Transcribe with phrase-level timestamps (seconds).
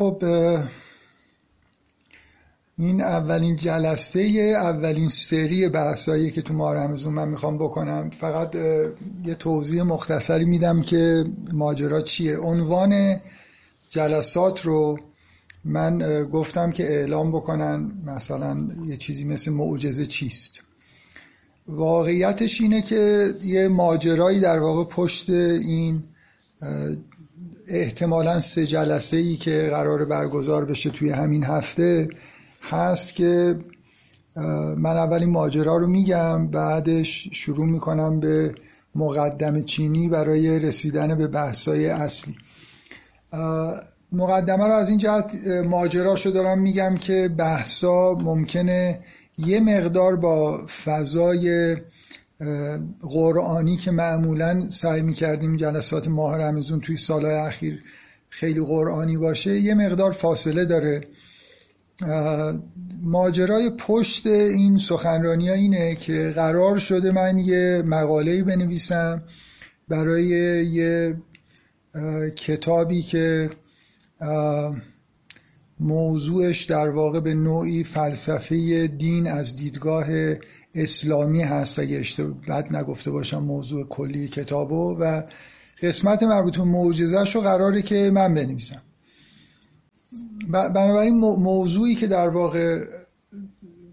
[0.00, 0.24] خب
[2.78, 4.20] این اولین جلسه
[4.56, 8.54] اولین سری بحثایی که تو ماه رمزون من می‌خوام بکنم فقط
[9.24, 12.38] یه توضیح مختصری میدم که ماجرا چیه.
[12.38, 13.16] عنوان
[13.90, 14.98] جلسات رو
[15.64, 20.62] من گفتم که اعلام بکنن مثلا یه چیزی مثل معجزه چیست.
[21.68, 26.02] واقعیتش اینه که یه ماجرایی در واقع پشت این
[27.70, 32.08] احتمالا سه جلسه ای که قرار برگزار بشه توی همین هفته
[32.62, 33.56] هست که
[34.76, 38.54] من اولین ماجرا رو میگم بعدش شروع می‌کنم به
[38.94, 42.36] مقدم چینی برای رسیدن به بحثای اصلی.
[44.12, 45.32] مقدمه رو از این جهت
[45.64, 49.00] ماجراشو دارم میگم که بحثا ممکنه
[49.38, 51.76] یه مقدار با فضای
[53.02, 57.82] قرآنی که معمولا سعی می‌کردیم جلسات ماه رمزون توی سالهای اخیر
[58.28, 61.00] خیلی قرآنی باشه یه مقدار فاصله داره.
[63.02, 69.22] ماجرای پشت این سخنرانی اینه که قرار شده من یه مقاله بنویسم
[69.88, 70.26] برای
[70.66, 71.16] یه
[72.36, 73.50] کتابی که
[75.80, 80.06] موضوعش در واقع به نوعی فلسفه دین از دیدگاه
[80.74, 82.04] اسلامی هست اگه
[82.48, 85.22] بد نگفته باشم موضوع کلی کتابو و
[85.82, 88.82] قسمت مربوط به معجزهش قراره که من بنویسم.
[90.52, 92.84] بنابراین موضوعی که در واقع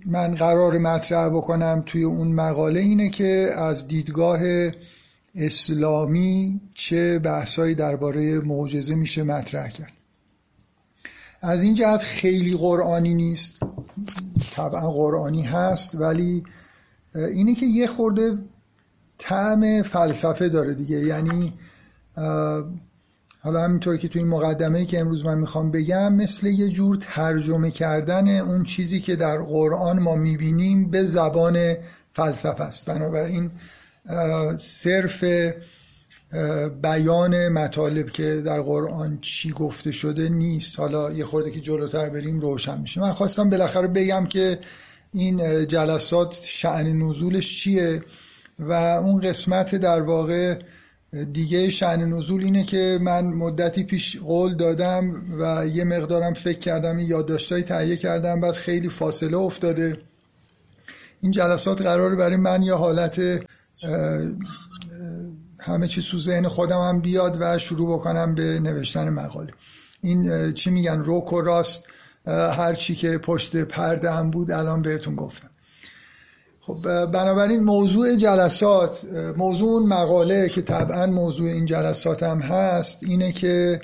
[0.05, 4.39] من قرار مطرح بکنم توی اون مقاله اینه که از دیدگاه
[5.35, 9.93] اسلامی چه بحثایی درباره معجزه میشه مطرح کرد.
[11.41, 13.59] از این جهت خیلی قرآنی نیست.
[14.55, 16.43] طبعا قرآنی هست ولی
[17.15, 18.37] اینه که یه خورده
[19.17, 20.97] طعم فلسفه داره دیگه.
[20.97, 21.53] یعنی
[23.41, 27.71] حالا همینطور که تو این مقدمه که امروز من می‌خوام بگم مثل یه جور ترجمه
[27.71, 31.75] کردن اون چیزی که در قرآن ما می‌بینیم به زبان
[32.11, 32.85] فلسفه است.
[32.85, 33.51] بنابراین
[34.55, 35.23] صرف
[36.81, 40.79] بیان مطالب که در قرآن چی گفته شده نیست.
[40.79, 43.01] حالا یه خورده که جلوتر بریم روشن میشه.
[43.01, 44.59] من خواستم بالاخره بگم که
[45.11, 48.01] این جلسات شعن نزولش چیه؟
[48.59, 50.59] و اون قسمت در واقع
[51.33, 56.99] دیگه شعن نزول اینه که من مدتی پیش قول دادم و یه مقدارم فکر کردم
[56.99, 59.97] یادداشتایی تهیه کردم بعد خیلی فاصله افتاده.
[61.21, 63.21] این جلسات قراره برای من یه حالت
[65.59, 69.51] همه چیز تو ذهن خودم هم بیاد و شروع بکنم به نوشتن مقاله.
[70.01, 71.83] این چی میگن؟ روک و راست.
[72.27, 75.49] هر چی که پشت پرده هم بود الان بهتون گفتم.
[76.59, 79.05] خب بنابراین موضوع جلسات
[79.37, 83.81] موضوع مقاله که طبعا موضوع این جلسات هم هست اینه که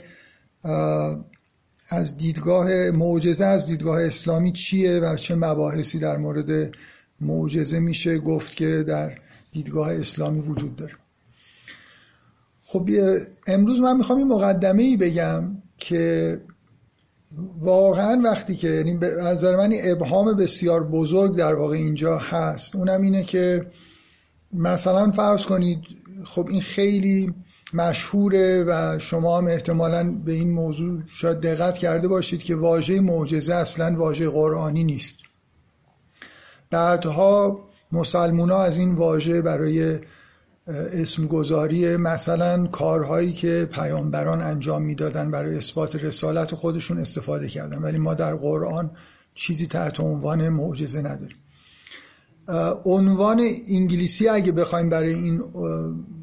[1.89, 6.71] از دیدگاه معجزه از دیدگاه اسلامی چیه و چه مباحثی در مورد
[7.21, 9.17] معجزه میشه گفت که در
[9.51, 10.93] دیدگاه اسلامی وجود داره.
[12.65, 12.89] خب
[13.47, 15.43] امروز من می‌خوام این مقدمه ای بگم
[15.77, 16.41] که
[17.61, 22.75] واقعا وقتی که یعنی به نظر من ابهام بسیار بزرگ در واقع اینجا هست.
[22.75, 23.67] اونم اینه که
[24.53, 25.79] مثلا فرض کنید
[26.23, 27.33] خب این خیلی
[27.73, 33.53] مشهوره و شما هم احتمالا به این موضوع شاید دقت کرده باشید که واژه معجزه
[33.53, 35.15] اصلا واژه قرآنی نیست.
[36.69, 37.59] بعدها
[37.91, 39.99] مسلمونا از این واژه برای
[40.67, 47.77] اسمگذاری مثلا کارهایی که پیامبران انجام می‌دادن برای اثبات رسالت خودشون استفاده کردن.
[47.77, 48.91] ولی ما در قرآن
[49.33, 51.37] چیزی تحت عنوان معجزه نداریم.
[52.85, 55.43] عنوان انگلیسی اگه بخوایم برای این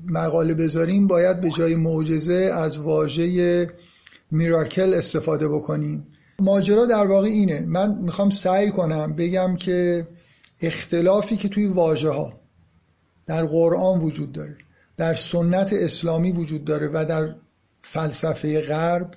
[0.07, 3.69] مقاله بذاریم باید به جای معجزه از واژه
[4.31, 6.07] میراکل استفاده بکنیم.
[6.39, 7.65] ماجرا در واقع اینه.
[7.69, 10.07] من می‌خوام سعی کنم بگم که
[10.63, 12.40] اختلافی که توی واژه ها
[13.31, 14.57] در قرآن وجود داره
[14.97, 17.35] در سنت اسلامی وجود داره و در
[17.83, 19.15] فلسفه غرب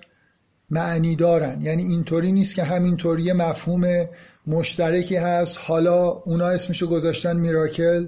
[0.69, 1.61] معنی دارن.
[1.61, 4.05] یعنی اینطوری نیست که همینطوری مفهوم
[4.47, 5.59] مشترکی هست.
[5.61, 8.07] حالا اونا اسمشو گذاشتن میراکل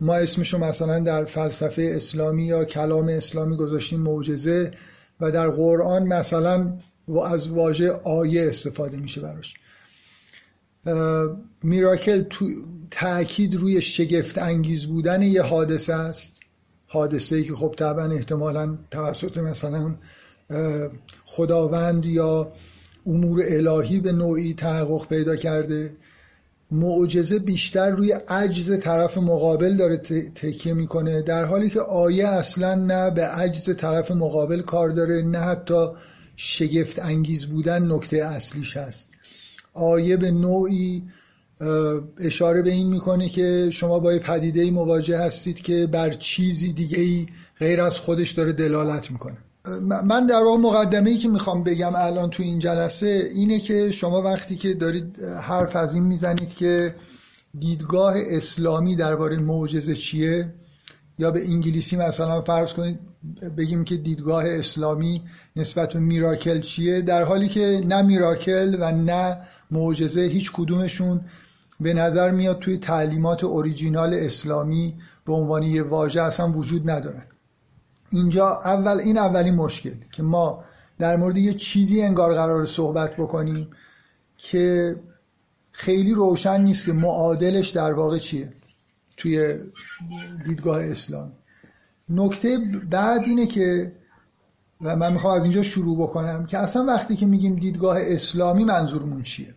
[0.00, 4.70] ما اسمشو مثلا در فلسفه اسلامی یا کلام اسلامی گذاشتیم معجزه
[5.20, 6.78] و در قرآن مثلا
[7.26, 9.54] از واژه آیه استفاده میشه براش.
[11.62, 12.44] میراکل تو
[12.90, 16.40] تاکید روی شگفت انگیز بودن یه حادثه است.
[16.86, 19.94] حادثه ای که خب طبعا احتمالا توسط مثلا
[21.24, 22.52] خداوند یا
[23.06, 25.92] امور الهی به نوعی تحقق پیدا کرده.
[26.70, 29.96] معجزه بیشتر روی عجز طرف مقابل داره
[30.34, 31.22] تکیه می‌کنه.
[31.22, 35.88] در حالی که آیه اصلا نه به عجز طرف مقابل کار داره نه حتی
[36.36, 39.08] شگفت انگیز بودن نکته اصلیش هست
[39.74, 41.02] آیه به نوعی
[42.20, 47.00] اشاره به این می‌کنه که شما با یه پدیده مواجه هستید که بر چیزی دیگه
[47.00, 47.26] ای
[47.58, 49.36] غیر از خودش داره دلالت می‌کنه.
[50.04, 54.22] من در واقع مقدمه ای که می‌خوام بگم الان تو این جلسه اینه که شما
[54.22, 56.94] وقتی که دارید حرف از این می‌زنید که
[57.58, 60.54] دیدگاه اسلامی درباره معجزه چیه
[61.18, 62.98] یا به انگلیسی مثلا فرض کنید
[63.58, 65.22] بگیم که دیدگاه اسلامی
[65.56, 69.38] نسبت به میراکل چیه در حالی که نه میراکل و نه
[69.70, 71.20] معجزه هیچ کدومشون
[71.80, 74.94] به نظر میاد توی تعلیمات اوریجینال اسلامی
[75.24, 77.22] به عنوان یه واژه اصلا وجود ندارن
[78.10, 80.64] اینجا اول این اولین مشکل که ما
[80.98, 83.68] در مورد یه چیزی انگار قرار صحبت بکنیم
[84.38, 84.96] که
[85.70, 88.50] خیلی روشن نیست که معادلش در واقع چیه
[89.16, 89.58] توی
[90.48, 91.32] دیدگاه اسلام
[92.08, 92.58] نکته
[92.90, 93.92] بعد اینه که
[94.80, 99.22] و من می‌خوام از اینجا شروع بکنم که اصلا وقتی که میگیم دیدگاه اسلامی منظورمون
[99.22, 99.54] چیه؟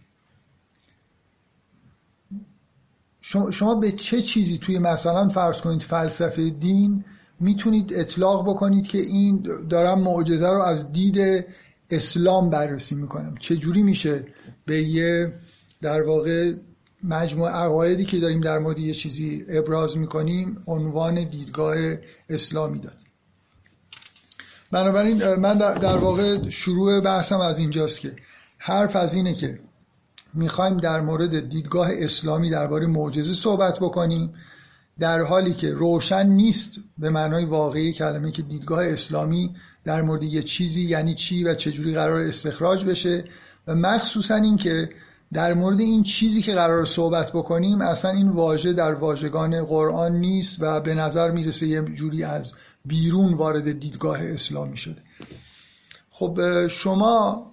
[3.22, 7.06] شما به چه چیزی توی مثلا فرض کنید فلسفه دین
[7.40, 11.46] می‌تونید اطلاق بکنید که این دارم معجزه رو از دید
[11.92, 14.26] اسلام بررسی می‌کنم؟ چه جوری میشه
[14.66, 15.34] به یه
[15.82, 16.54] در واقع
[17.04, 21.76] مجموع عقایدی که داریم در مورد یه چیزی ابراز می‌کنیم عنوان دیدگاه
[22.30, 22.98] اسلامی داد
[24.72, 28.16] بنابراین من در واقع شروع بحثم از اینجاست که
[28.58, 29.60] حرف از اینه که
[30.34, 34.34] می‌خوایم در مورد دیدگاه اسلامی درباره معجزه صحبت بکنیم
[35.00, 40.44] در حالی که روشن نیست به معنای واقعی کلمه که دیدگاه اسلامی در مورد یه
[40.44, 43.24] چیزی یعنی چی و چجوری قرار استخراج بشه
[43.68, 44.90] و مخصوصا اینکه
[45.34, 50.58] در مورد این چیزی که قرار صحبت بکنیم اصلا این واژه در واژگان قرآن نیست
[50.60, 52.54] و به نظر می‌رسه یه جوری از
[52.86, 55.02] بیرون وارد دیدگاه اسلامی شده.
[56.10, 57.49] خب شما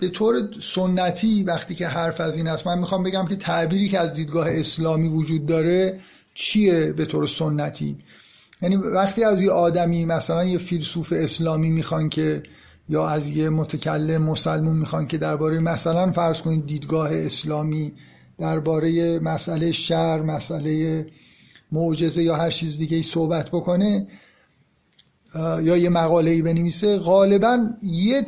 [0.00, 3.98] به طور سنتی وقتی که حرف از این است من می‌خوام بگم که تعبیری که
[3.98, 6.00] از دیدگاه اسلامی وجود داره
[6.34, 7.98] چیه به طور سنتی؟
[8.62, 12.42] یعنی وقتی از یه آدمی مثلا یه فیلسوف اسلامی می‌خوان که
[12.88, 17.92] یا از یه متکلم مسلمون می‌خوان که درباره مثلا فرض کنید دیدگاه اسلامی
[18.38, 21.06] درباره مسئله شر مسئله
[21.72, 24.06] معجزه یا هر چیز دیگه ای صحبت بکنه
[25.34, 28.26] یا یه مقاله ای بنویسه غالبا یه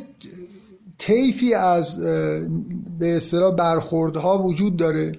[1.01, 1.99] طیفی از
[2.99, 5.11] به اصطلاح برخوردها وجود داره.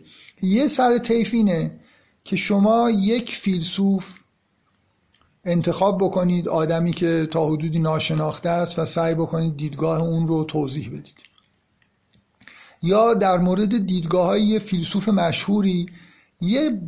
[0.43, 1.81] یه سر طیف اینه
[2.25, 4.19] که شما یک فیلسوف
[5.45, 10.89] انتخاب بکنید آدمی که تا حدودی ناشناخته است و سعی بکنید دیدگاه اون رو توضیح
[10.89, 11.19] بدید.
[12.83, 15.87] یا در مورد دیدگاه های فیلسوف مشهوری
[16.41, 16.81] یه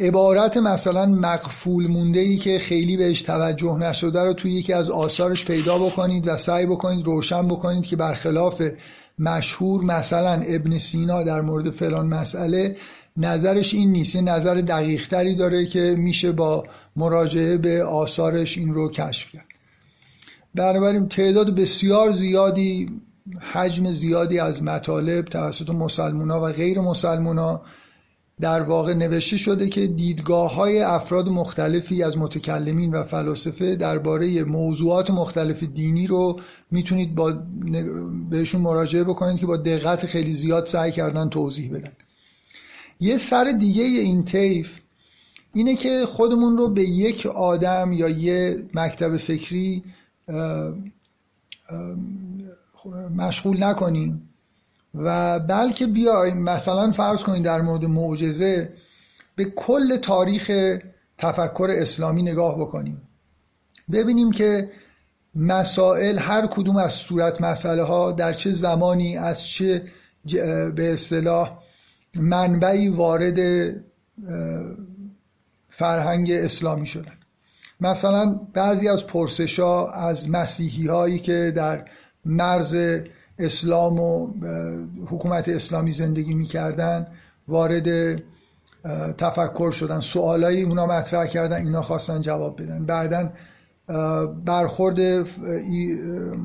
[0.00, 5.44] عبارت مثلا مقفول مونده ای که خیلی بهش توجه نشده رو توی یکی از آثارش
[5.44, 8.62] پیدا بکنید و سعی بکنید روشن بکنید که برخلاف
[9.18, 12.76] مشهور مثلا ابن سینا در مورد فلان مسئله
[13.16, 14.14] نظرش این نیست.
[14.14, 16.64] یه نظر دقیق تری داره که میشه با
[16.96, 19.46] مراجعه به آثارش این رو کشف کرد.
[20.54, 22.86] بنابراین تعداد بسیار زیادی
[23.52, 27.62] حجم زیادی از مطالب توسط مسلمونا و غیر مسلمونا
[28.40, 35.10] در واقع نوشته شده که دیدگاه های افراد مختلفی از متکلمین و فلاسفه درباره موضوعات
[35.10, 36.40] مختلف دینی رو
[36.70, 37.34] می‌تونید با
[38.30, 41.92] بهشون مراجعه بکنید که با دقت خیلی زیاد سعی کردن توضیح بدن.
[43.00, 44.80] یه سر دیگه این طیف
[45.54, 49.82] اینه که خودمون رو به یک آدم یا یه مکتب فکری
[53.16, 54.29] مشغول نکنیم.
[54.94, 58.72] و بلکه بیایم مثلا فرض کنید در مورد معجزه
[59.36, 60.78] به کل تاریخ
[61.18, 63.02] تفکر اسلامی نگاه بکنیم.
[63.92, 64.70] ببینیم که
[65.34, 69.82] مسائل هر کدوم از صورت مسئله ها در چه زمانی از چه
[70.74, 71.58] به اصطلاح
[72.16, 73.38] منبعی وارد
[75.70, 77.12] فرهنگ اسلامی شدن.
[77.80, 81.84] مثلا بعضی از پرسشا از مسیحی هایی که در
[82.24, 82.76] مرز
[83.40, 84.32] اسلام و
[85.06, 87.06] حکومت اسلامی زندگی می‌کردن
[87.48, 88.22] وارد
[89.18, 92.86] تفکر شدن سوالایی اونا مطرح کردن اینا خواستن جواب بدن.
[92.86, 93.32] بعدا
[94.44, 95.00] برخورد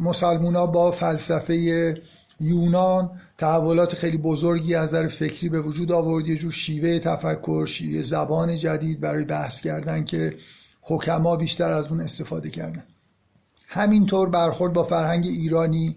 [0.04, 1.56] مسلمونا با فلسفه
[2.40, 6.28] یونان تحولات خیلی بزرگی از نظر فکری به وجود آورد.
[6.28, 10.34] یه جور شیوه تفکر شیوه زبان جدید برای بحث کردن که
[10.82, 12.84] حکما بیشتر از اون استفاده کردن.
[13.68, 15.96] همینطور برخورد با فرهنگ ایرانی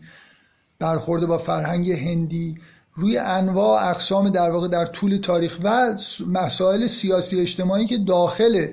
[0.80, 2.54] برخورد با فرهنگ هندی
[2.94, 5.94] روی انواع اقسام در واقع در طول تاریخ و
[6.26, 8.66] مسائل سیاسی اجتماعی که داخل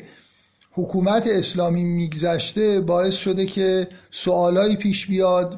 [0.72, 5.58] حکومت اسلامی میگذشته باعث شده که سوالایی پیش بیاد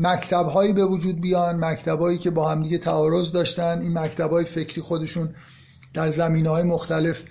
[0.00, 5.34] مکتبهایی به وجود بیان مکتبهایی که با همدیگه تعارض داشتن این مکتبهای فکری خودشون
[5.94, 7.22] در زمینه های مختلف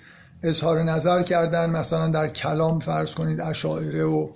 [0.42, 4.28] اظهار نظر کردن مثلا در کلام فرض کنید اشاعره و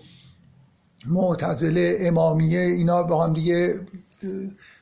[1.08, 3.80] معتزله امامیه اینا با هم دیگه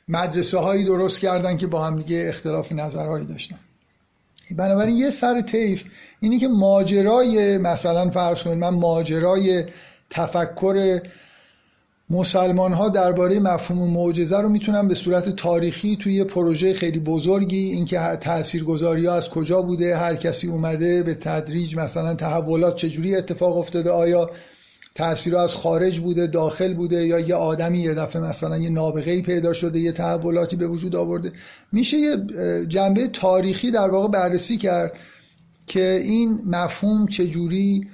[0.09, 3.59] مدرسه هایی درست کردن که با هم دیگه اختلاف نظرهایی داشتن.
[4.56, 5.85] بنابراین یه سر طیف
[6.21, 9.64] اینی که ماجرای مثلا فرض کنید من ماجرای
[10.11, 11.00] تفکر
[12.11, 17.71] مسلمان ها درباره مفهوم معجزه رو می‌تونم به صورت تاریخی توی یه پروژه خیلی بزرگی
[17.71, 23.56] اینکه تاثیرگذاری ها از کجا بوده هر کسی اومده به تدریج مثلا تحولات چجوری اتفاق
[23.56, 24.30] افتاده آیا
[24.97, 29.53] تاثیر از خارج بوده داخل بوده یا یه آدمی یه دفعه مثلا یه نابغه پیدا
[29.53, 31.33] شده یه تحولاتی به وجود آورده.
[31.73, 32.17] میشه یه
[32.69, 34.99] جنبه تاریخی در واقع بررسی کرد
[35.67, 37.88] که این مفهوم چجوری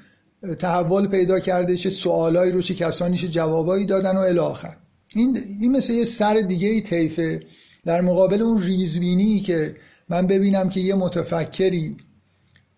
[0.59, 4.77] تحول پیدا کرده چه سوالایی رو چه کسانی چه جوابایی دادن و الی آخر.
[5.15, 7.41] این این مثل یه سر دیگه ای طیفه
[7.85, 9.75] در مقابل اون ریزبینی که
[10.09, 11.97] من ببینم که یه متفکری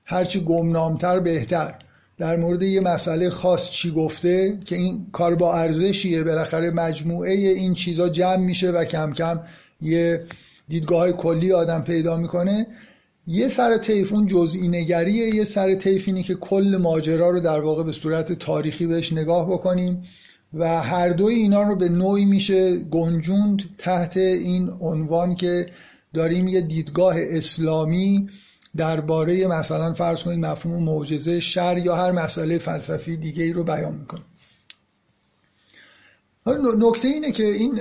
[0.05, 1.75] هرچی گمنامتر بهتر.
[2.19, 7.75] در مورد یه مسئله خاص چی گفته که این کار با ارزشیه بالاخره مجموعه این
[7.75, 9.41] چیزا جمع میشه و کم کم
[9.83, 10.25] یه
[10.69, 12.67] دیدگاه کلی آدم پیدا می‌کنه.
[13.27, 17.83] یه سر طیف اون جزئی نگریه یه سر طیف که کل ماجرا رو در واقع
[17.83, 20.03] به صورت تاریخی بهش نگاه بکنیم
[20.55, 25.67] و هر دوی اینا رو به نوعی میشه گنجوند تحت این عنوان که
[26.15, 28.29] داریم یه دیدگاه اسلامی
[28.77, 33.95] درباره مثلا فرض کنید مفهوم معجزه شر یا هر مسئله فلسفی دیگه ای رو بیان
[33.95, 34.25] می‌کنیم
[36.79, 37.81] نکته اینه که این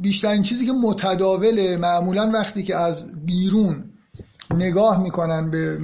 [0.00, 3.84] بیشترین چیزی که متداوله معمولا وقتی که از بیرون
[4.54, 5.78] نگاه می‌کنن به,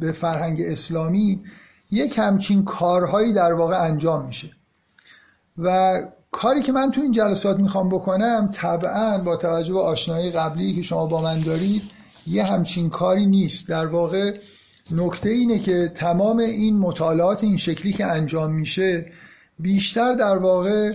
[0.00, 1.40] به فرهنگ اسلامی
[1.90, 4.50] یک همچین کارهایی در واقع انجام میشه.
[5.58, 10.74] و کاری که من تو این جلسات می‌خوام بکنم طبعا با توجه به آشنایی قبلی
[10.74, 11.82] که شما با من دارید
[12.26, 13.68] یه همچین کاری نیست.
[13.68, 14.38] در واقع
[14.90, 19.12] نکته اینه که تمام این مطالعات این شکلی که انجام میشه
[19.58, 20.92] بیشتر در واقع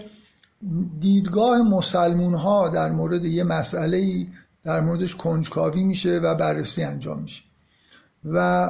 [0.99, 4.27] دیدگاه مسلمون ها در مورد یه مسئله
[4.63, 7.43] در موردش کنجکاوی میشه و بررسی انجام میشه.
[8.25, 8.69] و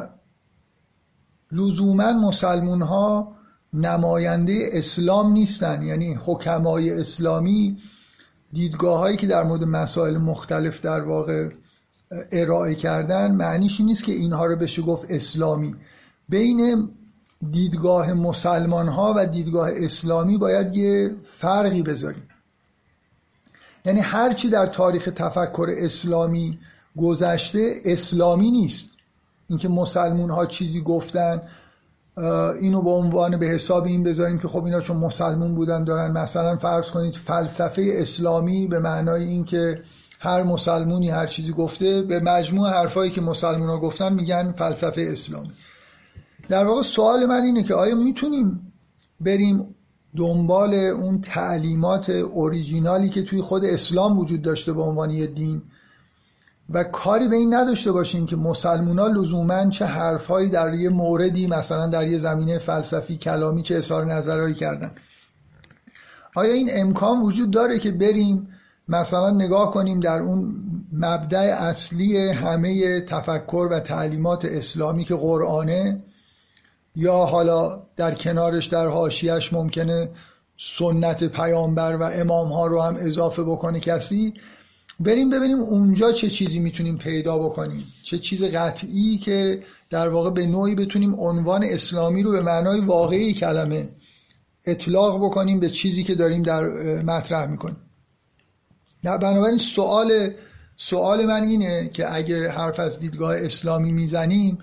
[1.52, 3.36] لزوما مسلمون ها
[3.74, 5.84] نماینده اسلام نیستن.
[5.84, 7.78] یعنی حکمای اسلامی
[8.54, 11.50] دیدگاه هایی که در مورد مسائل مختلف در واقع
[12.32, 15.76] ارائه کردن معنیش نیست که اینها رو بشه گفت اسلامی.
[16.30, 16.90] بین
[17.52, 22.24] دیدگاه مسلمان ها و دیدگاه اسلامی باید یه فرقی بذاریم.
[23.86, 26.60] یعنی هرچی در تاریخ تفکر اسلامی
[26.98, 28.90] گذشته اسلامی نیست.
[29.50, 31.42] اینکه مسلمون ها چیزی گفتن
[32.60, 36.58] اینو به عنوان به حساب این بذاریم که خب اینا چون مسلمون بودن دارن مثلا
[36.58, 39.82] فرض کنید فلسفه اسلامی به معنای اینکه
[40.22, 45.52] هر مسلمونی هر چیزی گفته به مجموع حرفایی که مسلمون ها گفتن میگن فلسفه اسلامی.
[46.50, 48.74] در واقع سوال من اینه که آیا می‌تونیم
[49.20, 49.76] بریم
[50.18, 55.62] دنبال اون تعلیمات اوریجینالی که توی خود اسلام وجود داشته به عنوان یه دین
[56.70, 61.88] و کاری به این نداشته باشیم که مسلمونا لزوما چه حرفهایی در یه موردی مثلا
[61.88, 64.92] در یه زمینه فلسفی کلامی چه اظهار نظرهایی کردن.
[66.36, 68.48] آیا این امکان وجود داره که بریم
[68.90, 70.54] مثلا نگاه کنیم در اون
[70.94, 76.04] مبدع اصلی همه تفکر و تعلیمات اسلامی که قرآنه
[76.96, 80.10] یا حالا در کنارش در حاشیهش ممکنه
[80.58, 84.34] سنت پیامبر و امام ها رو هم اضافه بکنه کسی
[85.00, 87.84] بریم ببینیم اونجا چه چیزی می‌تونیم پیدا بکنیم.
[88.04, 93.34] چه چیز قطعی که در واقع به نوعی بتونیم عنوان اسلامی رو به معنای واقعی
[93.34, 93.90] کلمه
[94.66, 96.64] اطلاق بکنیم به چیزی که داریم در
[97.04, 97.89] مطرح می‌کنیم.
[99.04, 100.32] بنابراین سوال
[100.78, 104.58] سوال من اینه که اگه حرف از دیدگاه اسلامی می‌زنیم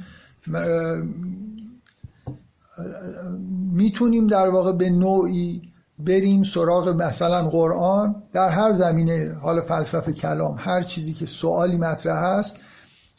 [3.73, 5.62] می‌تونیم در واقع به نوعی
[5.99, 12.25] بریم سراغ مثلا قرآن در هر زمینه حال فلسفه کلام هر چیزی که سوالی مطرح
[12.25, 12.57] هست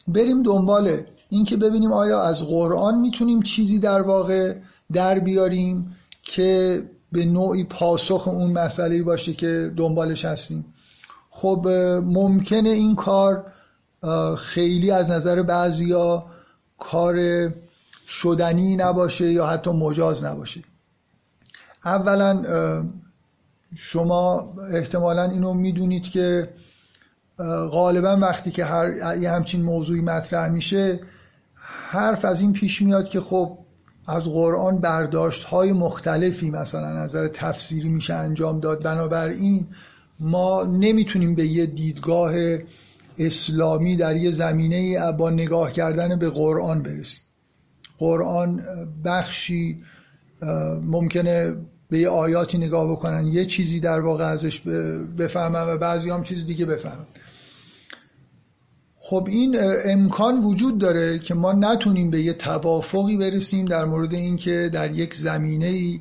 [0.08, 0.96] بریم دنبال
[1.28, 4.54] اینکه ببینیم آیا از قرآن می‌تونیم چیزی در واقع
[4.92, 6.82] در بیاریم که
[7.12, 10.64] به نوعی پاسخ اون مسئله باشه که دنبالش هستیم.
[11.30, 11.68] خب
[12.04, 13.44] ممکنه این کار
[14.38, 16.24] خیلی از نظر بعضیا
[16.78, 17.16] کار
[18.08, 20.60] شدنی نباشه یا حتی مجاز نباشه.
[21.84, 22.44] اولا
[23.76, 26.48] شما احتمالا اینو می‌دونید که
[27.70, 31.00] غالبا وقتی که هر یه همچین موضوعی مطرح میشه
[31.90, 33.58] حرف از این پیش میاد که خب
[34.06, 38.82] از قرآن برداشت های مختلفی مثلا نظر تفسیری میشه انجام داد.
[38.82, 39.66] بنابراین
[40.20, 42.32] ما نمی‌تونیم به یه دیدگاه
[43.18, 47.22] اسلامی در یه زمینه با نگاه کردن به قرآن برسیم.
[47.98, 48.62] قرآن
[49.04, 49.82] بخشی
[50.82, 51.56] ممکنه
[51.90, 54.60] به یه آیاتی نگاه بکنن یه چیزی در واقع ازش
[55.18, 57.06] بفهمن و بعضی هم چیز دیگه بفهمن.
[58.98, 64.70] خب این امکان وجود داره که ما نتونیم به یه توافقی برسیم در مورد اینکه
[64.72, 66.00] در یک زمینه ای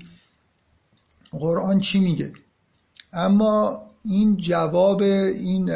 [1.32, 2.32] قرآن چی میگه.
[3.14, 5.72] اما این جواب این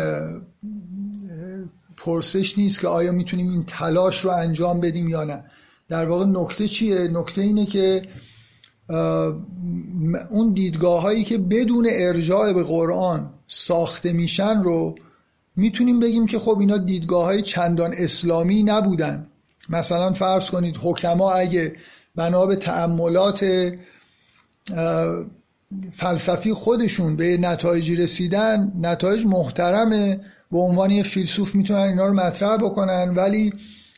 [1.98, 5.44] پرسش نیست که آیا می‌تونیم این تلاش رو انجام بدیم یا نه
[5.90, 8.02] در واقع نکته چیه؟ نکته اینه که
[10.30, 14.96] اون دیدگاه هایی که بدون ارجاع به قرآن ساخته میشن رو
[15.56, 19.28] می‌تونیم بگیم که خب اینا دیدگاه های چندان اسلامی نبودن
[19.70, 21.74] مثلا فرض کنید حکما اگه
[22.16, 23.72] بنا به تعملات
[25.94, 30.20] فلسفی خودشون به نتایجی رسیدن نتایج محترمه.
[30.52, 33.14] به عنوان یه فیلسوف می‌تونن اینا رو مطرح بکنن.
[33.18, 33.54] ولی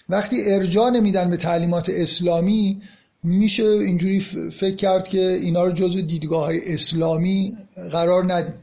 [0.10, 2.82] وقتی ارجاع نمیدن به تعلیمات اسلامی
[3.24, 4.20] میشه اینجوری
[4.51, 7.58] فکر کرد که اینا رو جزو دیدگاه های اسلامی
[7.92, 8.53] قرار ندیم.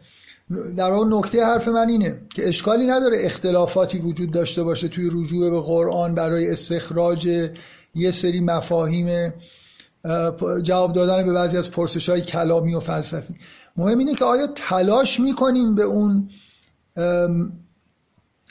[0.76, 5.50] در واقع نکته حرف من اینه که اشکالی نداره اختلافاتی وجود داشته باشه توی رجوع
[5.50, 7.50] به قرآن برای استخراج
[7.94, 9.32] یه سری مفاهیم
[10.62, 13.34] جواب دادن به بعضی از پرسش های کلامی و فلسفی.
[13.76, 16.30] مهم اینه که آیا تلاش می‌کنیم به اون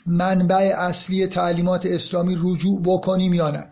[0.06, 3.66] منبع اصلی تعلیمات اسلامی رجوع بکنیم یا نه؟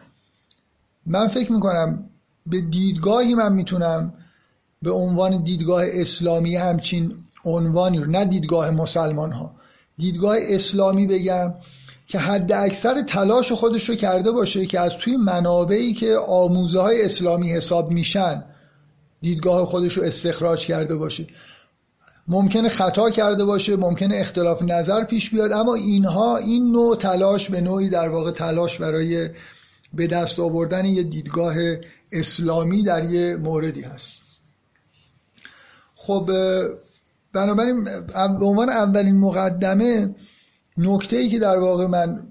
[1.06, 2.11] من فکر می‌کنم
[2.47, 4.14] به دیدگاهی من می‌تونم
[4.82, 7.12] به عنوان دیدگاه اسلامی همچین
[7.44, 9.54] عنوانی رو نه دیدگاه مسلمان ها
[9.99, 11.54] دیدگاه اسلامی بگم
[12.09, 17.05] که حد اکثر تلاش خودش رو کرده باشه که از توی منابعی که آموزه های
[17.05, 18.45] اسلامی حساب میشن
[19.21, 21.27] دیدگاه خودش رو استخراج کرده باشه.
[22.29, 27.61] ممکنه خطا کرده باشه ممکنه اختلاف نظر پیش بیاد اما اینها این نوع تلاش به
[27.61, 29.31] نوعی در واقع تلاش برای
[29.94, 31.55] به دست آوردن یه دیدگاه
[32.12, 34.23] اسلامی در یه موردی هست.
[35.97, 36.31] خب
[37.33, 40.14] بنابراین به عنوان اولین مقدمه
[40.79, 42.29] نکته ای که در واقع من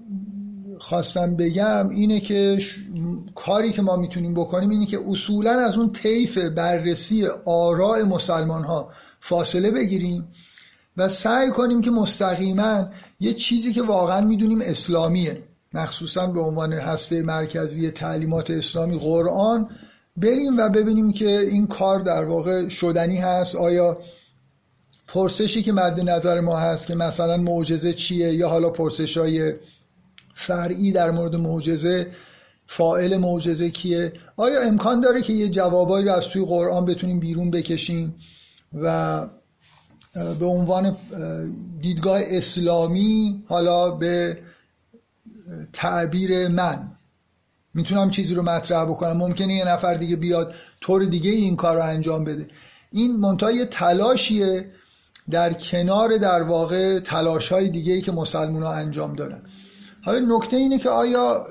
[0.78, 2.58] خواستم بگم اینه که
[3.34, 8.88] کاری که ما می‌تونیم بکنیم اینه که اصولا از اون طیف بررسی آراء مسلمان ها
[9.20, 10.28] فاصله بگیریم
[10.96, 12.86] و سعی کنیم که مستقیما
[13.20, 15.42] یه چیزی که واقعا می‌دونیم اسلامیه.
[15.74, 19.68] مخصوصا به عنوان هسته مرکزی تعلیمات اسلامی قرآن
[20.16, 23.56] بریم و ببینیم که این کار در واقع شدنی هست.
[23.56, 23.98] آیا
[25.08, 29.54] پرسشی که مد نظر ما هست که مثلا معجزه چیه یا حالا پرسش های
[30.34, 32.06] فرعی در مورد معجزه
[32.66, 37.50] فائل معجزه کیه؟ آیا امکان داره که یه جوابایی رو از توی قرآن بتونیم بیرون
[37.50, 38.14] بکشیم
[38.74, 39.26] و
[40.14, 40.96] به عنوان
[41.80, 44.38] دیدگاه اسلامی حالا به
[45.72, 46.92] تعبیر من
[47.74, 51.82] می‌تونم چیزی رو مطرح بکنم؟ ممکنه یه نفر دیگه بیاد طور دیگه این کار رو
[51.82, 52.48] انجام بده.
[52.92, 54.70] این منتها تلاشیه
[55.30, 59.42] در کنار در واقع تلاش های دیگه ای که مسلمان ها انجام دادن.
[60.02, 61.46] حالا نکته اینه که آیا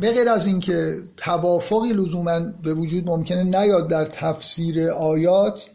[0.00, 5.70] به غیر از اینکه توافقی لزوما به وجود ممکنه نیاد در تفسیر آیات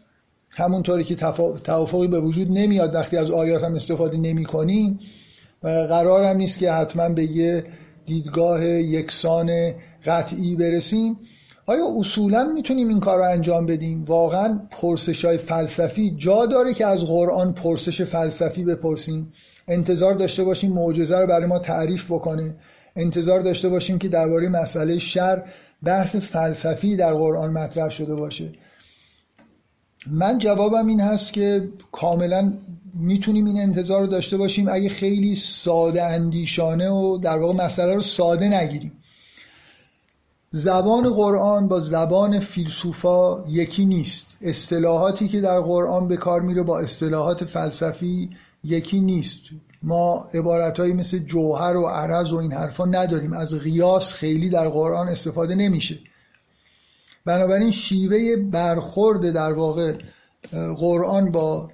[0.50, 1.14] همونطوری که
[1.64, 4.98] توافقی به وجود نمیاد وقتی از آیات هم استفاده نمی کنیم
[5.62, 7.64] و قرار هم نیست که حتما به یه
[8.06, 9.74] دیدگاه یکسان
[10.06, 11.16] قطعی برسیم.
[11.68, 16.86] آیا اصولا می‌تونیم این کار رو انجام بدیم؟ واقعا پرسش های فلسفی جا داره که
[16.86, 19.32] از قرآن پرسش فلسفی بپرسیم.
[19.68, 22.56] انتظار داشته باشیم معجزه رو برای ما تعریف بکنه.
[22.96, 25.42] انتظار داشته باشیم که درباره مسئله شر
[25.84, 28.52] بحث فلسفی در قرآن مطرح شده باشه.
[30.10, 32.52] من جوابم این هست که کاملا
[32.94, 34.68] می‌تونیم این انتظار رو داشته باشیم.
[34.68, 38.92] اگه خیلی ساده اندیشانه و در واقع مسئله رو ساده نگیریم.
[40.52, 44.26] زبان قرآن با زبان فیلسوفا یکی نیست.
[44.40, 48.30] اصطلاحاتی که در قرآن به کار میره با اصطلاحات فلسفی
[48.64, 49.40] یکی نیست.
[49.82, 53.32] ما عبارتهایی مثل جوهر و عرض و این حرفا نداریم.
[53.32, 55.98] از قیاس خیلی در قرآن استفاده نمیشه.
[57.24, 59.94] بنابراین شیوه برخورد در واقع
[60.78, 61.70] قرآن با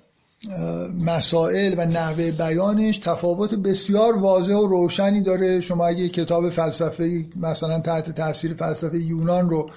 [1.04, 5.60] مسائل و نحوه بیانش تفاوت بسیار واضح و روشنی داره.
[5.60, 9.70] شما اگه کتاب فلسفه مثلا تحت تاثیر فلسفه یونان رو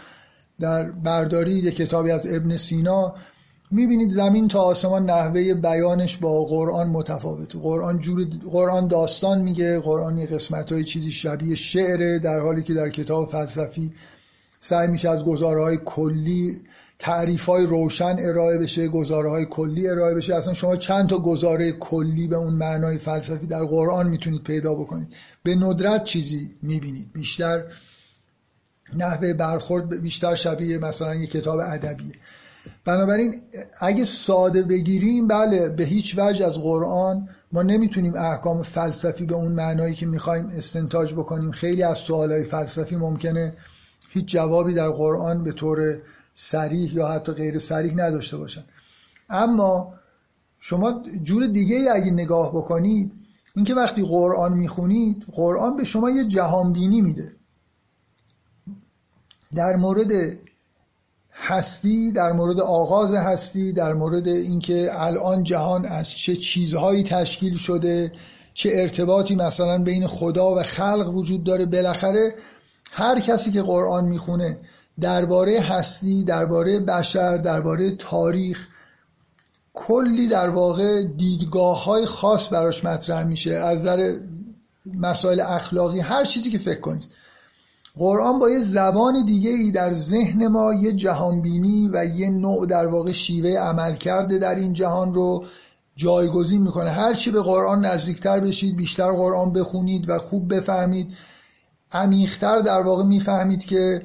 [0.60, 3.13] در برداری یک کتابی از ابن سینا
[3.71, 7.60] می‌بینید زمین تا آسمان نحوه بیانش با قرآن متفاوته.
[7.60, 12.73] قرآن جور قرآن داستان میگه قرآن یه قسمت های چیزی شبیه شعره در حالی که
[12.73, 13.91] در کتاب فلسفی
[14.60, 16.62] سعی میشه از گزارهای کلی
[16.99, 20.36] تعریف های روشن ارائه بشه گزاره های کلی ارائه بشه.
[20.36, 25.15] اصلا شما چند تا گزاره کلی به اون معنای فلسفی در قرآن می‌تونید پیدا بکنید.
[25.43, 27.13] به ندرت چیزی می‌بینید.
[27.13, 27.63] بیشتر
[28.97, 32.13] نحوه برخورد بیشتر شبیه مثلا یه کتاب ادبیه.
[32.86, 33.41] بنابراین
[33.79, 39.51] اگه ساده بگیریم بله به هیچ وجه از قرآن ما نمی‌تونیم احکام فلسفی به اون
[39.51, 41.51] معنایی که می‌خوایم استنتاج بکنیم.
[41.51, 43.53] خیلی از سوالهای فلسفی ممکنه
[44.10, 45.97] هیچ جوابی در قرآن به طور
[46.39, 48.63] سریح یا حتی غیر سریح نداشته باشن.
[49.30, 49.93] اما
[50.60, 53.13] شما جور دیگه ای اگه نگاه بکنید
[53.56, 57.32] اینکه وقتی قرآن می‌خونید قرآن به شما یه جهانبینی میده.
[59.56, 60.38] در مورد
[61.34, 68.12] هستی در مورد آغاز هستی در مورد اینکه الان جهان از چه چیزهایی تشکیل شده
[68.54, 72.34] چه ارتباطی مثلا بین خدا و خلق وجود داره بالاخره
[72.91, 74.60] هر کسی که قرآن می‌خونه
[74.99, 78.67] درباره هستی درباره بشر درباره تاریخ
[79.73, 84.17] کلی در واقع دیدگاه های خاص براش مطرح میشه از نظر
[84.93, 87.07] مسائل اخلاقی هر چیزی که فکر کنید.
[87.95, 92.88] قرآن با یه زبان دیگه ای در ذهن ما یه جهانبینی و یه نوع در
[92.88, 95.45] واقع شیوه عمل کرده در این جهان رو
[95.95, 96.89] جایگزین می‌کنه.
[96.89, 101.13] هرچی به قرآن نزدیکتر بشید بیشتر قرآن بخونید و خوب بفهمید
[101.91, 104.01] عمیقتر در واقع می‌فهمید که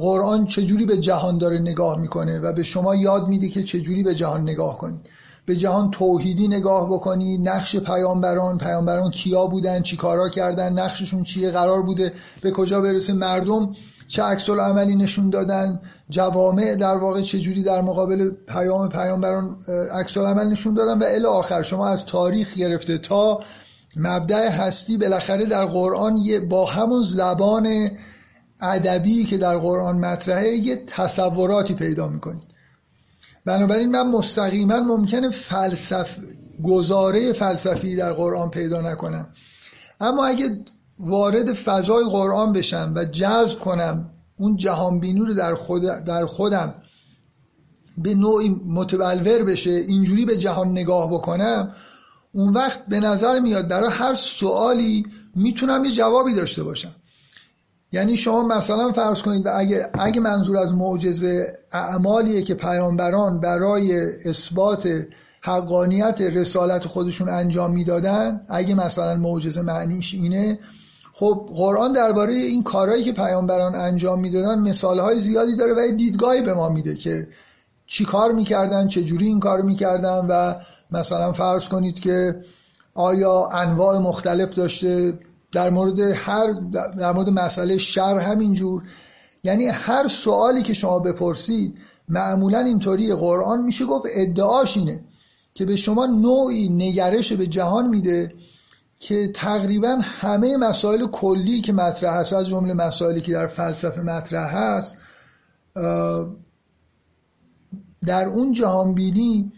[0.00, 4.14] قرآن چجوری به جهان داره نگاه می‌کنه و به شما یاد میده که چجوری به
[4.14, 5.00] جهان نگاه کنید.
[5.46, 11.50] به جهان توحیدی نگاه بکنید نقش پیامبران پیامبران کیا بودن چی کارا کردن نقششون چیه
[11.50, 13.12] قرار بوده به کجا برسه.
[13.12, 13.72] مردم
[14.08, 19.56] چه عکس عملی نشون دادن جوامع در واقع چجوری در مقابل پیام پیامبران
[19.92, 21.62] عکس عمل نشون دادن و الی آخر.
[21.62, 23.40] شما از تاریخ گرفته تا
[23.96, 26.18] مبدع هستی بالاخره در قرآن
[26.48, 27.90] با همون زبان
[28.62, 32.50] ادبی که در قرآن مطرحه یه تصوراتی پیدا می‌کنید
[33.44, 36.16] بنابراین من مستقیما ممکنه فلسف
[36.64, 39.26] گزاره فلسفی در قرآن پیدا نکنم.
[40.00, 40.64] اما اگه
[41.00, 46.74] وارد فضای قرآن بشم و جذب کنم اون جهانبینی رو در, خود در خودم
[47.98, 51.74] به نوعی متبلور بشه اینجوری به جهان نگاه بکنم
[52.32, 56.94] اون وقت به نظر میاد برای هر سوالی می‌تونم یه جوابی داشته باشم.
[57.92, 64.88] یعنی شما مثلا فرض کنید اگه, اگه منظور از معجزه اعمالیه که پیامبران برای اثبات
[65.42, 70.58] حقانیت رسالت خودشون انجام می‌دادن اگه مثلا معجزه معنیش اینه
[71.12, 76.54] خب قرآن درباره این کارهایی که پیامبران انجام می‌دادن مثالهای زیادی داره و دیدگاهی به
[76.54, 77.28] ما میده که
[77.86, 80.54] چی کار می‌کردن چه جوری این کار می‌کردن و
[80.90, 82.40] مثلا فرض کنید که
[82.94, 85.14] آیا انواع مختلف داشته
[85.52, 86.52] در مورد هر
[86.98, 88.82] در مورد مسئله شر همینجور.
[89.44, 95.04] یعنی هر سوالی که شما بپرسید معمولا اینطوری قرآن میشه گفت ادعاش اینه
[95.54, 98.34] که به شما نوعی نگرش به جهان میده
[99.00, 104.56] که تقریبا همه مسائل کلی که مطرح هست از جمله مسائلی که در فلسفه مطرح
[104.56, 104.98] هست
[108.06, 109.52] در اون جهانبینی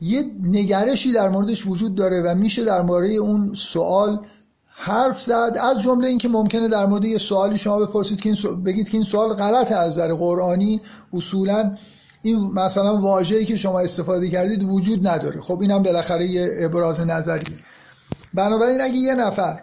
[0.00, 4.26] یه نگرشی در موردش وجود داره و میشه در مورد اون سوال
[4.80, 5.56] حرف زد.
[5.60, 9.04] از جمله اینکه ممکنه در مورد یه سوالی شما بپرسید که این بگید که این
[9.04, 10.80] سوال غلط از نظر قرآنی.
[11.12, 11.74] اصولا
[12.22, 15.40] این مثلا واژه‌ای که شما استفاده کردید وجود نداره.
[15.40, 17.58] خب اینم بالاخره یه ابراز نظریه.
[18.34, 19.60] بنابراین اگه یه نفر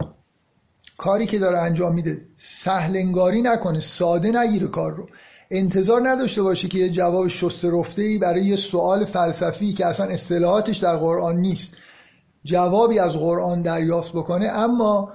[0.98, 5.08] کاری که داره انجام میده سهل انگاری نکنه ساده نگیره کار رو.
[5.52, 10.06] انتظار نداشته باشه که یه جواب شسته رفته ای برای یه سوال فلسفی که اصلا
[10.06, 11.78] اصطلاحاتش در قرآن نیست.
[12.46, 15.10] جوابی از قرآن دریافت بکنه اما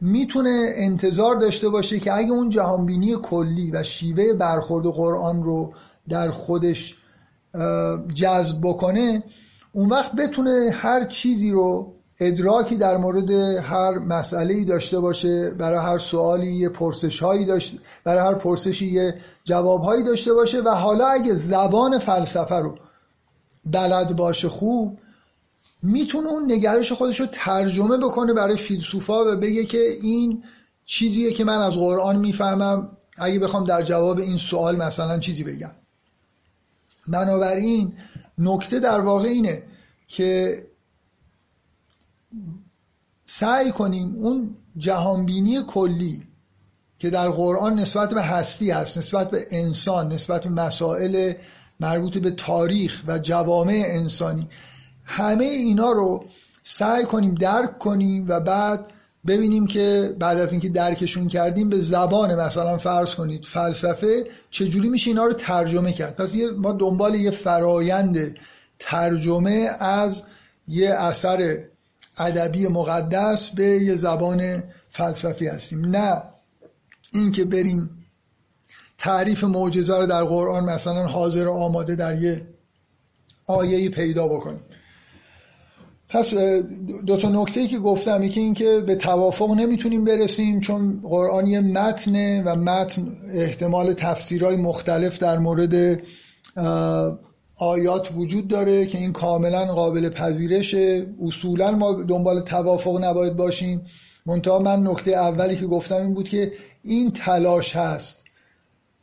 [0.00, 5.72] می‌تونه انتظار داشته باشه که اگه اون جهانبینی کلی و شیوه برخورد قرآن رو
[6.08, 6.96] در خودش
[8.14, 9.22] جذب بکنه
[9.72, 15.98] اون وقت بتونه هر چیزی رو ادراکی در مورد هر مسئله داشته باشه برای هر
[15.98, 19.14] سوالی یه پرسش هایی داشته برای هر پرسشی یه
[19.44, 22.74] جواب داشته باشه و حالا اگه زبان فلسفه رو
[23.66, 24.98] بلد باشه خوب
[25.82, 30.44] می‌تونه اون نگرش خودش رو ترجمه بکنه برای فیلسوفا و بگه که این
[30.86, 32.88] چیزیه که من از قرآن می‌فهمم.
[33.18, 35.70] اگه بخوام در جواب این سوال مثلا چیزی بگم.
[37.08, 37.92] بنابراین
[38.38, 39.62] نکته در واقع اینه
[40.08, 40.62] که
[43.24, 46.22] سعی کنیم اون جهانبینی کلی
[46.98, 51.32] که در قرآن نسبت به هستی هست نسبت به انسان نسبت به مسائل
[51.80, 54.48] مربوط به تاریخ و جوامع انسانی
[55.08, 56.24] همه اینا رو
[56.64, 58.92] سعی کنیم درک کنیم و بعد
[59.26, 65.10] ببینیم که بعد از اینکه درکشون کردیم به زبان مثلا فرض کنید فلسفه چجوری میشه
[65.10, 66.16] اینا رو ترجمه کرد.
[66.16, 68.38] پس ما دنبال یه فرایند
[68.78, 70.22] ترجمه از
[70.68, 71.58] یه اثر
[72.18, 75.84] ادبی مقدس به یه زبان فلسفی هستیم.
[75.84, 76.22] نه
[77.12, 77.90] اینکه بریم
[78.98, 82.46] تعریف معجزه رو در قرآن مثلا حاضر و آماده در یه
[83.46, 84.60] آیه پیدا بکنیم.
[86.08, 86.34] پس
[87.06, 92.42] دو تا نکته که گفتم یکی اینکه به توافق نمی‌تونیم برسیم چون قرآن یه متنه
[92.42, 96.02] و متن احتمال تفسیرهای مختلف در مورد
[97.58, 101.06] آیات وجود داره که این کاملا قابل پذیرشه.
[101.22, 103.82] اصولا ما دنبال توافق نباید باشیم.
[104.26, 108.24] منتها من نکته اولی که گفتم این بود که این تلاش هست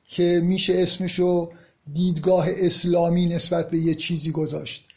[0.08, 1.50] که میشه اسمشو
[1.94, 4.95] دیدگاه اسلامی نسبت به یه چیزی گذاشت.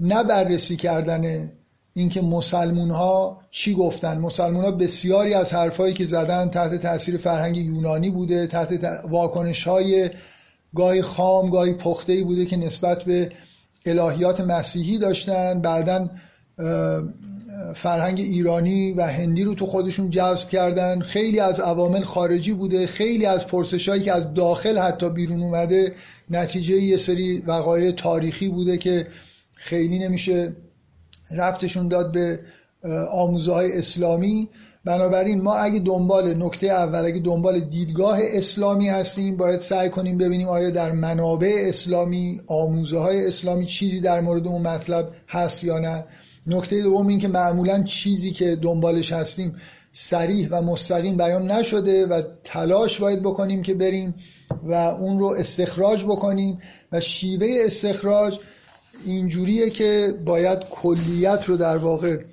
[0.00, 1.52] نه بررسی کردن
[1.92, 4.18] اینکه مسلمون ها چی گفتن.
[4.18, 10.10] مسلمون ها بسیاری از حرفایی که زدن تحت تاثیر فرهنگ یونانی بوده تحت واکنش های
[10.74, 13.32] گاهی خام گاهی پخته ای بوده که نسبت به
[13.86, 15.60] الهیات مسیحی داشتن.
[15.60, 16.10] بعدا
[17.74, 21.00] فرهنگ ایرانی و هندی رو تو خودشون جذب کردن.
[21.00, 22.86] خیلی از عوامل خارجی بوده.
[22.86, 25.94] خیلی از پرسشهایی که از داخل حتی بیرون اومده
[26.30, 29.06] نتیجه یه سری وقایع تاریخی بوده که
[29.58, 30.52] خیلی نمیشه
[31.30, 32.40] ربطشون داد به
[33.12, 34.48] آموزه های اسلامی.
[34.84, 40.48] بنابراین ما اگه دنبال نکته اول اگه دنبال دیدگاه اسلامی هستیم باید سعی کنیم ببینیم
[40.48, 46.04] آیا در منابع اسلامی آموزه های اسلامی چیزی در مورد اون مطلب هست یا نه.
[46.46, 49.56] نکته دوم این که معمولا چیزی که دنبالش هستیم
[49.92, 54.14] سریح و مستقیم بیان نشده و تلاش باید بکنیم که بریم
[54.62, 56.58] و اون رو استخراج بکنیم
[56.92, 58.38] و شیوه استخراج
[59.04, 62.24] اینجوریه که باید کلیت رو در واقع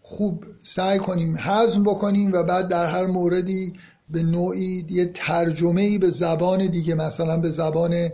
[0.00, 3.72] خوب سعی کنیم حزم بکنیم و بعد در هر موردی
[4.10, 8.08] به نوعی یه ترجمه ای به زبان دیگه مثلا به زبان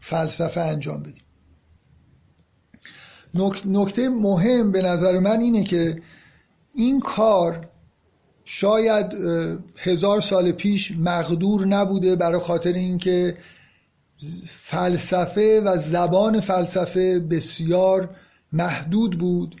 [0.00, 1.24] فلسفه انجام بدیم.
[3.66, 5.96] نکته مهم به نظر من اینه که
[6.74, 7.68] این کار
[8.44, 9.14] شاید
[9.76, 13.34] هزار سال پیش مقدور نبوده برای خاطر اینکه
[14.46, 18.16] فلسفه و زبان فلسفه بسیار
[18.52, 19.60] محدود بود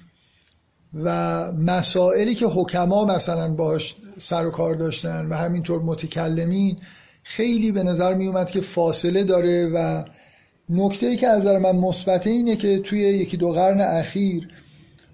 [0.94, 6.76] و مسائلی که حکما مثلا باش سر و کار داشتن و همینطور متکلمین
[7.22, 10.04] خیلی به نظر می اومد که فاصله داره و
[10.68, 14.48] نکته ای که از نظر من مثبته اینه که توی یکی دو قرن اخیر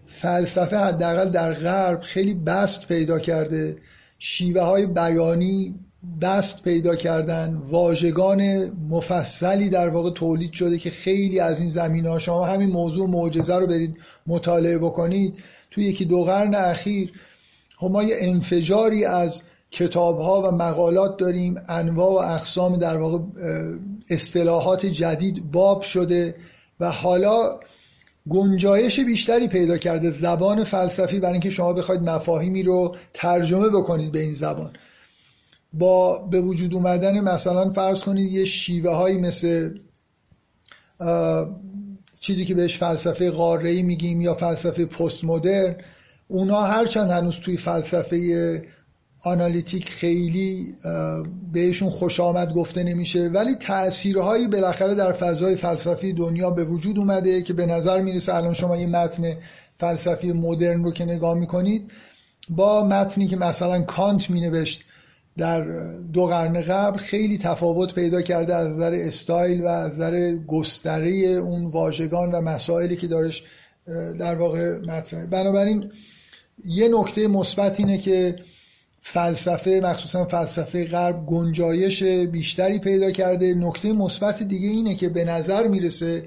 [0.07, 3.77] فلسفه حداقل در غرب خیلی بست پیدا کرده.
[4.19, 5.75] شیوه های بیانی
[6.21, 12.19] بست پیدا کردن واژگان مفصلی در واقع تولید شده که خیلی از این زمین ها
[12.19, 15.35] شما همین موضوع معجزه رو برید مطالعه بکنید.
[15.71, 17.13] توی یکی دو قرن اخیر
[17.77, 21.55] خب ما یه انفجاری از کتاب ها و مقالات داریم.
[21.69, 23.19] انواع و اقسام در واقع
[24.11, 26.35] اصطلاحات جدید باب شده
[26.81, 27.61] و حالا
[28.29, 31.21] گنجایش بیشتری پیدا کرده زبان فلسفی.
[31.21, 34.71] برای اینکه شما بخواید مفاهیمی رو ترجمه بکنید به این زبان.
[35.79, 39.71] با به وجود اومدن مثلا فرض کنید یه شیوه هایی مثل
[42.21, 45.77] چیزی که بهش فلسفه قاره میگیم یا فلسفه پست مدرن
[46.29, 48.63] اونا هرچند هنوز توی فلسفه
[49.25, 50.75] آنالیتیک خیلی
[51.53, 57.43] بهشون خوش آمد گفته نمیشه ولی تأثیرهایی بالاخره در فضای فلسفی دنیا به وجود اومده
[57.43, 59.37] که به نظر می‌رسه الان شما یه متن
[59.77, 61.91] فلسفی مدرن رو که نگاه می‌کنید
[62.49, 64.85] با متنی که مثلا کانت مینوشت
[65.37, 65.61] در
[65.99, 71.67] دو قرن قبل خیلی تفاوت پیدا کرده از نظر استایل و از نظر گستره اون
[71.67, 73.45] واژگان و مسائلی که دارش
[74.19, 75.27] در واقع مطرحه.
[75.27, 75.91] بنابراین
[76.65, 78.37] یه نکته مثبت اینه که
[79.03, 83.55] فلسفه مخصوصا فلسفه غرب گنجایش بیشتری پیدا کرده.
[83.55, 86.25] نکته مثبت دیگه اینه که به نظر می‌رسه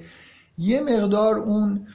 [0.58, 1.86] یه مقدار اون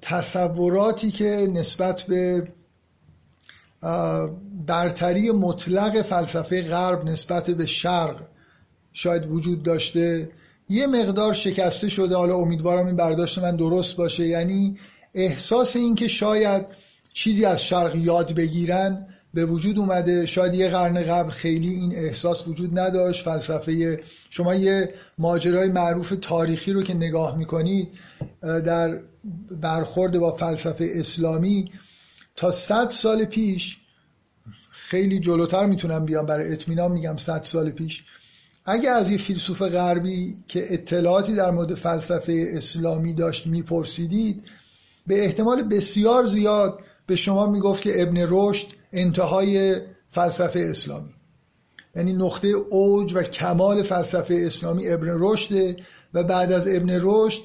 [0.00, 2.48] تصوراتی که نسبت به
[4.66, 8.16] برتری مطلق فلسفه غرب نسبت به شرق
[8.92, 10.28] شاید وجود داشته.
[10.68, 12.16] یه مقدار شکسته شده.
[12.16, 14.26] حالا امیدوارم این برداشت من درست باشه.
[14.26, 14.78] یعنی
[15.14, 16.66] احساس این که شاید
[17.12, 20.26] چیزی از شرق یاد بگیرن به وجود اومده.
[20.26, 23.24] شاید یه قرن قبل خیلی این احساس وجود نداشت.
[23.24, 27.88] فلسفه شما یه ماجرای معروف تاریخی رو که نگاه می‌کنید
[28.42, 29.00] در
[29.60, 31.70] برخورد با فلسفه اسلامی
[32.36, 33.78] تا صد سال پیش
[34.70, 38.04] خیلی جلوتر می‌تونم بیام برای اطمینان میگم صد سال پیش.
[38.64, 44.44] اگه از یه فیلسوف غربی که اطلاعاتی در مورد فلسفه اسلامی داشت میپرسیدید
[45.06, 51.14] به احتمال بسیار زیاد به شما می‌گفت که ابن رشد انتهای فلسفه اسلامی.
[51.96, 55.76] یعنی نقطه اوج و کمال فلسفه اسلامی ابن رشده
[56.14, 57.42] و بعد از ابن رشد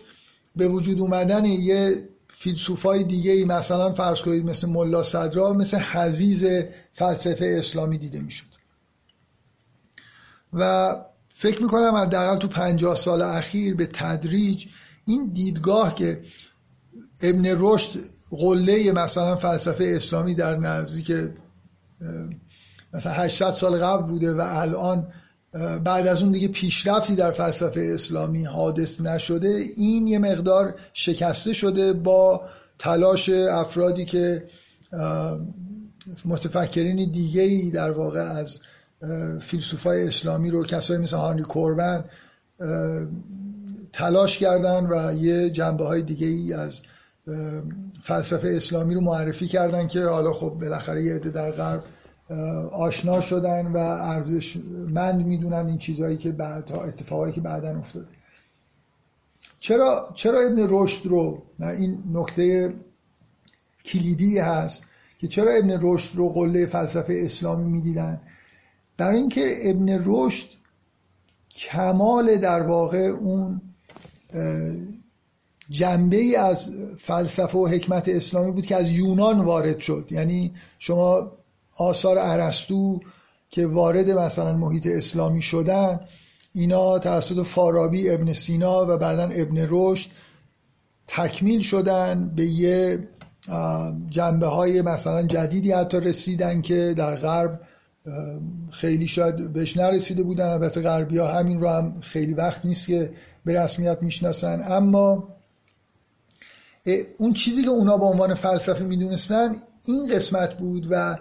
[0.56, 6.46] به وجود اومدن یه فیلسوفای دیگه ای مثلا فرض کنید مثل ملا صدرا مثل حزیز
[6.94, 8.46] فلسفه اسلامی دیده می‌شد.
[10.54, 10.96] و
[11.30, 14.66] فکر می‌کنم حداقل تو پنجاه سال اخیر به تدریج
[15.06, 16.22] این دیدگاه که
[17.22, 21.14] ابن رشد قله مثلا فلسفه اسلامی در نزدیک
[22.94, 25.14] مثلا 800 سال قبل بوده و الان
[25.84, 31.94] بعد از اون دیگه پیشرفتی در فلسفه اسلامی حادث نشده این یه مقدار شکسته شده
[31.94, 32.42] با
[32.80, 34.44] تلاش افرادی که
[36.26, 38.60] متفکرین دیگه ای در واقع از
[39.42, 42.06] فیلسوفای اسلامی رو کسایی مثل هانی کوربن
[43.94, 46.82] تلاش کردن و یه جنبه های دیگه ای از
[48.04, 51.84] فلسفه اسلامی رو معرفی کردن که حالا خب بالاخره یه عده در غرب
[52.72, 54.58] آشنا شدن و ارزش
[54.90, 58.08] مند می‌دونن این چیزهایی که بعد اتفاقایی که بعدا افتاده.
[59.60, 62.74] چرا چرا ابن رشد رو این نکته
[63.86, 64.86] کلیدی هست
[65.18, 68.22] که چرا ابن رشد رو قله فلسفه اسلامی می‌دیدن؟
[68.98, 70.48] برای اینکه ابن رشد
[71.52, 73.62] کمال در واقع اون
[75.70, 80.08] جنبه ای از فلسفه و حکمت اسلامی بود که از یونان وارد شد.
[80.12, 81.32] یعنی شما
[81.78, 83.00] آثار ارسطو
[83.50, 86.00] که وارد مثلا محیط اسلامی شدن
[86.54, 90.10] اینا توسط فارابی ابن سینا و بعدا ابن رشد
[91.08, 93.08] تکمیل شدن به یه
[94.10, 97.60] جنبه های مثلا جدیدی حتی رسیدن که در غرب
[98.72, 100.46] خیلی شاید بهش نرسیده بودن.
[100.46, 103.12] البته غربی ها همین رو هم خیلی وقت نیست که
[103.46, 104.62] به رسمیت می‌شناسن.
[104.68, 105.28] اما
[107.18, 111.18] اون چیزی که اونا به عنوان فلسفه می‌دونستن این قسمت بود و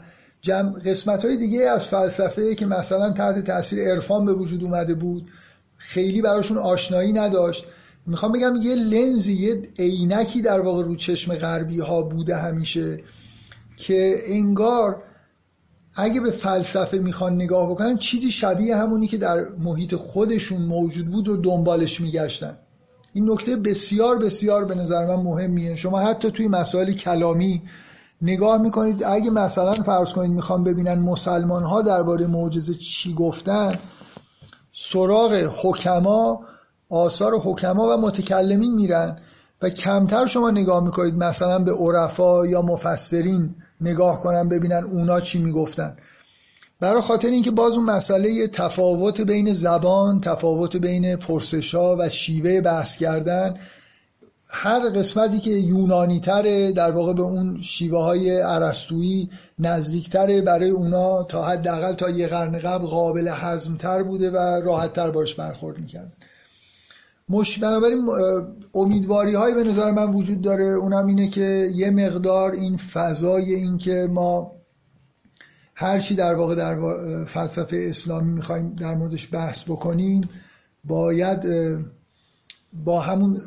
[0.84, 5.30] قسمت های دیگه از فلسفه که مثلا تحت تاثیر عرفان به وجود اومده بود
[5.76, 7.64] خیلی براشون آشنایی نداشت.
[8.06, 13.00] می‌خوام بگم یه لنزی یه عینکی در واقع رو چشم غربی ها بوده همیشه
[13.76, 15.02] که انگار
[15.96, 21.28] اگه به فلسفه می‌خوان نگاه بکنن چیزی شبیه همونی که در محیط خودشون موجود بود
[21.28, 22.58] رو دنبالش میگشتن.
[23.12, 25.74] این نکته بسیار بسیار به نظر من مهمیه.
[25.76, 27.62] شما حتی توی مسائل کلامی
[28.22, 33.72] نگاه می‌کنید اگه مثلا فرض کنید می‌خوام ببینن مسلمان ها درباره معجزه چی گفتن
[34.72, 36.40] سراغ حکما
[36.90, 39.18] آثار حکما و متکلمین میرن
[39.62, 45.38] و کمتر شما نگاه می‌کنید مثلا به عرفا یا مفسرین نگاه کنن ببینن اونا چی
[45.38, 45.96] می‌گفتن.
[46.80, 52.96] برای خاطر اینکه باز اون مسئله تفاوت بین زبان تفاوت بین پرسشا و شیوه بحث
[52.96, 53.54] کردن
[54.58, 61.22] هر قسمتی که یونانی تره در واقع به اون شیوه های عرستویی نزدیکتره برای اونا
[61.22, 63.30] تا حداقل تا یه قرن قبل قابل
[63.78, 66.12] تر بوده و راحت تر باش برخورد می‌کرد.
[67.28, 68.08] مش بنابراین
[68.74, 70.66] امیدواری های به نظر من وجود داره.
[70.66, 74.52] اونم اینه که یه مقدار این فضای این که ما
[75.74, 76.76] هرچی در واقع در
[77.24, 80.28] فلسفه اسلامی می‌خوایم در موردش بحث بکنیم
[80.84, 81.44] باید
[82.84, 83.40] با همون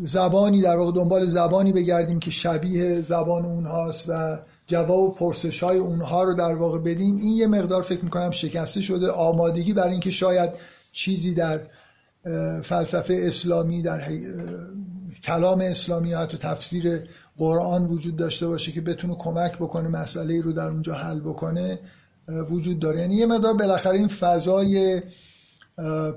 [0.00, 5.78] زبانی در واقع دنبال زبانی بگردیم که شبیه زبان اونهاست و جواب و پرسش های
[5.78, 7.16] اونها رو در واقع بدیم.
[7.16, 9.10] این یه مقدار فکر می‌کنم شکسته شده.
[9.10, 10.50] آمادگی برای اینکه شاید
[10.92, 11.60] چیزی در
[12.62, 14.02] فلسفه اسلامی در
[15.22, 17.00] کلام اسلامی حتی تفسیر
[17.38, 21.78] قرآن وجود داشته باشه که بتونه کمک بکنه مسئله رو در اونجا حل بکنه
[22.50, 23.00] وجود داره.
[23.00, 25.02] یعنی یه مقدار بالاخره این فضای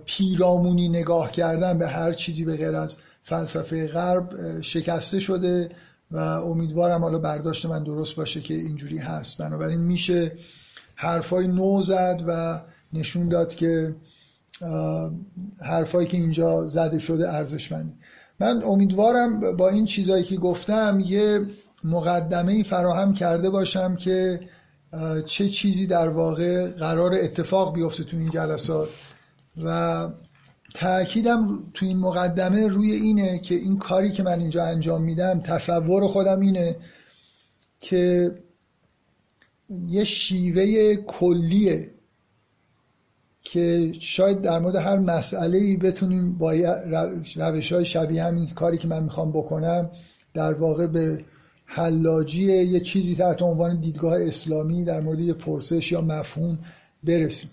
[0.06, 5.70] پیرامونی نگاه کردن به هر چیزی به غیر از فلسفه غرب شکسته شده
[6.12, 9.38] و امیدوارم حالا برداشت من درست باشه که اینجوری هست.
[9.38, 10.32] بنابراین میشه
[10.96, 12.62] حرفای نو زد و
[12.94, 13.96] نشون داد که
[15.62, 17.94] حرفایی که اینجا زده شده ارزشمند
[18.40, 21.42] من امیدوارم با این چیزایی که گفتم یه
[21.84, 24.40] مقدمه فراهم کرده باشم که
[25.26, 28.90] چه چیزی در واقع قرار اتفاق بیفته تو این جلسات.
[29.64, 30.08] و
[30.76, 36.08] تأکیدم تو این مقدمه روی اینه که این کاری که من اینجا انجام میدم تصور
[36.08, 36.76] خودم اینه
[37.80, 38.32] که
[39.70, 41.92] یه شیوه کلیه
[43.42, 46.54] که شاید در مورد هر مسئله ای بتونیم با
[47.36, 49.90] روش های شبیه همین کاری که من می‌خوام بکنم
[50.34, 51.26] در واقع به
[51.66, 56.60] حلاجی یه چیزی تحت عنوان دیدگاه اسلامی در مورد یه پرسش یا مفهوم
[57.04, 57.50] برسیم.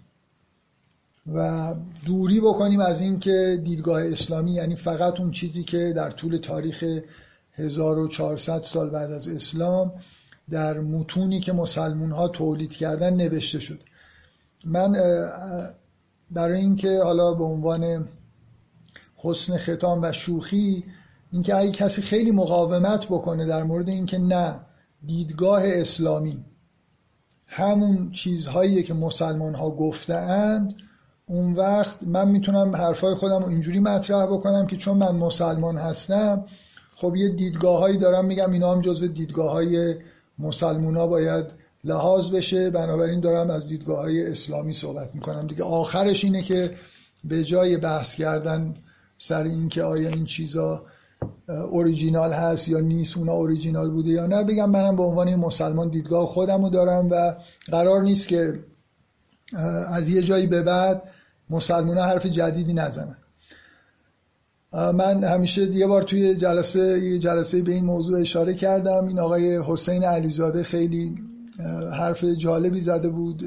[1.32, 1.74] و
[2.06, 6.84] دوری بکنیم از این که دیدگاه اسلامی یعنی فقط اون چیزی که در طول تاریخ
[7.52, 9.92] 1400 سال بعد از اسلام
[10.50, 13.80] در متونی که مسلمون ها تولید کردن نوشته شد.
[14.64, 14.92] من
[16.30, 18.08] برای اینکه حالا به عنوان
[19.16, 20.84] حسن ختام و شوخی
[21.32, 24.60] اینکه اگه کسی خیلی مقاومت بکنه در مورد اینکه نه
[25.06, 26.44] دیدگاه اسلامی
[27.46, 30.74] همون چیزهایی که مسلمان ها گفتند
[31.26, 36.44] اون وقت من می‌تونم حرفای خودم رو اینجوری مطرح بکنم که چون من مسلمان هستم
[36.96, 39.94] خب یه دیدگاه هایی دارم میگم اینا هم جزو دیدگاه های
[40.38, 41.44] مسلمون باید
[41.84, 42.70] لحاظ بشه.
[42.70, 45.46] بنابراین دارم از دیدگاه های اسلامی صحبت می‌کنم.
[45.46, 46.70] دیگه آخرش اینه که
[47.24, 48.74] به جای بحث کردن
[49.18, 50.82] سر اینکه آیا این چیزا
[51.70, 56.26] اوریجینال هست یا نیست اونا اوریجینال بوده یا نه بگم منم به عنوان مسلمان دیدگاه
[56.26, 57.34] خودم رو دارم و
[57.70, 58.60] قرار نیست که
[59.88, 61.02] از یه جایی به بعد
[61.50, 63.16] مسلمان حرف جدیدی نزنن.
[64.72, 69.06] من همیشه یه بار توی جلسه یه جلسه به این موضوع اشاره کردم.
[69.06, 71.18] این آقای حسین علیزاده خیلی
[71.92, 73.42] حرف جالبی زده بود.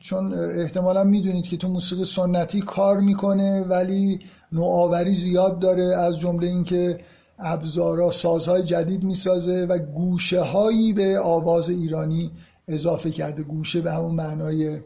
[0.00, 4.20] چون احتمالا می‌دونید که تو موسیقی سنتی کار می‌کنه ولی
[4.52, 6.98] نوآوری زیاد داره از جمله اینکه
[7.38, 12.30] ابزارا سازهای جدید می‌سازه و گوشه هایی به آواز ایرانی
[12.68, 13.42] اضافه کرده.
[13.42, 14.78] گوشه به همون معنای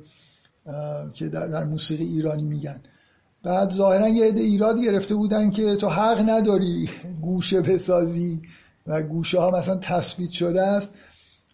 [1.15, 2.81] که در موسیقی ایرانی میگن.
[3.43, 6.89] بعد ظاهرا یه عده ایراد گرفته بودن که تو حق نداری
[7.23, 8.43] گوشه بسازی
[8.87, 10.95] و گوشه ها مثلا تثبیت شده است.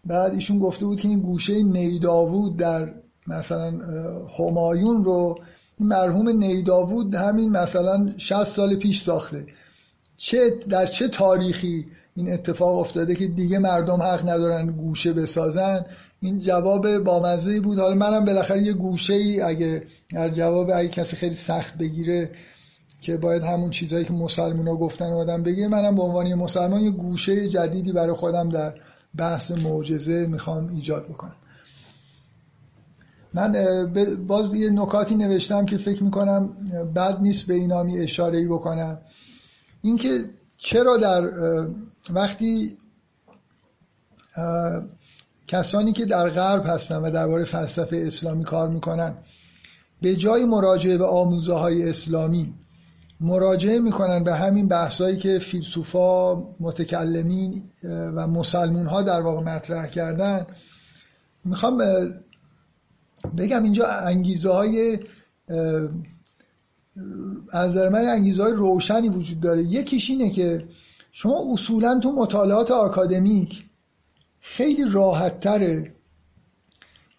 [0.05, 2.95] بعد ایشون گفته بود که این گوشه نیداوود در
[3.27, 3.73] مثلا
[4.39, 5.39] همایون رو
[5.81, 9.47] مرحوم نیداوود همین مثلا 60 سال پیش ساخته.
[10.17, 11.87] چه در چه تاریخی
[12.17, 15.85] این اتفاق افتاده که دیگه مردم حق ندارن گوشه بسازن؟
[16.23, 17.79] این جواب بامزه بود.
[17.79, 22.31] حالا منم بالاخره یه گوشه ای اگه در جواب اگه کسی خیلی سخت بگیره
[23.01, 26.91] که باید همون چیزهایی که مسلمان ها گفتن آدم بگه منم به عنوان مسلمان یه
[26.91, 28.75] گوشه جدیدی برای خودم در
[29.17, 31.37] بحث معجزه می‌خوام ایجاد بکنم.
[33.35, 33.53] من
[34.27, 36.51] باز یه نکاتی نوشتم که فکر می‌کنم
[36.97, 38.99] بد نیست به اینا می اشاره ای بکنم.
[39.83, 40.25] اینکه
[40.59, 41.31] چرا در
[42.11, 42.79] وقتی
[45.53, 49.15] کسانی که در غرب هستن و درباره فلسفه اسلامی کار می‌کنن
[50.03, 52.55] به جای مراجعه به آموزه های اسلامی
[53.21, 60.47] مراجعه می‌کنن به همین بحثایی که فیلسوفا متکلمین و مسلمون ها در واقع مطرح کردن.
[61.45, 61.79] می‌خوام
[63.39, 64.99] بگم اینجا انگیزه های
[67.53, 69.63] از من انگیزه های روشنی وجود داره.
[69.63, 70.65] یکیش اینه که
[71.13, 73.65] شما اصولا تو مطالعات آکادمیک
[74.45, 75.95] خیلی راحت تره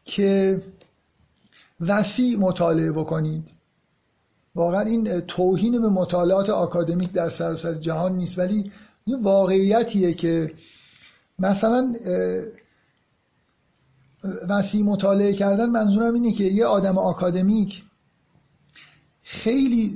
[0.06, 0.62] که
[1.80, 3.50] وسیع مطالعه بکنید.
[4.56, 8.72] واقعا این توهین به مطالعات آکادمیک در سراسر جهان نیست ولی
[9.06, 10.54] این واقعیتیه که
[11.40, 11.94] مثلا
[14.50, 17.84] وسیع مطالعه کردن منظورم اینه که یه آدم آکادمیک
[19.22, 19.96] خیلی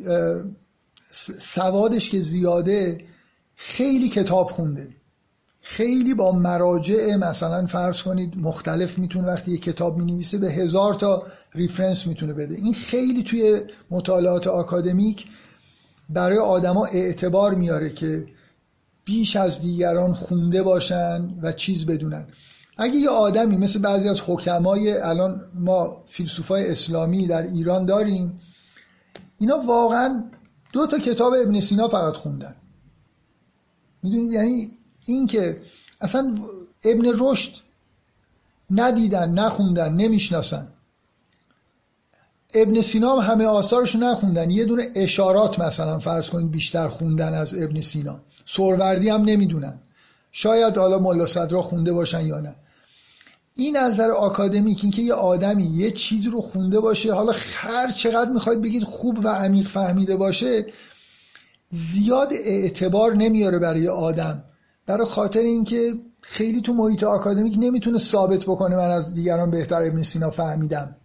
[1.39, 3.05] سوادش که زیاده
[3.55, 4.96] خیلی کتاب خونده.
[5.69, 11.23] خیلی با مراجع مثلا فرض کنید مختلف می‌تونه وقتی یه کتاب می‌نویسه به هزار تا
[11.53, 12.55] ریفرنس می‌تونه بده.
[12.55, 13.61] این خیلی توی
[13.91, 15.27] مطالعات آکادمیک
[16.09, 18.25] برای آدما اعتبار میاره که
[19.05, 22.27] بیش از دیگران خونده باشن و چیز بدونن.
[22.77, 28.39] اگه یه آدمی مثل بعضی از حکمای الان ما فیلسوفای اسلامی در ایران داریم
[29.39, 30.23] اینا واقعا
[30.73, 32.55] دو تا کتاب ابن سینا فقط خوندن.
[34.03, 34.67] می‌دونید؟ یعنی
[35.05, 35.61] این که
[36.01, 36.35] اصلا
[36.83, 37.51] ابن رشد
[38.71, 40.67] ندیدن نخوندن نمی‌شناسن.
[42.53, 44.51] ابن سینا هم همه آثارش نخوندن.
[44.51, 48.19] یه دونه اشارات مثلا فرض کنید بیشتر خوندن از ابن سینا.
[48.45, 49.79] سوروردی هم نمی‌دونن.
[50.31, 52.55] شاید حالا ملا صدرا خونده باشن یا نه.
[53.55, 58.31] این از نظر آکادمیک اینکه یه آدمی یه چیزی رو خونده باشه حالا هر چقدر
[58.31, 60.65] می‌خواید بگید خوب و عمیق فهمیده باشه
[61.71, 64.43] زیاد اعتبار نمیاره برای آدم.
[64.87, 70.03] برای خاطر اینکه خیلی تو محیط آکادمیک نمی‌تونه ثابت بکنه من از دیگران بهتر ابن
[70.03, 70.95] سینا فهمیدم.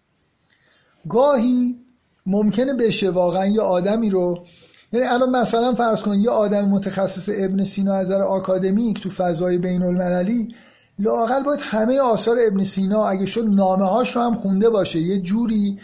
[1.09, 1.79] گاهی
[2.27, 4.45] ممکنه بشه واقعا یه آدمی رو
[4.93, 9.59] یعنی الان مثلا فرض کن یه آدم متخصص ابن سینا از نظر آکادمیک تو فضای
[9.59, 10.49] بین المللی
[10.99, 14.99] لاقل باید همه آثار ابن سینا اگه شد نامه هاش رو هم خونده باشه.
[15.01, 15.79] یه جوری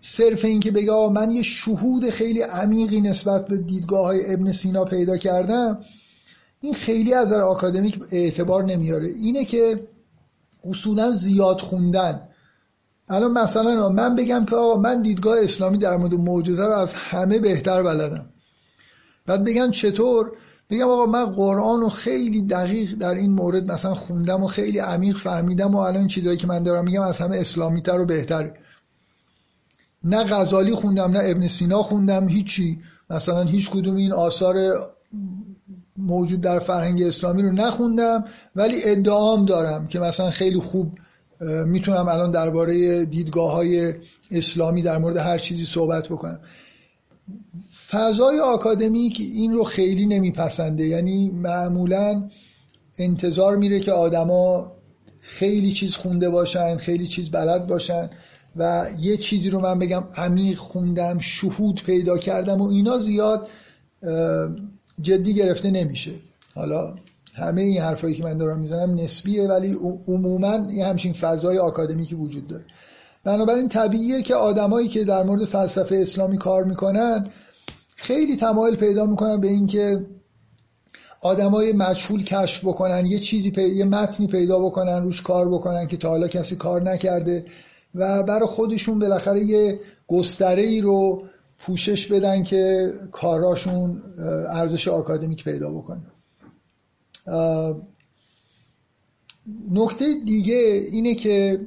[0.00, 4.84] صرف این که بگه من یه شهود خیلی عمیقی نسبت به دیدگاه های ابن سینا
[4.84, 5.78] پیدا کردم
[6.60, 9.06] این خیلی از نظر آکادمیک اعتبار نمیاره.
[9.06, 9.88] اینه که
[10.64, 12.28] اصولا زیاد خوندن.
[13.08, 17.38] الان مثلا من بگم که آقا من دیدگاه اسلامی در مورد معجزه رو از همه
[17.38, 18.26] بهتر بلدم.
[19.26, 20.32] بعد بگن چطور؟
[20.70, 25.16] بگم آقا من قرآن رو خیلی دقیق در این مورد مثلا خوندم و خیلی عمیق
[25.16, 28.54] فهمیدم و الان چیزایی که من دارم میگم از همه اسلامی تر و بهتره.
[30.04, 32.78] نه غزالی خوندم نه ابن سینا خوندم هیچی.
[33.10, 34.74] مثلا هیچ کدوم این آثار
[35.98, 38.24] موجود در فرهنگ اسلامی رو نخوندم
[38.56, 40.98] ولی ادعام دارم که مثلا خیلی خوب
[41.66, 43.94] می‌تونم الان درباره دیدگاه های
[44.30, 46.40] اسلامی در مورد هر چیزی صحبت بکنم.
[47.88, 50.86] فضای آکادمیک این رو خیلی نمیپسنده.
[50.86, 52.28] یعنی معمولا
[52.98, 54.72] انتظار میره که آدما
[55.20, 58.10] خیلی چیز خونده باشن خیلی چیز بلد باشن
[58.56, 63.48] و یه چیزی رو من بگم عمیق خوندم شهود پیدا کردم و اینا زیاد
[65.02, 66.10] جدی گرفته نمیشه.
[66.54, 66.94] حالا
[67.34, 69.72] همه این حرفایی که من دارم می‌زنم نسبیه ولی
[70.08, 72.64] عموما یه همچین فضای آکادمیکی وجود داره.
[73.24, 77.26] بنابراین طبیعیه که آدمایی که در مورد فلسفه اسلامی کار می‌کنن
[77.96, 80.06] خیلی تمایل پیدا می‌کنن به اینکه
[81.20, 83.62] آدمای مجهول کشف بکنن یه چیزی پی...
[83.62, 87.44] یه متنی پیدا بکنن روش کار بکنن که تا حالا کسی کار نکرده
[87.94, 91.22] و برای خودشون بالاخره یه گستره ای رو
[91.58, 94.02] پوشش بدن که کاراشون
[94.48, 96.02] ارزش آکادمیک پیدا بکنه.
[99.70, 101.66] نکته دیگه اینه که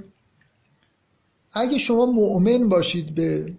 [1.53, 3.53] اگه شما مؤمن باشید به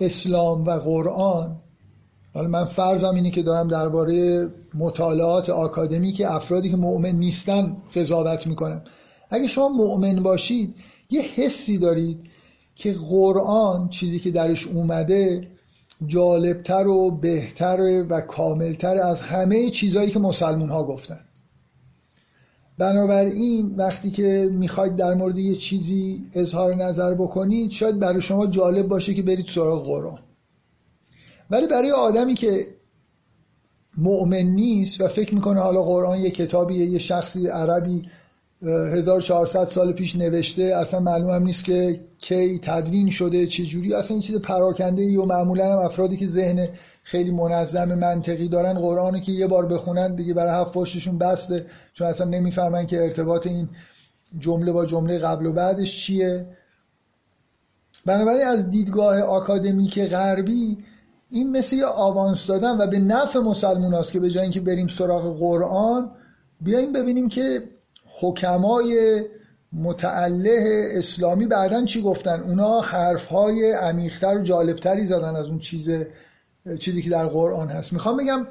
[0.00, 1.56] اسلام و قرآن
[2.34, 8.82] حالا من فرضم اینه که دارم درباره مطالعات آکادمیک افرادی که مؤمن نیستن قضاوت می‌کنم.
[9.30, 10.74] اگه شما مؤمن باشید
[11.10, 12.29] یه حسی دارید
[12.80, 15.48] که قرآن چیزی که درش اومده
[16.06, 21.20] جالبتر و بهتر و کاملتر از همه چیزهایی که مسلمون ها گفتن.
[22.78, 28.88] بنابراین وقتی که می‌خواید در مورد یه چیزی اظهار نظر بکنید شاید برای شما جالب
[28.88, 30.18] باشه که برید سراغ قرآن.
[31.50, 32.66] ولی برای آدمی که
[33.98, 38.02] مؤمن نیست و فکر می‌کنه حالا قرآن یه کتابیه یه شخصی عربی
[38.62, 43.94] 1400 سال پیش نوشته اصلا معلوم هم نیست که کی تدوین شده چه جوری.
[43.94, 46.68] اصلا این چیز پراکنده ای و معمولا هم افرادی که ذهن
[47.02, 52.06] خیلی منظم منطقی دارن قرآنو که یه بار بخونن دیگه برای هفت پشتشون بسته چون
[52.06, 53.68] اصلا نمی‌فهمن که ارتباط این
[54.38, 56.46] جمله با جمله قبل و بعدش چیه.
[58.06, 60.78] بنابراین از دیدگاه آکادمیک غربی
[61.30, 64.88] این مثل یه آوانس دادن و به نفع مسلمون است که به جای اینکه بریم
[64.88, 66.10] سراغ قرآن
[66.60, 67.62] بیایم ببینیم که
[68.20, 69.22] حکمای
[69.72, 75.90] متعله اسلامی بعدا چی گفتن؟ اونا حرفهای عمیقتر و جالبتری زدن از اون چیز
[76.78, 77.92] چیزی که در قرآن هست.
[77.92, 78.46] می‌خوام بگم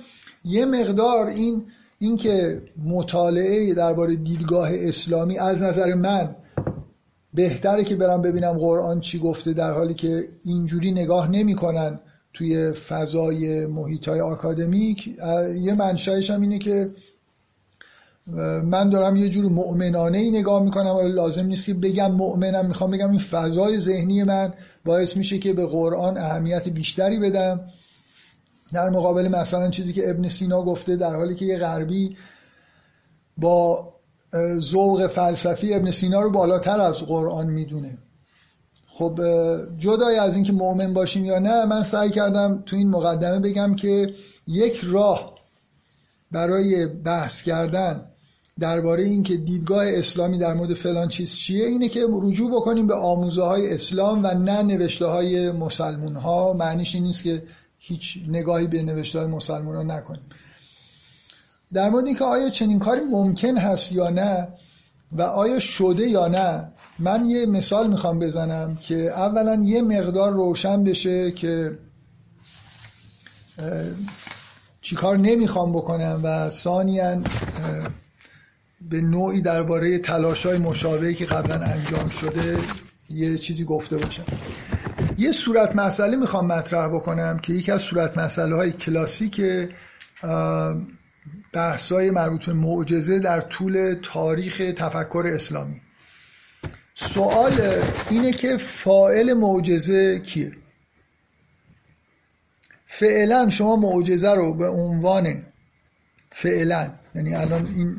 [0.45, 1.65] یه مقدار این
[1.99, 6.35] اینکه مطالعه درباره دیدگاه اسلامی از نظر من
[7.33, 11.99] بهتره که برم ببینم قرآن چی گفته در حالی که اینجوری نگاه نمی‌کنن
[12.33, 15.07] توی فضای محیط های آکادمیک
[15.61, 16.89] یه منشایش هم اینه که
[18.63, 20.95] من دارم یه جور مؤمنانه ای نگاه می‌کنم.
[20.95, 24.53] ولی لازم نیست که بگم مؤمنم می‌خوام بگم این فضای ذهنی من
[24.85, 27.61] باعث میشه که به قرآن اهمیت بیشتری بدم.
[28.73, 32.17] در مقابل مثلا چیزی که ابن سینا گفته در حالی که یه غربی
[33.37, 33.93] با
[34.59, 37.97] ذوق فلسفی ابن سینا رو بالاتر از قرآن می‌دونه.
[38.87, 39.19] خب
[39.77, 44.13] جدای از اینکه مؤمن باشیم یا نه من سعی کردم تو این مقدمه بگم که
[44.47, 45.35] یک راه
[46.31, 48.08] برای بحث کردن
[48.59, 53.43] درباره اینکه دیدگاه اسلامی در مورد فلان چیز چیه اینه که رجوع بکنیم به آموزه
[53.43, 57.43] های اسلام و نه نوشته های مسلمون ها معنیش این نیست که
[57.79, 60.23] هیچ نگاهی به نوشته های مسلمون ها نکنیم.
[61.73, 64.47] در مورد اینکه آیا چنین کاری ممکن هست یا نه
[65.11, 70.83] و آیا شده یا نه من یه مثال می‌خوام بزنم که اولا یه مقدار روشن
[70.83, 71.77] بشه که
[74.81, 77.21] چیکار نمی‌خوام بکنم و ثانیا
[78.81, 82.57] به نوعی درباره تلاشای مشابهی که قبلا انجام شده
[83.09, 84.23] یه چیزی گفته باشم.
[85.17, 89.41] یه صورت مسئله می‌خوام مطرح بکنم که یکی از صورت مسئله های کلاسیک
[91.53, 95.81] بحثای مربوط به معجزه در طول تاریخ تفکر اسلامی.
[96.95, 97.51] سوال
[98.09, 100.51] اینه که فائل معجزه کیه؟
[102.87, 105.45] فعلا شما معجزه رو به عنوان
[106.29, 107.95] فعلا یعنی الان این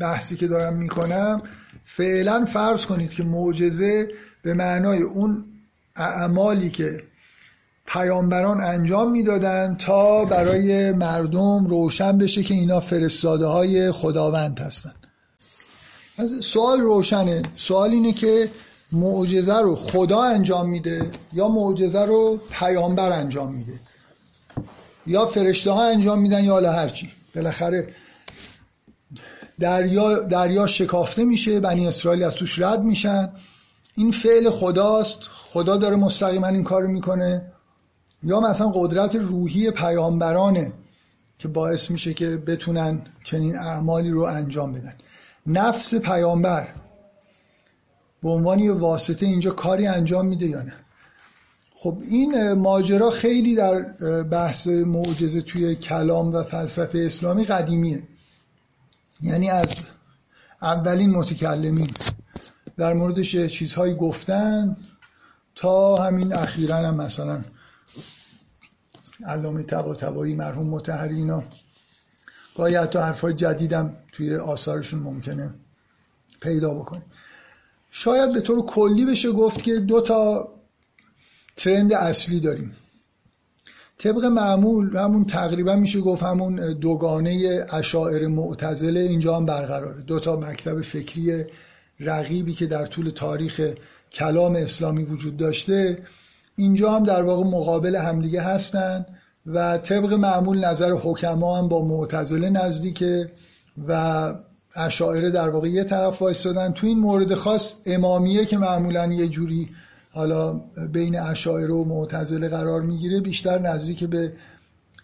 [0.00, 1.42] بحثی که دارم می‌کنم
[1.84, 4.08] فعلا فرض کنید که معجزه
[4.42, 5.44] به معنای اون
[5.96, 7.02] اعمالی که
[7.86, 14.94] پیامبران انجام می‌دادن تا برای مردم روشن بشه که اینا فرستاده های خداوند هستن.
[16.18, 17.42] از سوال روشنه.
[17.56, 18.50] سوال اینه که
[18.92, 23.80] معجزه رو خدا انجام میده یا معجزه رو پیامبر انجام میده؟
[25.06, 27.86] یا فرشته ها انجام میدن یا حالا هرچی بالاخره
[29.60, 33.32] دریا دریا شکافته میشه بنی اسرائیل از توش رد میشن.
[33.94, 35.18] این فعل خداست.
[35.22, 37.52] خدا داره مستقیما این کار می‌کنه.
[38.22, 40.72] یا مثلا قدرت روحی پیامبرانه
[41.38, 44.94] که باعث میشه که بتونن چنین اعمالی رو انجام بدن.
[45.46, 46.68] نفس پیامبر.
[48.22, 50.74] به عنوان یه واسطه اینجا کاری انجام میده یا نه؟
[51.76, 53.80] خب این ماجرا خیلی در
[54.22, 58.02] بحث معجزه توی کلام و فلسفه اسلامی قدیمیه.
[59.20, 59.82] یعنی از
[60.62, 61.90] اولین متکلمین.
[62.76, 64.76] در موردش چیزهایی گفتن
[65.54, 67.44] تا همین اخیرا هم مثلا
[69.26, 71.42] علامه تبا تبایی مرحوم متحری اینا.
[72.56, 75.54] گاهی حتی حرفای جدیدم توی آثارشون ممکنه
[76.40, 77.04] پیدا بکنیم.
[77.90, 80.48] شاید به طور کلی بشه گفت که دو تا
[81.56, 82.76] ترند اصلی داریم.
[83.98, 90.02] طبق معمول همون تقریبا میشه گفت همون دوگانه اشاعر معتزله اینجا هم برقراره.
[90.02, 91.44] دو تا مکتب فکری
[92.00, 93.60] رقیبی که در طول تاریخ
[94.12, 95.98] کلام اسلامی وجود داشته
[96.56, 99.06] اینجا هم در واقع مقابل همدیگه هستن
[99.46, 103.32] و طبق معمول نظر حکما هم با معتزله نزدیکه
[103.88, 104.34] و
[104.76, 106.72] اشاعره در واقع یه طرف وایستادن.
[106.72, 109.70] تو این مورد خاص امامیه که معمولا یه جوری
[110.18, 110.60] حالا
[110.92, 114.32] بین اشاعره و معتزله قرار می‌گیره بیشتر نزدیک به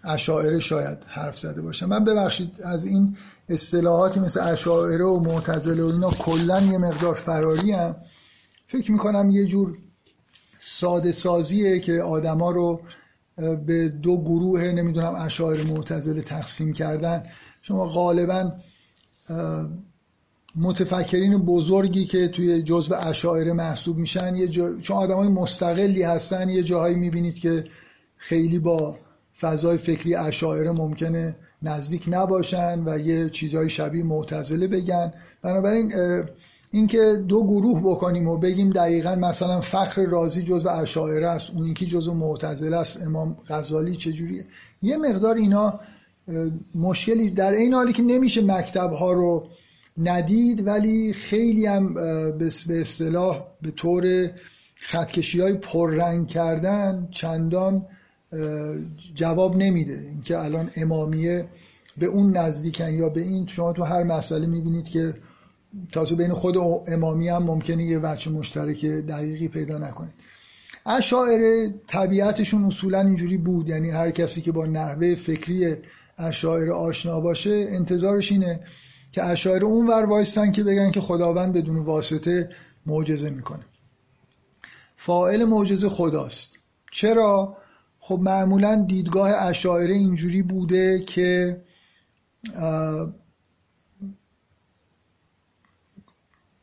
[0.05, 1.87] اشاعره شاید حرف زده باشه.
[1.87, 3.17] من ببخشید از این
[3.49, 7.97] اصطلاحاتی مثل اشاعره و معتزله و اینا کلا یه مقدار فراری هم.
[8.67, 9.79] فکر می‌کنم یه جور
[10.59, 12.81] ساده سازیه که آدما رو
[13.67, 17.23] به دو گروه نمی‌دونم اشاعره معتزله تقسیم کردن.
[17.63, 18.53] شما غالبا
[20.57, 24.79] متفکرین بزرگی که توی جزو اشاعره محسوب میشن یه جا...
[24.79, 27.65] چون آدم های مستقلی هستن یه جاهایی می‌بینید که
[28.17, 28.95] خیلی با
[29.41, 35.13] فضای فکری اشاعره ممکنه نزدیک نباشن و یه چیزهای شبیه معتزله بگن.
[35.43, 35.93] بنابراین
[36.71, 41.87] اینکه دو گروه بکنیم و بگیم دقیقا مثلا فخر رازی جزو اشاعره است اون یکی
[41.87, 44.45] جزو معتزله است امام غزالی چجوریه؟
[44.83, 45.81] یه مقدار اینا
[46.75, 49.47] مشکلی در این حالی که نمیشه مکتب ها رو
[49.99, 51.95] ندید ولی خیلی هم
[52.39, 54.31] به اصطلاح به طور
[54.75, 57.87] خطکشی های پررنگ کردن چندان
[59.15, 59.99] جواب نمیده.
[59.99, 61.45] اینکه الان امامیه
[61.99, 65.15] به اون نزدیکن یا به این شما تو هر مسئله می‌بینید که
[65.93, 66.57] تازه بین خود
[66.89, 70.13] امامی هم ممکنه یه وچه مشترک دقیقی پیدا نکنید
[70.87, 73.69] اشاعره طبیعتشون اصولا اینجوری بود.
[73.69, 75.77] یعنی هر کسی که با نحوه فکری
[76.19, 78.61] اشاعره آشنا باشه انتظارش اینه
[79.15, 82.49] که اشاعره اون ور وایستن که بگن که خداوند بدون واسطه
[82.87, 83.65] معجزه می‌کنه.
[84.97, 86.51] فائل معجزه خداست.
[86.91, 87.57] چرا؟
[87.99, 91.61] خب معمولا دیدگاه اشاعره اینجوری بوده که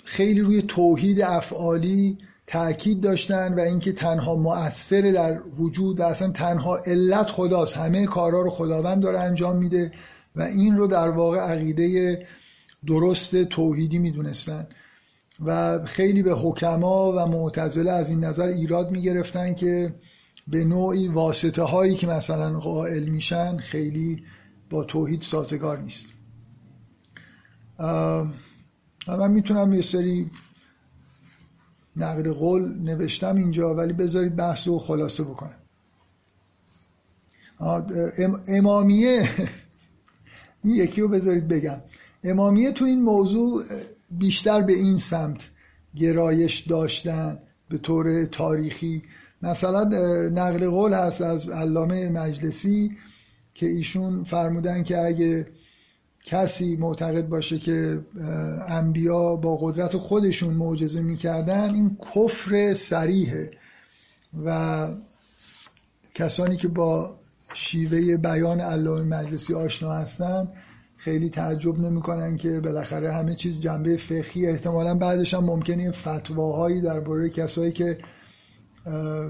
[0.03, 6.77] خیلی روی توحید افعالی تاکید داشتن و اینکه تنها مؤثر در وجود و اصلا تنها
[6.77, 7.77] علت خداست.
[7.77, 9.91] همه کارها رو خداوند داره انجام میده
[10.35, 12.19] و این رو در واقع عقیده
[12.85, 14.67] درست توحیدی می‌دونستن.
[15.45, 19.95] و خیلی به حکما و معتزله از این نظر ایراد می‌گرفتن که
[20.47, 24.23] به نوعی واسطه هایی که مثلا قائل میشن خیلی
[24.69, 26.09] با توحید سازگار نیست.
[29.07, 30.25] من می‌تونم یه سری
[31.95, 35.55] نقل قول نوشتم اینجا ولی بذارید بحث رو خلاصه بکنم.
[38.47, 39.29] امامیه
[40.63, 41.81] این یکی رو بذارید بگم.
[42.23, 43.63] امامیه تو این موضوع
[44.11, 45.49] بیشتر به این سمت
[45.95, 49.03] گرایش داشتن به طور تاریخی.
[49.41, 49.83] مثلا
[50.29, 52.97] نقل قول هست از علامه مجلسی
[53.53, 55.45] که ایشون فرمودن که اگه
[56.23, 58.05] کسی معتقد باشه که
[58.67, 63.51] انبیا با قدرت خودشون معجزه می‌کردن این کفر سریحه
[64.45, 64.87] و
[66.15, 67.15] کسانی که با
[67.53, 70.47] شیوه بیان علامه مجلسی آشنا هستن
[71.03, 77.29] خیلی تعجب نمی‌کنن که بالاخره همه چیز جنبه فقهی احتمالا بعدش هم ممکنه فتواهایی درباره
[77.29, 77.97] کسایی که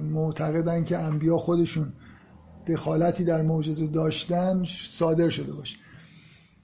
[0.03, 1.93] معتقدن که انبیا خودشون
[2.67, 5.77] دخالتی در معجزه داشتن صادر شده باشه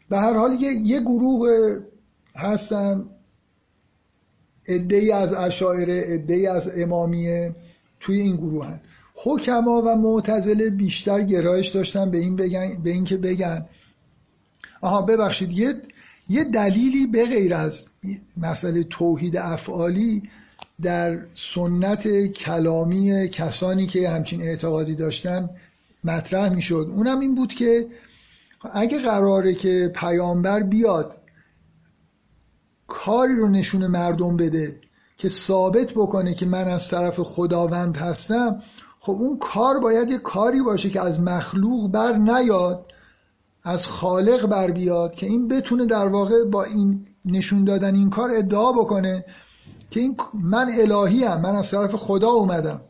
[0.10, 1.49] به هر حال یه گروه
[2.36, 3.05] هستن
[4.89, 7.53] ای از اشاعره ای از امامیه
[7.99, 8.82] توی این گروه هن.
[9.14, 13.66] حکما و معتزله بیشتر گرایش داشتن به این بگن به این که بگن
[14.82, 15.73] آها ببخشید یه
[16.30, 17.86] یه دلیلی به غیر از
[18.38, 20.23] مسئله توحید افعالی
[20.82, 25.49] در سنت کلامی کسانی که همچین اعتقادی داشتن
[26.03, 26.88] مطرح می‌شد.
[26.91, 27.88] اونم این بود که
[28.73, 31.17] اگه قراره که پیامبر بیاد
[32.88, 34.80] کاری رو نشون مردم بده
[35.17, 38.61] که ثابت بکنه که من از طرف خداوند هستم
[38.99, 42.86] خب اون کار باید یه کاری باشه که از مخلوق بر نیاد.
[43.68, 48.30] از خالق بر بیاد که این بتونه در واقع با این نشون دادن این کار
[48.38, 49.26] ادعا بکنه
[49.89, 52.82] که این من الهی هم من از طرف خدا اومدم.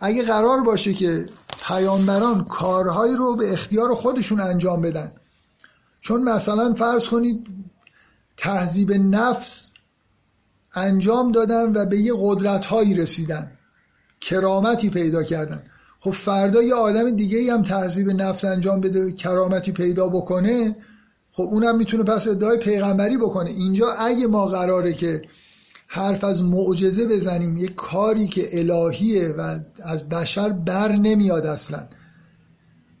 [0.00, 1.26] اگه قرار باشه که
[1.68, 5.12] پیامبران کارهایی رو به اختیار خودشون انجام بدن.
[6.00, 7.46] چون مثلا فرض کنید
[8.36, 9.70] تهذیب نفس
[10.74, 13.52] انجام دادن و به یه قدرت هایی رسیدن.
[14.20, 15.62] کرامتی پیدا کردن.
[16.00, 20.76] خب فردا یه آدم دیگه هم تهذیب نفس انجام بده کرامتی پیدا بکنه
[21.32, 23.50] خب اونم می‌تونه پس ادعای پیغمبری بکنه.
[23.50, 25.22] اینجا اگه ما قراره که
[25.86, 31.88] حرف از معجزه بزنیم یه کاری که الهیه و از بشر بر نمیاد اصلا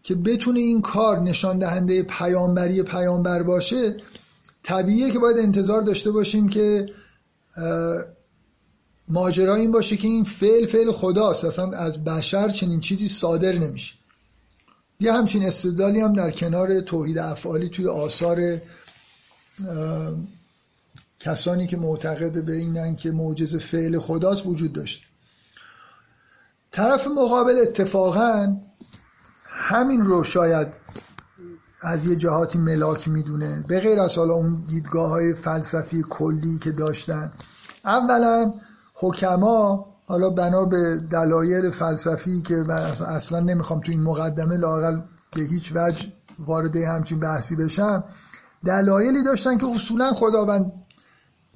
[0.02, 3.96] که بتونه این کار نشان دهنده پیامبری پیامبر باشه
[4.62, 6.86] طبیعیه که باید انتظار داشته باشیم که
[9.08, 11.44] ماجرا این باشه که این فعل فعل خداست.
[11.44, 13.94] اصلا از بشر چنین چیزی صادر نمیشه.
[15.00, 18.60] یه همچین استدلالی هم در کنار توحید افعالی توی آثار
[21.20, 25.06] کسانی که معتقد به اینن که معجز فعل خداست وجود داشت.
[26.70, 28.56] طرف مقابل اتفاقا
[29.44, 30.68] همین رو شاید
[31.82, 33.64] از یه جهاتی ملاک می‌دونه.
[33.68, 37.32] به غیر از حالا اون دیدگاه های فلسفی کلی که داشتن.
[37.84, 38.54] اولا
[38.98, 45.00] حکما حالا بنا به دلایل فلسفی که من اصلا نمی‌خوام تو این مقدمه لاقل
[45.36, 46.06] به هیچ وجه
[46.38, 48.04] وارد همچین بحثی بشم.
[48.64, 50.72] دلایلی داشتن که اصولا خداوند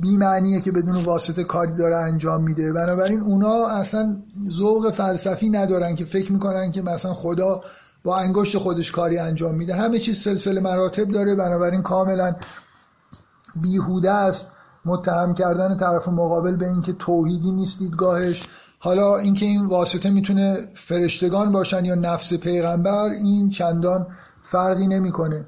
[0.00, 2.72] بیمعنیه که بدون واسطه کاری داره انجام میده.
[2.72, 4.16] بنابراین اونا اصلا
[4.48, 7.60] ذوق فلسفی ندارن که فکر می‌کنن که مثلا خدا
[8.04, 9.74] با انگشت خودش کاری انجام میده.
[9.74, 11.34] همه چیز سلسله مراتب داره.
[11.34, 12.34] بنابراین کاملا
[13.56, 14.46] بیهوده است.
[14.84, 18.42] متهم کردن طرف مقابل به اینکه توحیدی نیست دیدگاهش.
[18.78, 24.06] حالا اینکه این واسطه می‌تونه فرشتگان باشن یا نفس پیغمبر این چندان
[24.42, 25.44] فرقی نمی‌کنه.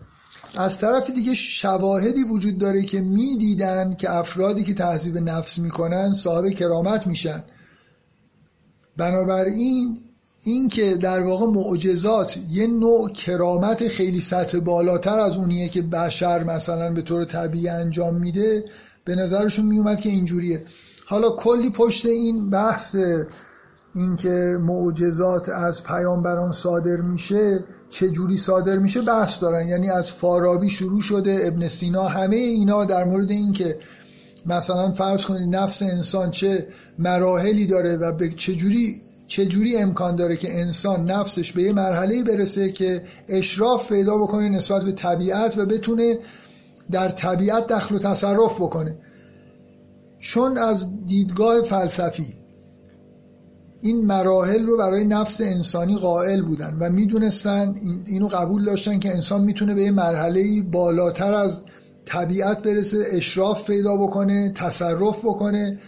[0.57, 6.49] از طرف دیگه شواهدی وجود داره که می‌دیدن که افرادی که تهذیب نفس می‌کنن صاحب
[6.51, 7.45] کرامت میشن.
[8.97, 9.99] بنابراین
[10.45, 16.45] این که در واقع معجزات یه نوع کرامت خیلی سطح بالاتر از اونیه که بشر
[16.45, 18.65] مثلا به طور طبیعی انجام میده
[19.05, 20.65] به نظرشون میومد که اینجوریه.
[21.07, 22.97] حالا کلی پشت این بحث
[23.95, 29.69] اینکه معجزات از پیامبران صادر میشه چه جوری صادر میشه؟ بحث دارن.
[29.69, 33.79] یعنی از فارابی شروع شده ابن سینا همه اینا در مورد اینکه
[34.47, 36.67] مثلا فرض کنید نفس انسان چه
[36.99, 41.73] مراحلی داره و به چه جوری چه جوری امکان داره که انسان نفسش به یه
[41.73, 46.19] مرحله برسه که اشراف پیدا بکنه نسبت به طبیعت و بتونه
[46.91, 48.97] در طبیعت دخل و تصرف بکنه.
[50.19, 52.35] چون از دیدگاه فلسفی
[53.83, 57.75] این مراحل رو برای نفس انسانی قائل بودن و می‌دونستن
[58.07, 61.61] اینو قبول داشتن که انسان می‌تونه به یه مرحله بالاتر از
[62.05, 65.79] طبیعت برسه اشراف پیدا بکنه تصرف بکنه.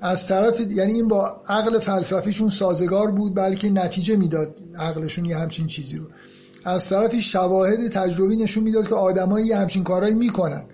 [0.00, 5.66] از طرف یعنی این با عقل فلسفیشون سازگار بود بلکه نتیجه می‌داد عقلشون یه همچین
[5.66, 6.04] چیزی رو.
[6.64, 10.64] از طرفی شواهد تجربی نشون می‌داد که آدمایی همچین کارهایی می‌کنن.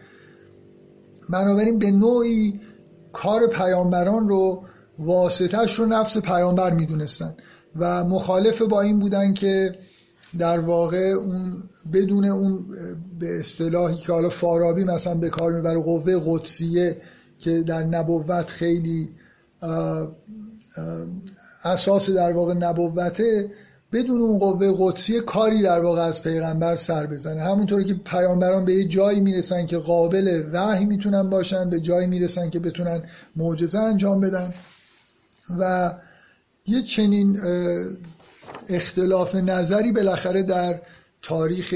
[1.31, 2.61] بنابراین به نوعی
[3.13, 4.65] کار پیامبران رو
[4.99, 7.35] واسطش رو نفس پیامبر می‌دونستن
[7.77, 9.79] و مخالف با این بودن که
[10.39, 11.63] در واقع اون
[11.93, 12.65] بدون اون
[13.19, 17.01] به اصطلاحی که حالا فارابی مثلا به کار می‌بره قوه قدسیه
[17.39, 19.11] که در نبوت خیلی
[21.65, 23.51] اساس در واقع نبوته
[23.93, 27.43] بدون اون قوه قدسی کاری در واقع از پیغمبر سر بزنه.
[27.43, 32.51] همونطوری که پیامبران به یه جایی می‌رسن که قابل وحی می‌تونن باشن به جایی می‌رسن
[32.51, 33.03] که بتونن
[33.37, 34.55] معجزه انجام بدن.
[35.59, 35.95] و
[36.67, 37.41] یه چنین
[38.69, 40.81] اختلاف نظری بالاخره در
[41.23, 41.75] تاریخ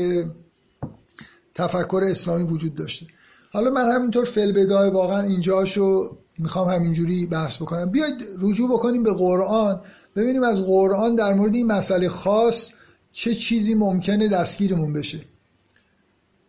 [1.54, 3.06] تفکر اسلامی وجود داشته.
[3.52, 7.90] حالا من همینطور فل بدای واقعا اینجاشو می‌خوام همینجوری بحث بکنم.
[7.90, 9.80] بیاید رجوع بکنیم به قرآن.
[10.16, 12.70] ببینیم از قرآن در مورد این مسئله خاص
[13.12, 15.20] چه چیزی ممکنه دستگیرمون بشه.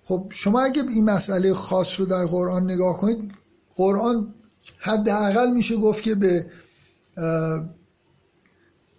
[0.03, 3.31] خب شما اگه این مسئله خاص رو در قرآن نگاه کنید
[3.75, 4.33] قرآن
[4.77, 6.45] حداقل میشه گفت که به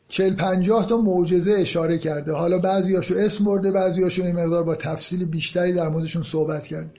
[0.08, 2.32] چل پنجاه تا معجزه اشاره کرده.
[2.32, 6.66] حالا بعضی هاشو اسم برده بعضی هاشو این مقدار با تفصیل بیشتری در موردشون صحبت
[6.66, 6.90] کرد.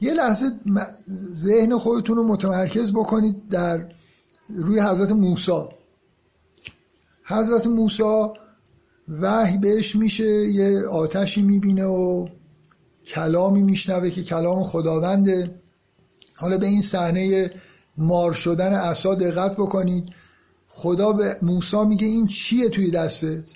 [0.00, 0.46] یه لحظه
[1.32, 3.88] ذهن خودتون رو متمرکز بکنید در
[4.48, 5.52] روی حضرت موسی.
[7.28, 8.26] حضرت موسی
[9.08, 12.28] وحی بهش میشه یه آتشی می‌بینه و
[13.06, 15.60] کلامی میشنوه که کلام خداونده.
[16.36, 17.50] حالا به این صحنه
[17.96, 20.08] مار شدن عصا دقت بکنید.
[20.68, 23.50] خدا به موسی میگه این چیه توی دستت؟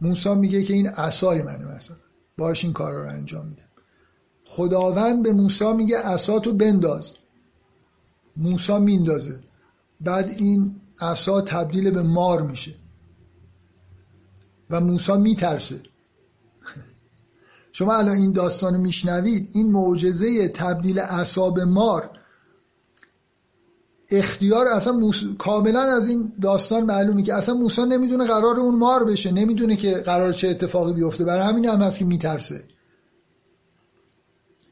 [0.00, 1.96] موسی میگه که این عصای منه مثلا.
[2.38, 3.62] باش این کارا رو انجام میده.
[4.44, 7.12] خداوند به موسی میگه عصاتو بنداز.
[8.36, 9.40] موسی میندازه.
[10.00, 12.74] بعد این عصا تبدیل به مار میشه.
[14.70, 15.80] و موسی میترسه.
[17.72, 22.10] شما الان این داستان رو میشنوید این معجزه تبدیل عصا به مار.
[24.10, 25.24] اختیار اصلا موس...
[25.38, 29.94] کاملا از این داستان معلومه که اصلا موسی نمی‌دونه قرار اون مار بشه نمی‌دونه که
[29.94, 31.24] قرار چه اتفاقی بیفته.
[31.24, 32.64] برای همین هم هست که میترسه.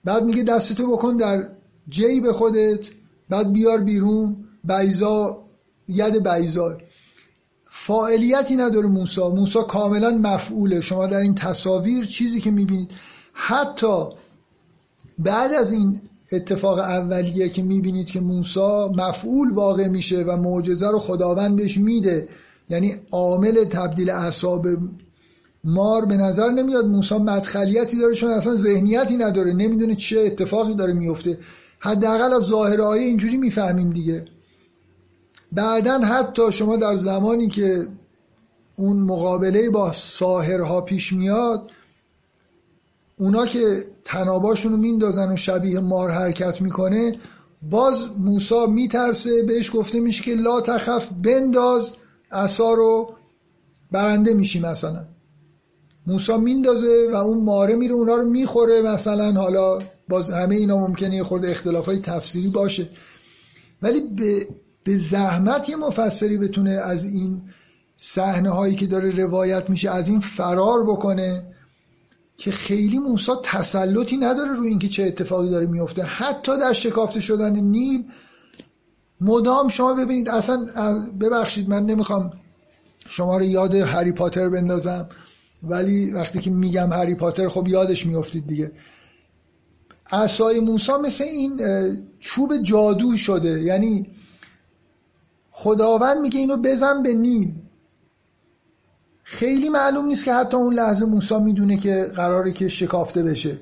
[0.05, 1.49] بعد میگه دستتو بکن در
[1.89, 2.87] جیب خودت
[3.29, 4.37] بعد بیار بیرون.
[4.64, 5.44] بیزا
[5.89, 6.78] ید بیزا
[7.70, 9.20] فاعلیتی نداره موسی.
[9.20, 10.80] موسی کاملا مفعوله.
[10.80, 12.91] شما در این تصاویر چیزی که می‌بینید
[13.32, 14.05] حتی
[15.18, 16.01] بعد از این
[16.32, 22.28] اتفاق اولیه که می‌بینید که موسی مفعول واقع میشه و معجزه رو خداوند بهش میده
[22.70, 24.66] یعنی عامل تبدیل اعصاب
[25.64, 29.53] مار به نظر نمیاد موسی مدخلیتی داره چون اصلا ذهنیتی نداره.
[29.53, 31.39] نمی‌دونه چه اتفاقی داره میفته
[31.78, 34.24] حداقل از ظاهر آیه اینجوری می‌فهمیم دیگه.
[35.55, 37.89] بعدا حتی شما در زمانی که
[38.77, 41.71] اون مقابله با ساهرها پیش میاد
[43.19, 47.17] اونا که تناباشون رو میندازن و شبیه مار حرکت می‌کنه
[47.71, 51.93] باز موسا میترسه بهش گفته میشه که لا تخف بنداز
[52.31, 53.15] اصا رو
[53.93, 55.05] برنده میشی مثلا.
[56.07, 59.33] موسا میندازه و اون ماره میره اونا رو می‌خوره مثلا.
[59.33, 59.79] حالا
[60.09, 62.89] باز همه اینا ممکنه یه خورده اختلاف های تفسیری باشه.
[63.83, 64.47] ولی به,
[64.85, 67.43] به زحمت یه مفسری بتونه از این
[67.97, 71.55] صحنه هایی که داره روایت میشه از این فرار بکنه
[72.37, 76.03] که خیلی موسی تسلطی نداره روی اینکه چه اتفاقی داره میفته.
[76.03, 78.05] حتی در شکافته شدن نیل
[79.20, 80.66] مدام شما ببینید اصلا
[81.20, 82.32] ببخشید من نمی‌خوام
[83.07, 85.09] شما رو یاد هری پاتر بندازم
[85.62, 88.72] ولی وقتی که میگم هری پاتر خب یادش میافتید دیگه.
[90.12, 91.61] عصای موسی مثل این
[92.20, 93.62] چوب جادو شده.
[93.62, 94.07] یعنی
[95.57, 97.53] خداوند میگه اینو بزن به نیل.
[99.23, 103.59] خیلی معلوم نیست که حتی اون لحظه موسی می‌دونه که قراره که شکافته بشه.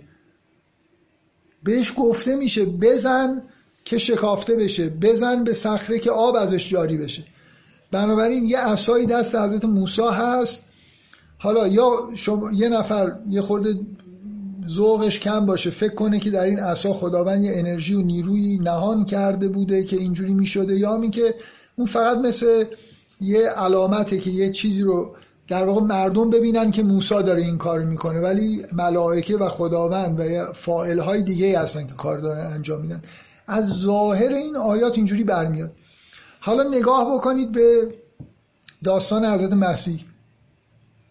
[1.62, 3.43] بهش گفته میشه بزن
[3.84, 4.88] که شکافته بشه.
[4.88, 7.24] بزن به صخره که آب ازش جاری بشه.
[7.90, 10.62] بنابراین یه عصای دست حضرت موسی هست.
[11.38, 13.74] حالا یا شما یه نفر یه خورده
[14.68, 15.70] ذوقش کم باشه.
[15.70, 19.97] فکر کنه که در این عصا خداوند یه انرژی و نیروی نهان کرده بوده که
[19.97, 21.34] اینجوری می‌شده یا این که
[21.76, 22.64] اون فقط مثل
[23.20, 25.16] یه علامته که یه چیزی رو
[25.48, 30.52] در واقع مردم ببینن که موسی داره این کار می‌کنه ولی ملائکه و خداوند و
[30.52, 33.02] فائل های دیگه هستن که کار دارن انجام میدن.
[33.46, 35.72] از ظاهر این آیات اینجوری برمیاد.
[36.40, 37.94] حالا نگاه بکنید به
[38.84, 40.04] داستان حضرت مسیح.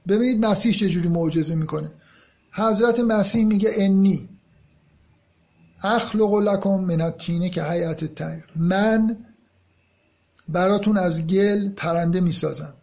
[0.07, 1.91] ببینید مسیح چجوری معجزه می‌کنه.
[2.51, 4.29] حضرت مسیح میگه انی
[5.83, 9.17] اخلق لکم من که حیات تیر من
[10.49, 12.73] براتون از گل پرنده می‌سازم.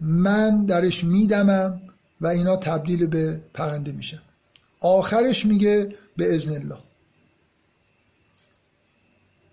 [0.00, 1.80] من درش میدمم
[2.20, 4.20] و اینا تبدیل به پرنده میشن.
[4.80, 6.78] آخرش میگه به ازن الله.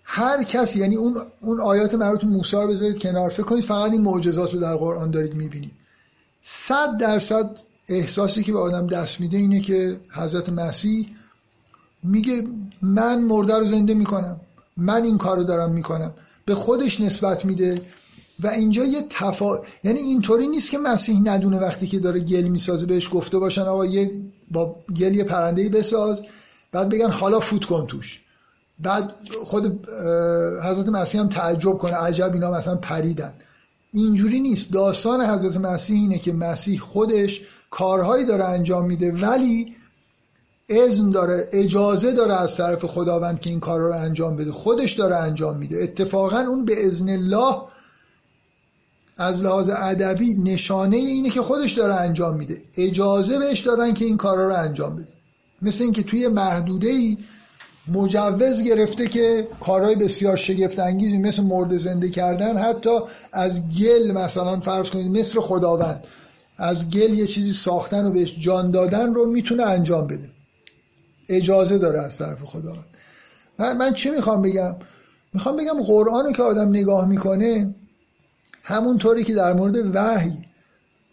[0.03, 3.29] هر کسی یعنی اون اون آیات مربوط موسی رو بذارید کنار.
[3.29, 5.71] فکر کنید فقط این معجزات رو در قرآن دارید می‌بینید.
[6.41, 7.49] صد درصد
[7.87, 11.09] احساسی که به آدم دست میده اینه که حضرت مسیح
[12.03, 12.43] میگه
[12.81, 14.41] من مرده رو زنده می‌کنم.
[14.77, 16.13] من این کار رو دارم می‌کنم.
[16.51, 17.81] به خودش نسبت میده
[18.39, 22.85] و اینجا یه تفا یعنی اینطوری نیست که مسیح ندونه وقتی که داره گل می‌سازه
[22.85, 24.11] بهش گفته باشن آقا یه
[24.51, 26.21] با گل یه پرنده بساز
[26.71, 28.21] بعد بگن حالا فوت کن توش.
[28.79, 29.87] بعد خود
[30.63, 33.33] حضرت مسیح هم تعجب کنه عجب اینا مثلا پریدن.
[33.93, 34.71] اینجوری نیست.
[34.71, 39.75] داستان حضرت مسیح اینه که مسیح خودش کارهایی داره انجام میده ولی
[40.71, 44.51] اذن داره اجازه داره از طرف خداوند که این کار رو انجام بده.
[44.51, 45.83] خودش داره انجام میده.
[45.83, 47.55] اتفاقا اون به اذن الله
[49.17, 52.61] از لحاظ ادبی نشانه اینه که خودش داره انجام میده.
[52.77, 55.07] اجازه بهش دادن که این کارا رو انجام بده.
[55.61, 57.17] مثل اینکه توی محدوده ای
[57.87, 62.99] مجوز گرفته که کارهای بسیار شگفت انگیزی مثل مرد زنده کردن حتی
[63.31, 66.07] از گل مثلا فرض کنید مثل خداوند
[66.57, 70.29] از گل یه چیزی ساختن و بهش جان دادن رو می‌تونه انجام بده.
[71.29, 72.97] اجازه داره از طرف خداوند
[73.59, 74.75] من, من چی می‌خوام بگم؟
[75.33, 77.75] می‌خوام بگم قرآن رو که آدم نگاه می‌کنه
[78.63, 80.33] همونطوری که در مورد وحی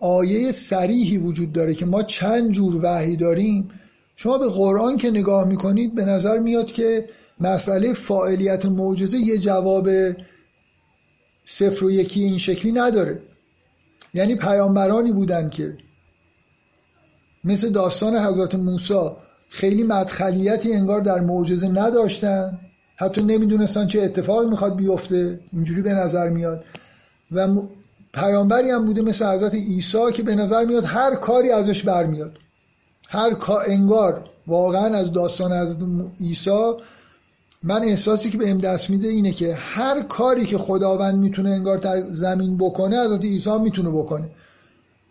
[0.01, 3.71] آیه سریحی وجود داره که ما چند جور وحی داریم
[4.17, 7.09] شما به قرآن که نگاه می‌کنید به نظر میاد که
[7.41, 9.89] مسئله فاعلیت معجزه یه جواب
[11.45, 13.23] صفر و یکی این شکلی نداره.
[14.15, 15.79] یعنی پیامبرانی بودن که
[17.45, 19.11] مثل داستان حضرت موسی
[19.49, 22.59] خیلی مدخلیتی انگار در معجزه نداشتن.
[22.97, 25.41] حتی نمی‌دونستن چه اتفاقی می‌خواد بیفته.
[25.53, 26.65] اینجوری به نظر میاد.
[27.33, 27.49] و
[28.15, 32.39] پیامبری هم بوده مثل حضرت عیسی که به نظر میاد هر کاری ازش برمیاد.
[33.09, 33.37] هر
[33.67, 35.79] انگار واقعا از داستان حضرت
[36.21, 36.73] عیسی
[37.63, 42.03] من احساسی که بهم دست میده اینه که هر کاری که خداوند می‌تونه انگار در
[42.13, 44.29] زمین بکنه حضرت عیسی می‌تونه بکنه.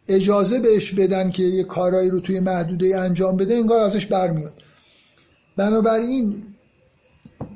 [0.10, 4.54] اجازه بهش بدن که یه کارایی رو توی محدوده انجام بده انگار ازش برمیاد.
[5.58, 6.44] بنابراین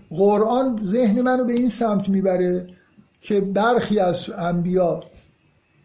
[0.09, 2.67] قرآن ذهن منو به این سمت می‌بره
[3.21, 5.03] که برخی از انبیا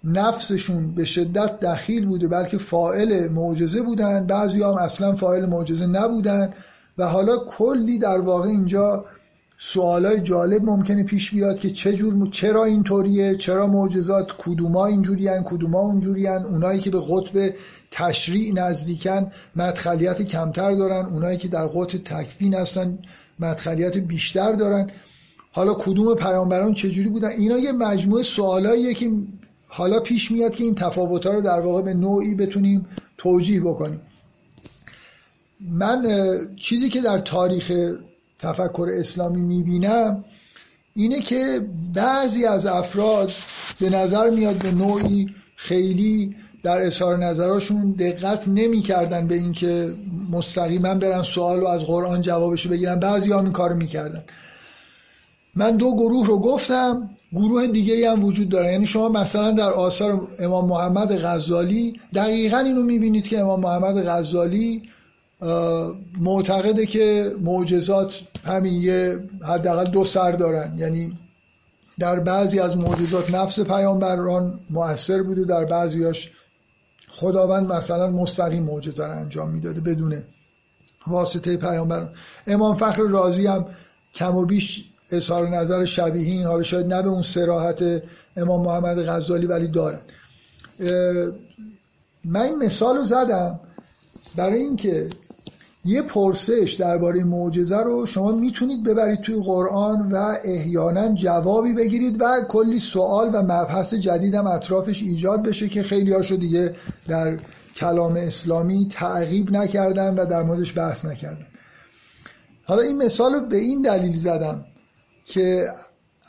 [0.05, 4.27] نفسشون به شدت دخیل بوده بلکه فائل معجزه بودن.
[4.27, 6.55] بعضی هم اصلا فائل معجزه نبودن.
[6.99, 9.05] و حالا کلی در واقع اینجا
[9.59, 16.45] سوالای جالب ممکنه پیش بیاد که چجور چرا اینطوریه؟ چرا معجزات کدوما اینجوریان کدوما اونجوریان
[16.45, 17.55] اونایی که به قطب
[17.91, 21.07] تشریع نزدیکن مدخلیت کمتر دارن.
[21.07, 22.99] اونایی که در قطب تکوین هستن
[23.39, 24.91] مدخلیت بیشتر دارن.
[25.53, 29.11] حالا کدوم پیامبران چجوری بودن؟ اینا یه مجموعه سوالاییه که
[29.69, 32.87] حالا پیش میاد که این تفاوت‌ها رو در واقع به نوعی بتونیم
[33.19, 34.01] توجیه بکنیم.
[35.61, 36.07] من
[36.57, 37.73] چیزی که در تاریخ
[38.39, 40.24] تفکر اسلامی می‌بینم
[40.95, 41.61] اینه که
[41.95, 43.30] بعضی از افراد
[43.80, 49.95] به نظر میاد به نوعی خیلی در اظهار نظراشون دقت نمی‌کردن به اینکه
[50.30, 53.01] مستقیما برن سوال رو از قرآن جوابشو بگیرن.
[53.01, 54.22] بعضی هم این کارو می‌کردن.
[55.55, 58.72] من دو گروه رو گفتم گروه دیگه هم وجود داره.
[58.72, 64.82] یعنی شما مثلا در آثار امام محمد غزالی دقیقا اینو می‌بینید که امام محمد غزالی
[66.20, 70.74] معتقده که معجزات همین یه حداقل دو سر دارن.
[70.78, 71.18] یعنی
[71.99, 76.32] در بعضی از معجزات نفس پیامبران موثر بوده در بعضیاش
[77.09, 80.22] خداوند مثلا مستقیم معجزه رو انجام می‌داده بدون
[81.07, 82.11] واسطه پیامبران
[82.47, 83.64] امام فخر رازی هم
[84.14, 88.03] کم و بیش اظهار نظر شبیه این حالا شاید نه به اون سراحت
[88.37, 90.01] امام محمد غزالی ولی دارن.
[92.24, 93.61] من این مثال رو زدم
[94.37, 95.09] برای اینکه
[95.87, 102.41] یه پرسش درباره معجزه رو شما می‌تونید ببرید توی قرآن و احیانا جوابی بگیرید و
[102.49, 106.74] کلی سوال و مبحث جدیدم اطرافش ایجاد بشه که خیلی هاشو دیگه
[107.09, 107.39] در
[107.76, 111.47] کلام اسلامی تعقیب نکردن و در موردش بحث نکردن.
[112.64, 114.64] حالا این مثال رو به این دلیل زدم
[115.26, 115.66] که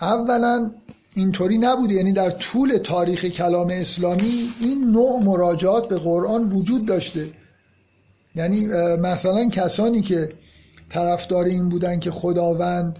[0.01, 0.71] اولا
[1.15, 7.25] اینطوری نبوده یعنی در طول تاریخ کلام اسلامی این نوع مراجعات به قرآن وجود داشته.
[8.37, 8.67] یعنی
[8.97, 10.29] مثلا کسانی که
[10.89, 12.99] طرفدار این بودن که خداوند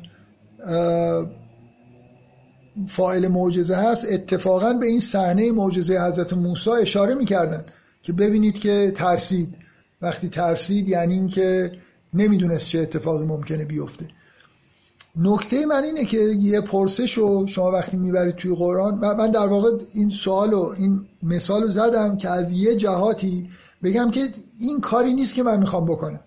[2.87, 7.65] فاعل معجزه هست اتفاقا به این صحنه معجزه حضرت موسی اشاره می‌کردن
[8.03, 9.57] که ببینید که ترسید.
[10.01, 11.71] وقتی ترسید یعنی اینکه
[12.13, 14.05] نمی‌دونست چه اتفاقی ممکنه بیفته.
[15.15, 19.69] نکته من اینه که یه پرسش رو شما وقتی می‌برید توی قرآن من در واقع
[19.93, 23.49] این سوال و این مثال رو زدم که از یه جهاتی
[23.83, 26.19] بگم که این کاری نیست که من می‌خوام بکنم.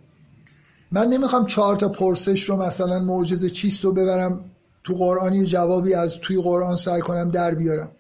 [0.93, 4.45] من نمی‌خوام چهار تا پرسش رو مثلا معجزه چیست رو ببرم
[4.85, 7.91] تو قرآنی جوابی از توی قرآن سعی کنم در بیارم.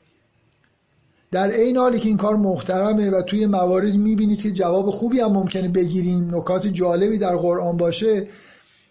[1.32, 5.32] در این حالی که این کار محترمه و توی مواردی می‌بینید که جواب خوبی هم
[5.32, 8.28] ممکنه بگیریم نکات جالبی در قرآن باشه.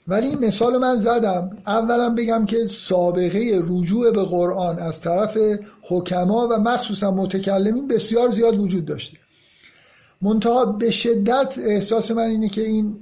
[0.07, 1.57] ولی این مثال من زدم.
[1.67, 5.37] اولا بگم که سابقه رجوع به قرآن از طرف
[5.81, 9.17] حکما و مخصوصا متکلمین بسیار زیاد وجود داشته.
[10.21, 12.95] منتها به شدت احساس من اینه که این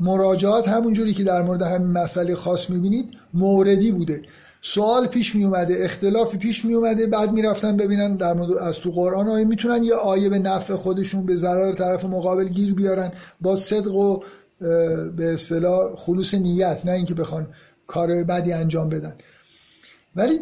[0.00, 4.22] مراجعات همونجوری که در مورد همین مسئله خاص می‌بینید موردی بوده.
[4.62, 8.90] سوال پیش می اومده اختلافی پیش می اومده بعد می‌رفتن ببینن در مورد از تو
[8.90, 13.56] قرآن آیه می‌تونن یه آیه به نفع خودشون به ضرر طرف مقابل گیر بیارن با
[13.56, 14.20] صدق و
[15.16, 17.46] به اصطلاح خلوص نیت نه اینکه بخوان
[17.86, 19.14] کار بدی انجام بدن.
[20.16, 20.38] ولی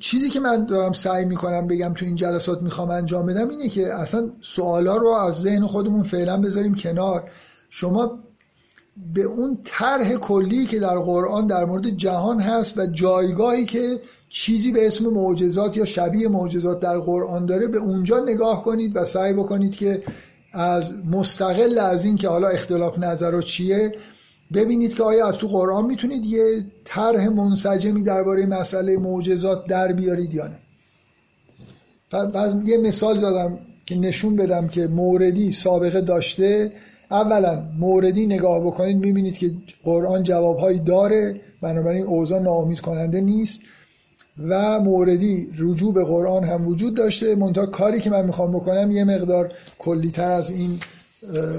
[0.00, 3.94] چیزی که من دارم سعی می‌کنم بگم تو این جلسات می‌خوام انجام بدم اینه که
[3.94, 7.30] اصلا سوالا رو از ذهن خودمون فعلا بذاریم کنار.
[7.70, 8.18] شما
[9.14, 14.72] به اون طرح کلی که در قرآن در مورد جهان هست و جایگاهی که چیزی
[14.72, 19.32] به اسم معجزات یا شبیه معجزات در قرآن داره به اونجا نگاه کنید و سعی
[19.32, 20.02] بکنید که
[20.52, 23.92] از مستقل از این که حالا اختلاف نظر چیه
[24.54, 30.34] ببینید که آیا از تو قرآن می‌تونید یه طرح منسجمی درباره مسئله معجزات در بیارید
[30.34, 30.58] یا نه؟
[32.66, 36.72] یه مثال زدم که نشون بدم که موردی سابقه داشته.
[37.10, 39.50] اولا موردی نگاه بکنید می‌بینید که
[39.84, 41.40] قرآن جوابهایی داره.
[41.62, 43.62] بنابراین اوضاع ناامید کننده نیست.
[44.48, 47.34] و موردی رجوع به قرآن هم وجود داشته.
[47.34, 50.80] منتها کاری که من می‌خوام بکنم یه مقدار کلیتر از این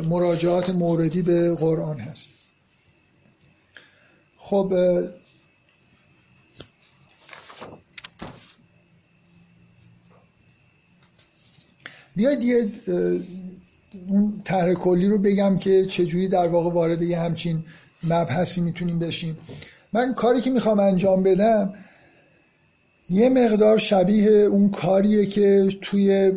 [0.10, 2.30] مراجعات موردی به قرآن هست.
[4.46, 4.74] خب
[12.16, 12.70] بیاید یه
[14.08, 17.64] اون طرح کلی رو بگم که چجوری در واقع وارد یه همچین
[18.04, 19.38] مبحثی می‌تونیم بشیم.
[19.94, 21.74] من کاری که می‌خوام انجام بدم
[23.10, 26.32] یه مقدار شبیه اون کاریه که توی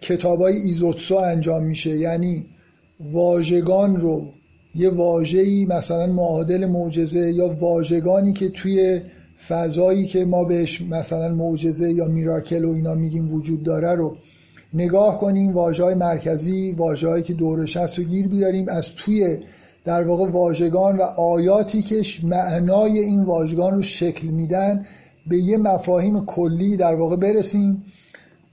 [0.00, 1.96] کتابای ایزوتسو انجام میشه.
[1.96, 2.46] یعنی
[3.00, 4.32] واژگان رو
[4.74, 9.00] یه واژه‌ای مثلا معادل معجزه یا واژگانی که توی
[9.48, 14.16] فضایی که ما بهش مثلا معجزه یا میراکل و اینا میگیم وجود داره رو
[14.74, 19.38] نگاه کنیم واژه های مرکزی واژه‌ای که دورش هست رو گیر بیاریم از توی
[19.84, 24.86] در واقع واژگان و آیاتی که معنای این واژگان رو شکل میدن
[25.26, 27.84] به یه مفاهیم کلی در واقع برسیم.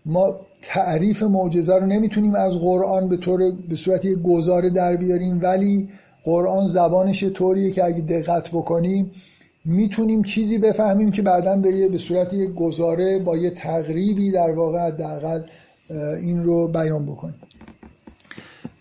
[0.05, 3.39] ما تعریف معجزه رو نمی‌تونیم از قرآن به طور
[3.70, 5.89] به صورت یک گزاره در بیاریم ولی
[6.28, 9.12] قرآن زبانش طوریه که اگه دقت بکنیم
[9.66, 14.88] می‌تونیم چیزی بفهمیم که بعدا به به صورت یک گزاره با یه تقریبی در واقع
[14.88, 15.42] حداقل
[16.22, 17.36] این رو بیان بکنیم.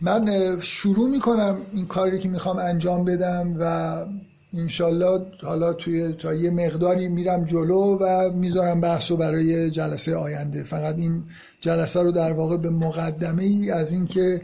[0.00, 3.96] من شروع می‌کنم این کاری که می‌خوام انجام بدم و
[4.58, 10.62] انشالله حالا توی تا یه مقداری میرم جلو و می‌ذارم بحث رو برای جلسه آینده.
[10.62, 11.22] فقط این
[11.60, 14.42] جلسه رو در واقع به مقدمه ای از اینکه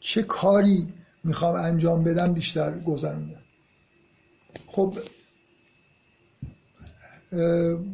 [0.00, 0.86] چه کاری
[1.24, 3.40] می‌خوام انجام بدم بیشتر گذروندم
[4.66, 4.94] خب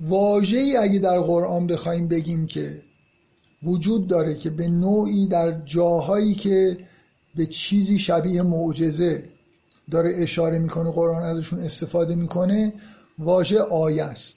[0.02, 2.82] واژه‌ای اگه در قرآن بخوایم بگیم که
[3.62, 6.76] وجود داره که به نوعی در جاهایی که
[7.34, 9.24] به چیزی شبیه معجزه
[9.90, 12.72] داره اشاره می‌کنه قرآن ازشون استفاده می‌کنه
[13.18, 14.36] واژه آیه است.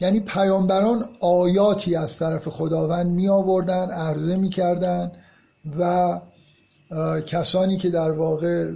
[0.00, 5.12] یعنی پیامبران آیاتی از طرف خداوند می آوردن عرضه می‌کردن
[5.78, 6.20] و
[7.26, 8.72] کسانی که در واقع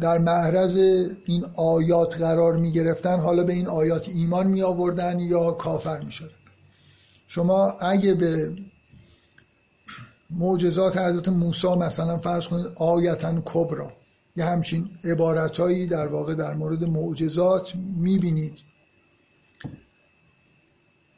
[0.00, 0.76] در معرض
[1.26, 6.12] این آیات قرار می گرفتن حالا به این آیات ایمان می آوردن یا کافر می
[6.12, 6.30] شدن؟
[7.26, 8.52] شما اگه به
[10.30, 13.92] معجزات حضرت موسی مثلا فرض کنید آیتن کبرا
[14.36, 18.58] یه همچین عبارتهایی در واقع در مورد معجزات می‌بینید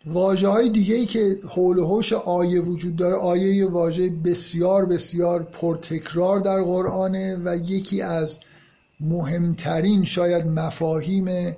[0.08, 6.40] واجه های دیگه ای که حول و آیه وجود داره آیه واژه بسیار بسیار پرتکرار
[6.40, 8.40] در قرآنه و یکی از
[9.00, 11.56] مهمترین شاید مفاهیم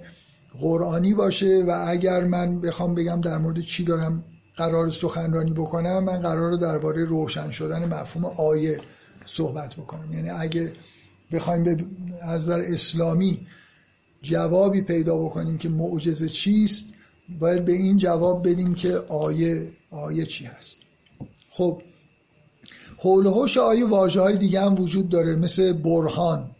[0.60, 4.24] قرآنی باشه و اگر من بخوام بگم در مورد چی دارم
[4.56, 8.80] قرار سخنرانی بکنم من قرار درباره روشن شدن مفهوم آیه
[9.26, 10.12] صحبت بکنم.
[10.12, 10.72] یعنی اگه
[11.32, 11.76] بخوایم به
[12.22, 13.46] از نظر اسلامی
[14.22, 16.86] جوابی پیدا بکنیم که معجزه چیست
[17.38, 20.76] باید به این جواب بدیم که آیه آیه چی هست؟
[21.50, 21.82] خب
[22.98, 26.50] حول و حوش آیه واجه های دیگه هم وجود داره مثل برهان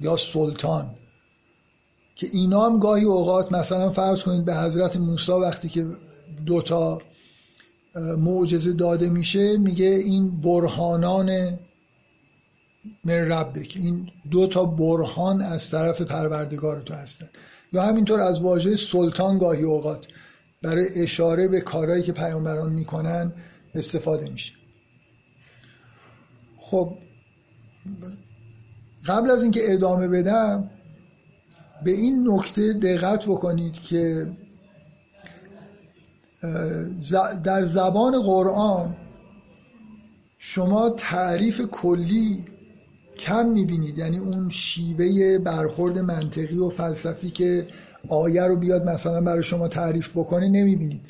[0.00, 0.90] یا سلطان
[2.16, 5.86] که اینا هم گاهی اوقات مثلا فرض کنید به حضرت موسی وقتی که
[6.46, 6.98] دوتا
[8.18, 11.58] معجزه داده میشه میگه این برهانان
[13.04, 17.28] من ربک این دو تا برهان از طرف پروردگار تو هستن.
[17.72, 20.06] یا همینطور از واژه سلطان گاهی اوقات
[20.62, 23.32] برای اشاره به کارهایی که پیامبران می‌کنن
[23.74, 24.52] استفاده میشه.
[26.58, 26.94] خب
[29.06, 30.70] قبل از اینکه ادامه بدم
[31.84, 34.32] به این نکته دقت بکنید که
[37.44, 38.96] در زبان قرآن
[40.38, 42.44] شما تعریف کلی
[43.20, 43.98] کم می‌بینید.
[43.98, 47.66] یعنی اون شیوه برخورد منطقی و فلسفی که
[48.08, 51.00] آیه رو بیاد مثلا برای شما تعریف بکنه نمی‌بینید.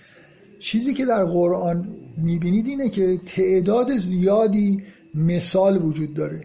[0.61, 4.82] چیزی که در قرآن می‌بینید اینه که تعداد زیادی
[5.15, 6.45] مثال وجود داره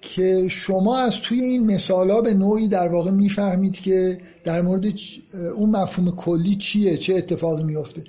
[0.00, 4.84] که شما از توی این مثالا به نوعی در واقع می‌فهمید که در مورد
[5.56, 8.04] اون مفهوم کلی چیه چه اتفاقی میفته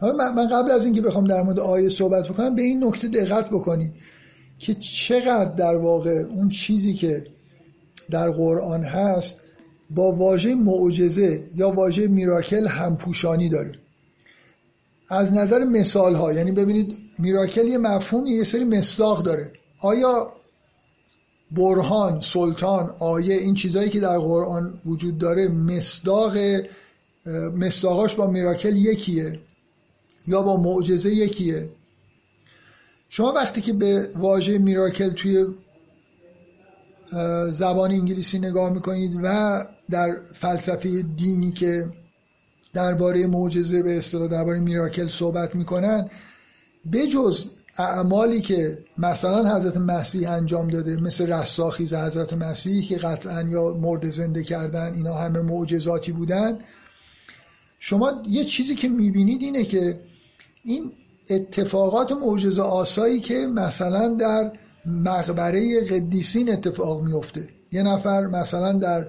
[0.00, 3.50] حالا من قبل از اینکه بخوام در مورد آیه صحبت بکنم به این نکته دقت
[3.50, 3.92] بکنید.
[4.60, 7.26] که چقدر در واقع اون چیزی که
[8.10, 9.40] در قرآن هست
[9.90, 13.72] با واژه معجزه یا واژه میراکل همپوشانی داره.
[15.08, 19.52] از نظر مثال ها یعنی ببینید میراکل یه مفهوم یه سری مصداق داره.
[19.80, 20.32] آیا
[21.50, 26.36] برهان سلطان آیه این چیزهایی که در قرآن وجود داره مصداق
[27.54, 29.38] مصداقاش با میراکل یکیه
[30.26, 31.68] یا با معجزه یکیه؟
[33.12, 35.46] شما وقتی که به واژه میراکل توی
[37.50, 41.86] زبان انگلیسی نگاه می‌کنید و در فلسفه دینی که
[42.74, 46.10] درباره معجزه به اصطلاح درباره میراکل صحبت می‌کنن
[46.92, 47.44] بجز
[47.76, 54.08] اعمالی که مثلا حضرت مسیح انجام داده مثل رستاخیز حضرت مسیح که قطعا یا مرد
[54.08, 56.58] زنده کردن اینا همه معجزاتی بودن
[57.78, 60.00] شما یه چیزی که می‌بینید اینه که
[60.62, 60.92] این
[61.30, 64.52] اتفاقات معجزه آسایی که مثلا در
[64.86, 67.48] مقبره قدیسین اتفاق میفته.
[67.72, 69.06] یه نفر مثلا در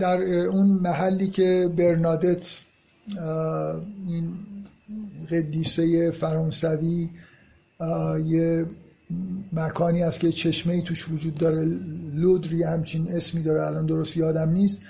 [0.00, 2.46] در اون محلی که برنادت
[4.06, 4.32] این
[5.30, 7.10] قدیسه فرانسوی
[8.26, 8.66] یه
[9.52, 11.64] مکانی است که چشمه توش وجود داره.
[12.14, 13.62] لودری همچین اسمی داره.
[13.62, 14.80] الان درست یادم نیست.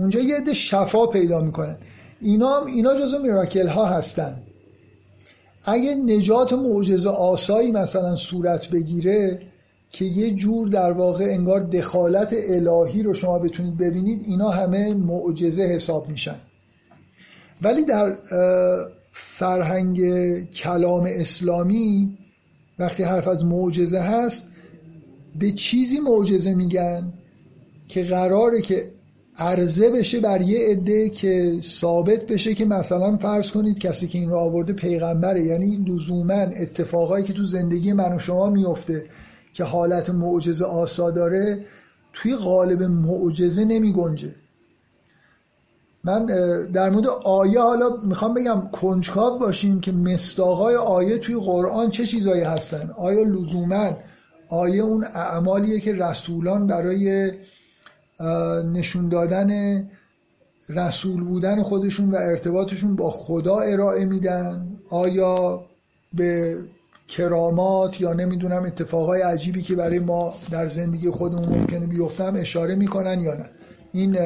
[0.00, 1.76] اونجا یه عده شفا پیدا می‌کنن.
[2.20, 4.42] اینا اینا جزو میراکل ها هستن.
[5.64, 9.38] اگه نجات معجزه آسایی مثلا صورت بگیره
[9.90, 15.62] که یه جور در واقع انگار دخالت الهی رو شما بتونید ببینید اینا همه معجزه
[15.62, 16.36] حساب میشن.
[17.62, 18.16] ولی در
[19.12, 20.00] فرهنگ
[20.50, 22.18] کلام اسلامی
[22.78, 24.48] وقتی حرف از معجزه هست
[25.38, 27.12] به چیزی معجزه میگن
[27.88, 28.90] که قراره که
[29.36, 34.30] عرضه بشه بر یه عده که ثابت بشه که مثلا فرض کنید کسی که این
[34.30, 35.42] رو آورده پیغمبره.
[35.42, 39.04] یعنی لزوما اتفاقایی که تو زندگی من و شما میفته
[39.54, 41.64] که حالت معجزه آسا داره
[42.12, 44.34] توی قالب معجزه نمی گنجه
[46.04, 46.26] من
[46.72, 52.42] در مورد آیه حالا می‌خوام بگم کنجکاو باشیم که مستاقای آیه توی قرآن چه چیزایی
[52.42, 52.90] هستن.
[52.96, 53.96] آیا لزوما
[54.48, 57.32] آیه اون اعمالیه که رسولان برای
[58.72, 59.50] نشون دادن
[60.68, 64.66] رسول بودن خودشون و ارتباطشون با خدا ارائه میدن.
[64.90, 65.64] آیا
[66.14, 66.56] به
[67.08, 73.20] کرامات یا نمی‌دونم اتفاقای عجیبی که برای ما در زندگی خودمون ممکنه بیفتم اشاره می‌کنن
[73.20, 73.50] یا نه؟
[73.92, 74.18] این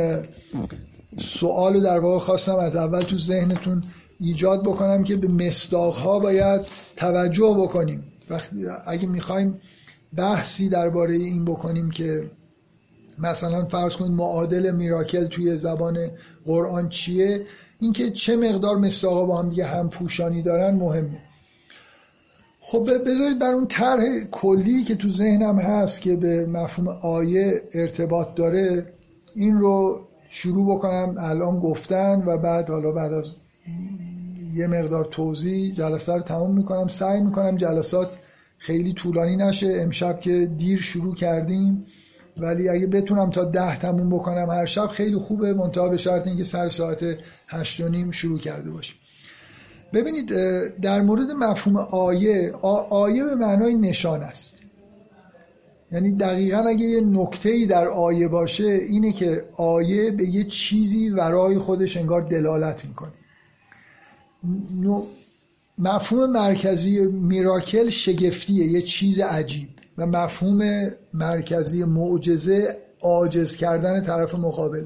[1.19, 3.85] سوال در واقع خواستم از اول تو ذهنتون
[4.21, 6.61] ایجاد بکنم که به مصداق ها باید
[6.97, 8.05] توجه بکنیم.
[8.31, 8.57] وقتی
[8.87, 9.61] اگه می‌خوایم
[10.17, 12.31] بحثی درباره این بکنیم که
[13.19, 15.99] مثلا فرض کنید معادل میراکل توی زبان
[16.47, 17.47] قرآن چیه؟
[17.81, 21.23] اینکه چه مقدار مصداقا با هم دیگه هم پوشانی دارن مهمه.
[22.61, 28.35] خب بذارید بر اون طرح کلی که تو ذهنم هست که به مفهوم آیه ارتباط
[28.35, 28.87] داره
[29.35, 30.01] این رو
[30.31, 31.15] شروع بکنم.
[31.19, 33.35] الان گفتن و بعد حالا بعد از
[34.55, 36.89] یه مقدار توضیح جلسه رو تموم می‌کنم.
[36.89, 38.17] سعی می‌کنم جلسات
[38.59, 39.79] خیلی طولانی نشه.
[39.81, 41.87] امشب که دیر شروع کردیم.
[42.39, 45.53] ولی اگه بتونم تا ده تموم بکنم هر شب خیلی خوبه.
[45.53, 47.05] منتها به شرط اینکه سر ساعت
[47.49, 48.97] هشت و نیم شروع کرده باشیم.
[49.93, 50.33] ببینید
[50.81, 52.53] در مورد مفهوم آیه
[52.91, 54.55] آیه به معنای نشان است.
[55.93, 61.59] یعنی دقیقا اگه یه نکته در آیه باشه اینه که آیه به یه چیزی ورای
[61.59, 63.13] خودش انگار دلالت می‌کنه.
[65.79, 69.69] مفهوم مرکزی میراکل شگفتیه یه چیز عجیب.
[69.99, 74.85] و مفهوم مرکزی معجزه عاجز کردن طرف مقابل.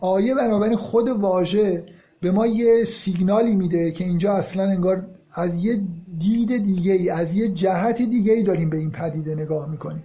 [0.00, 1.84] آیه بنابراین خود واژه
[2.20, 5.80] به ما یه سیگنالی میده که اینجا اصلا انگار از یه
[6.18, 10.04] دید دیگه ای از یه جهت دیگه ای داریم به این پدیده نگاه می‌کنیم.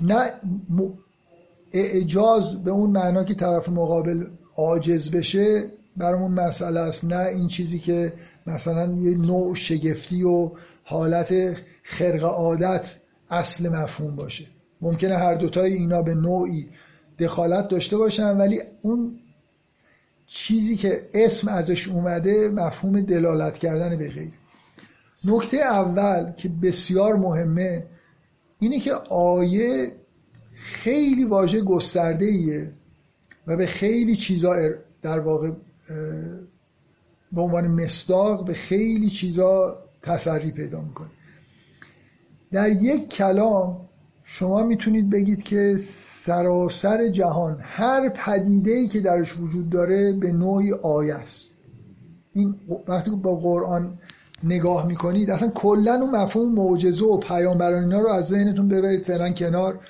[0.00, 0.30] نه
[1.72, 5.64] اعجاز به اون معنا که طرف مقابل عاجز بشه
[5.96, 8.12] برامون مسئله است نه این چیزی که
[8.46, 10.50] مثلا یه نوع شگفتی و
[10.84, 11.34] حالت
[11.82, 12.96] خرق عادت
[13.32, 14.46] اصل مفهوم باشه.
[14.80, 16.68] ممکنه هر دوتای اینا به نوعی
[17.18, 19.18] دخالت داشته باشن ولی اون
[20.26, 24.32] چیزی که اسم ازش اومده مفهوم دلالت کردن به غیر.
[25.24, 27.86] نکته اول که بسیار مهمه
[28.58, 29.92] اینه که آیه
[30.54, 32.72] خیلی واژه گسترده ایه
[33.46, 34.56] و به خیلی چیزا
[35.02, 35.50] در واقع
[37.32, 41.10] به عنوان مصداق به خیلی چیزا تسری پیدا می‌کنه.
[42.52, 43.76] در یک کلام
[44.24, 45.76] شما می‌تونید بگید که
[46.24, 51.52] سراسر جهان هر پدیده ای که درش وجود داره به نوعی آیه است.
[52.32, 52.54] این
[52.88, 53.98] وقتی با قرآن
[54.44, 59.30] نگاه می‌کنید اصلا کلا اون مفهوم معجزه و پیامبران اینا رو از ذهنتون ببرید فعلا
[59.30, 59.80] کنار.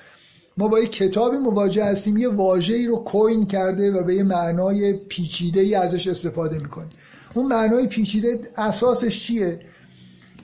[0.57, 4.93] ما با یک کتابی مواجه هستیم یه واژه‌ای رو کوین کرده و به یه معنای
[4.93, 6.87] پیچیده ای ازش استفاده می‌کنه
[7.33, 9.59] اون معنای پیچیده اساسش چیه؟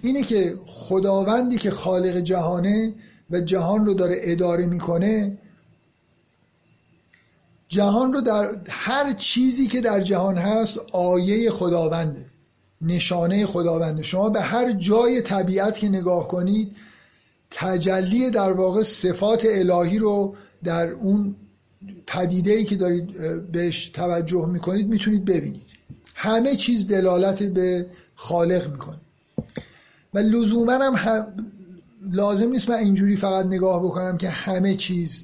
[0.02, 2.94] اینه که خداوندی که خالق جهانه
[3.30, 5.38] و جهان رو داره اداره می‌کنه
[7.68, 12.26] جهان رو در هر چیزی که در جهان هست آیه خداونده
[12.82, 14.04] نشانه خداونده.
[14.04, 16.76] شما به هر جای طبیعت که نگاه کنید
[17.52, 21.36] تجلی در واقع صفات الهی رو در اون
[22.08, 23.12] پدیده ای که دارید
[23.52, 25.70] بهش توجه می‌کنید می‌تونید ببینید.
[26.16, 27.86] همه چیز دلالت به
[28.16, 29.00] خالق می‌کنه.
[30.14, 31.26] و لزوما هم,
[32.12, 35.24] لازم نیست من اینجوری فقط نگاه بکنم که همه چیز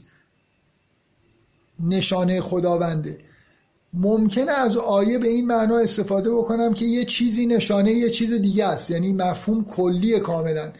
[1.79, 3.17] نشانه خداونده.
[3.93, 8.65] ممکنه از آیه به این معنا استفاده بکنم که یه چیزی نشانه یه چیز دیگه
[8.65, 8.91] است.
[8.91, 10.71] یعنی مفهوم کلی کاملا.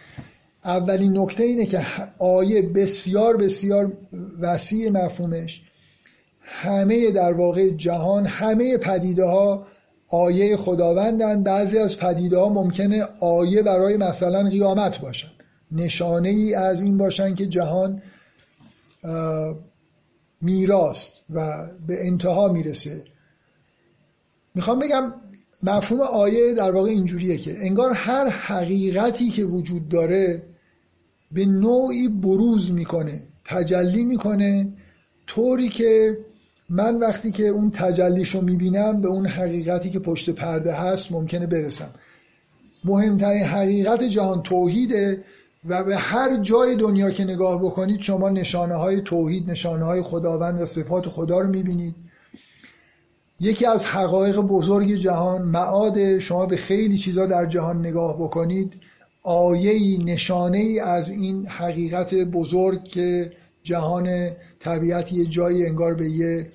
[0.66, 1.86] اولین نکته اینه که
[2.20, 3.98] آیه بسیار بسیار
[4.42, 5.62] وسیع مفهومش.
[6.42, 9.68] همه در واقع جهان همه پدیده ها
[10.10, 15.32] آیه خداوندن بعضی از پدیده ها ممکنه آیه برای مثلا قیامت باشن.
[15.72, 18.02] نشانه ای از این باشن که جهان
[20.42, 23.04] میراست و به انتها می‌رسه.
[24.56, 25.14] می‌خوام بگم
[25.64, 30.44] مفهوم آیه در واقع اینجوریه که انگار هر حقیقتی که وجود داره
[31.32, 34.74] به نوعی بروز می‌کنه تجلی می‌کنه
[35.28, 36.18] طوری که
[36.70, 41.90] من وقتی که اون تجلیشو می‌بینم به اون حقیقتی که پشت پرده هست ممکنه برسم.
[42.86, 45.24] مهمترین حقیقت جهان توحیده
[45.66, 50.62] و به هر جای دنیا که نگاه بکنید شما نشانه های توحید نشانه های خداوند
[50.62, 51.96] و صفات خدا رو می‌بینید.
[53.40, 58.74] یکی از حقایق بزرگ جهان معاد شما به خیلی چیزا در جهان نگاه بکنید
[59.24, 63.32] آیه نشانه ای از این حقیقت بزرگ که
[63.64, 64.30] جهان
[64.66, 66.52] طبیعت یه جایی انگار به یه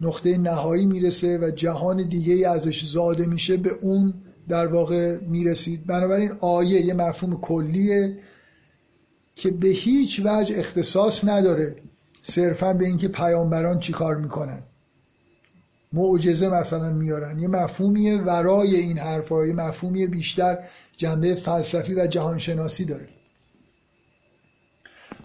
[0.00, 4.14] نقطه نهایی می‌رسه و جهان دیگه ازش زاده میشه به اون
[4.48, 5.86] در واقع می‌رسید.
[5.86, 8.18] بنابراین آیه یه مفهوم کلیه
[9.34, 11.76] که به هیچ وجه اختصاص نداره
[12.22, 14.62] صرفا به اینکه پیامبران چیکار می‌کنن.
[15.92, 17.38] معجزه مثلا میارن.
[17.38, 20.58] یه مفهومی ورای این حرفا یه مفهومی بیشتر
[20.96, 23.08] جنبه فلسفی و جهانشناسی داره.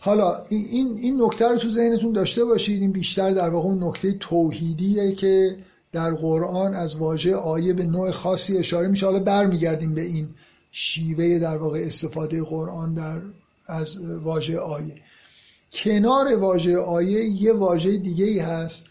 [0.06, 4.11] حالا این این نکته رو تو ذهنتون داشته باشید این بیشتر در واقع اون نکته
[4.11, 5.57] توحیدیه که
[5.91, 9.06] در قرآن از واژه آیه به نوع خاصی اشاره میشه.
[9.06, 10.30] حالا برمیگردیم به این
[10.72, 13.22] شیوه در واقع استفاده قرآن در
[13.68, 14.95] از واژه آیه.
[15.72, 18.86] کنار واژه آیه یه واژه دیگه ای هست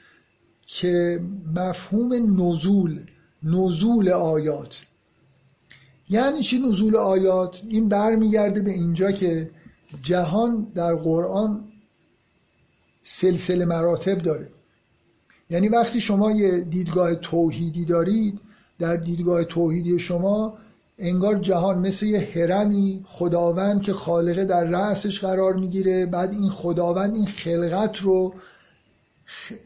[0.66, 1.20] که
[1.56, 3.00] مفهوم نزول
[3.42, 4.82] نزول آیات.
[6.10, 9.50] یعنی چی نزول آیات؟ این برمیگرده به اینجا که
[10.02, 11.64] جهان در قرآن
[13.02, 14.48] سلسله مراتب داره.
[15.50, 18.40] یعنی وقتی شما یه دیدگاه توحیدی دارید
[18.78, 20.58] در دیدگاه توحیدی شما
[20.98, 26.06] انگار جهان مثل یه هرمی خداوند که خالقه در رأسش قرار می‌گیره.
[26.06, 28.34] بعد این خداوند این خلقت رو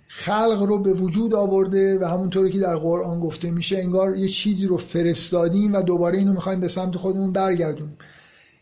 [0.09, 4.67] خلق رو به وجود آورده و همونطوری که در قرآن گفته میشه انگار یه چیزی
[4.67, 7.97] رو فرستادیم و دوباره اینو می‌خوایم به سمت خودمون برگردونیم.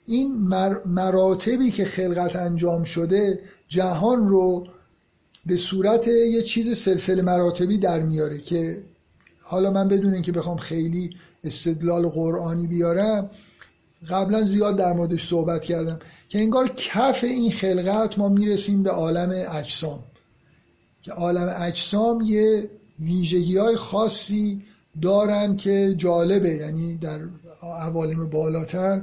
[0.06, 0.32] این
[0.86, 4.66] مراتبی که خلقت انجام شده جهان رو
[5.46, 8.82] به صورت یه چیز سلسله مراتبی در میاره که
[9.42, 11.10] حالا من بدون اینکه بخوام خیلی
[11.44, 13.30] استدلال قرآنی بیارم
[14.08, 19.46] قبلا زیاد در موردش صحبت کردم که انگار کف این خلقت ما می‌رسیم به عالم
[19.52, 20.04] اجسام.
[21.02, 22.70] که عالم اجسام یه
[23.00, 24.62] ویژگی های خاصی
[25.02, 27.20] دارن که جالبه یعنی در
[27.62, 29.02] عوالم بالاتر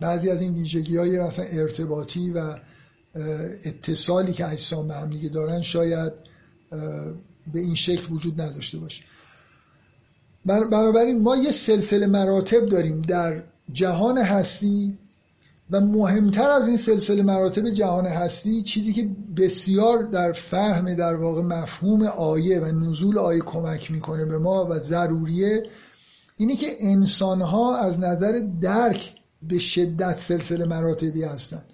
[0.00, 2.56] بعضی از این ویژگی های مثلا ارتباطی و
[3.64, 6.12] اتصالی که اجسام به هم دیگه دارن شاید
[7.52, 9.04] به این شکل وجود نداشته باشه.
[10.46, 13.42] بنابراین ما یه سلسله مراتب داریم در
[13.72, 14.98] جهان هستی
[15.70, 21.42] و مهمتر از این سلسله مراتب جهان هستی چیزی که بسیار در فهم در واقع
[21.42, 25.62] مفهوم آیه و نزول آیه کمک می‌کنه به ما و ضروریه
[26.36, 31.64] اینه که انسان ها از نظر درک به شدت سلسله مراتبی هستند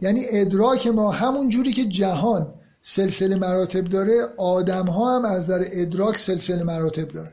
[0.00, 5.64] یعنی ادراک ما همون جوری که جهان سلسله مراتب داره آدم ها هم از نظر
[5.72, 7.32] ادراک سلسله مراتب دارن.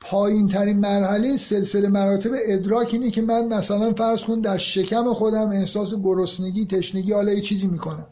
[0.00, 5.48] پایین ترین مرحله سلسله مراتب ادراک اینه که من مثلا فرض کن در شکم خودم
[5.48, 8.06] احساس گرسنگی تشنگی حالا یه چیزی می‌کنم.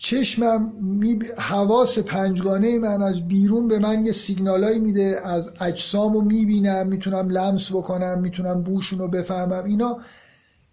[0.00, 1.18] چشمم می...
[1.38, 7.30] حواس پنجگانه من از بیرون به من یه سیگنالایی میده از اجسام رو می‌بینم می‌تونم
[7.30, 9.64] لمس بکنم می‌تونم بوشون رو بفهمم.
[9.64, 9.98] اینا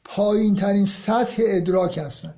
[0.04, 2.34] پایین ترین سطح ادراک هستن.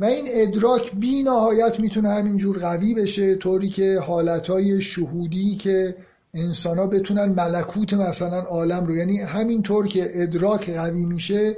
[0.00, 5.96] و این ادراک بی نهایت می‌تونه همینجور قوی بشه طوری که حالتهای شهودی که
[6.34, 11.56] انسان ها بتونن ملکوت مثلا عالم رو یعنی همینطور که ادراک قوی میشه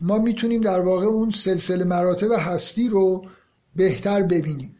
[0.00, 3.22] ما می‌تونیم در واقع اون سلسله مراتب هستی رو
[3.76, 4.76] بهتر ببینیم.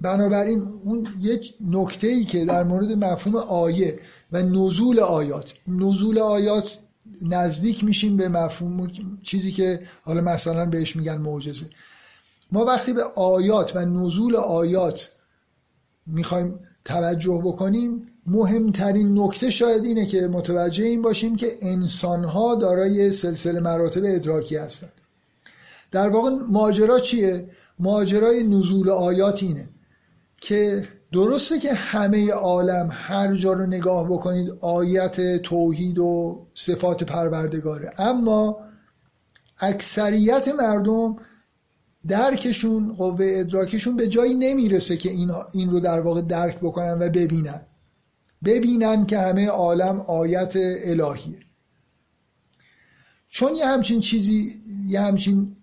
[0.00, 3.98] بنابراین اون یک نکته ای که در مورد مفهوم آیه
[4.32, 6.78] و نزول آیات نزول آیات
[7.22, 8.90] نزدیک میشیم به مفهوم
[9.22, 11.66] چیزی که حالا مثلا بهش میگن معجزه.
[12.52, 15.10] ما وقتی به آیات و نزول آیات
[16.06, 23.60] می‌خوایم توجه بکنیم مهمترین نکته شاید اینه که متوجه این باشیم که انسانها دارای سلسله
[23.60, 24.88] مراتب ادراکی هستن.
[25.90, 27.48] در واقع ماجرا چیه؟
[27.78, 29.68] ماجرای نزول آیات اینه
[30.40, 37.90] که درسته که همه عالم هر جا رو نگاه بکنید آیت توحید و صفات پروردگاره.
[37.98, 38.58] اما
[39.58, 41.16] اکثریت مردم
[42.06, 47.10] درکشون قوه ادراکشون به جایی نمی‌رسه که این, این رو در واقع درک بکنن و
[47.10, 47.66] ببینن.
[48.44, 50.52] ببینن که همه عالم آیت
[50.84, 51.38] الهیه.
[53.28, 54.52] چون یه همچین چیزی
[54.88, 55.56] یه همچین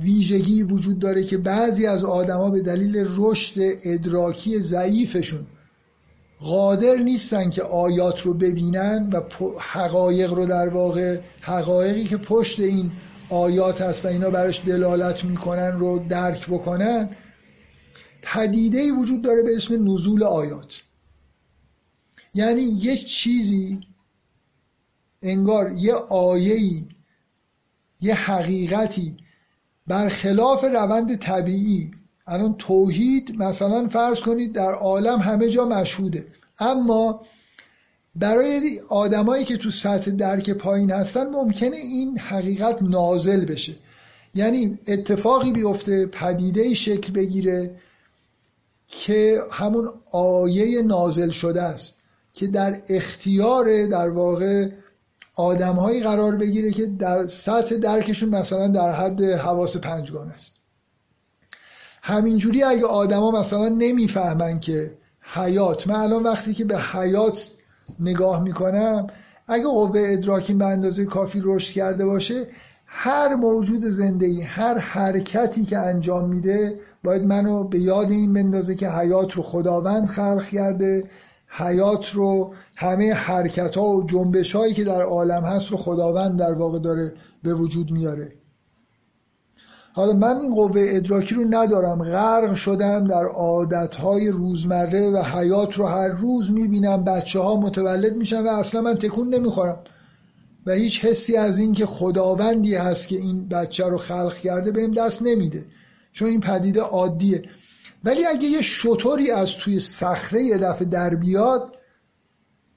[0.00, 5.46] ویژگی وجود داره که بعضی از آدما به دلیل رشد ادراکی ضعیفشون
[6.38, 9.22] قادر نیستن که آیات رو ببینن و
[9.58, 12.92] حقایق رو در واقع حقایقی که پشت این
[13.30, 17.16] آیات هست و اینا براش دلالت می‌کنن رو درک بکنن
[18.22, 20.82] پدیده وجود داره به اسم نزول آیات.
[22.34, 23.80] یعنی یک چیزی
[25.22, 26.88] انگار یه آیهی
[28.00, 29.16] یه حقیقتی
[29.90, 31.90] برخلاف روند طبیعی.
[32.26, 36.24] الان توحید مثلا فرض کنید در عالم همه جا مشهوده.
[36.58, 37.22] اما
[38.14, 43.72] برای آدمایی که تو سطح درک پایین هستن ممکنه این حقیقت نازل بشه.
[44.34, 47.76] یعنی اتفاقی بیفته پدیده شکل بگیره
[48.86, 51.96] که همون آیه نازل شده است.
[52.34, 54.68] که در اختیار در واقع
[55.34, 60.54] آدمهایی قرار بگیره که در سطح درکشون مثلا در حد حواس پنجگان است.
[62.02, 67.50] همینجوری اگه آدما مثلا نمی‌فهمن که حیات من الان وقتی که به حیات
[68.00, 69.06] نگاه می‌کنم
[69.46, 72.46] اگه قوه ادراکی به اندازه کافی رشد کرده باشه
[72.86, 78.90] هر موجود زنده هر حرکتی که انجام میده باید منو به یاد این بندازه که
[78.90, 81.04] حیات رو خداوند خلق کرده
[81.50, 86.52] حیات رو همه حرکت ها و جنبش هایی که در عالم هست رو خداوند در
[86.52, 87.12] واقع داره
[87.42, 88.32] به وجود میاره.
[89.92, 92.02] حالا من این قوه ادراکی رو ندارم.
[92.02, 97.04] غرق شدم در های روزمره و حیات رو هر روز می‌بینم.
[97.04, 99.78] بچه ها متولد میشن و اصلا من تکون نمی‌خورم.
[100.66, 104.92] و هیچ حسی از این که خداوندی هست که این بچه رو خلق کرده بهم
[104.92, 105.64] دست نمیده.
[106.12, 107.42] چون این پدیده عادیه.
[108.04, 111.76] ولی اگه یه شطوری از توی صخره یه دفعه در بیاد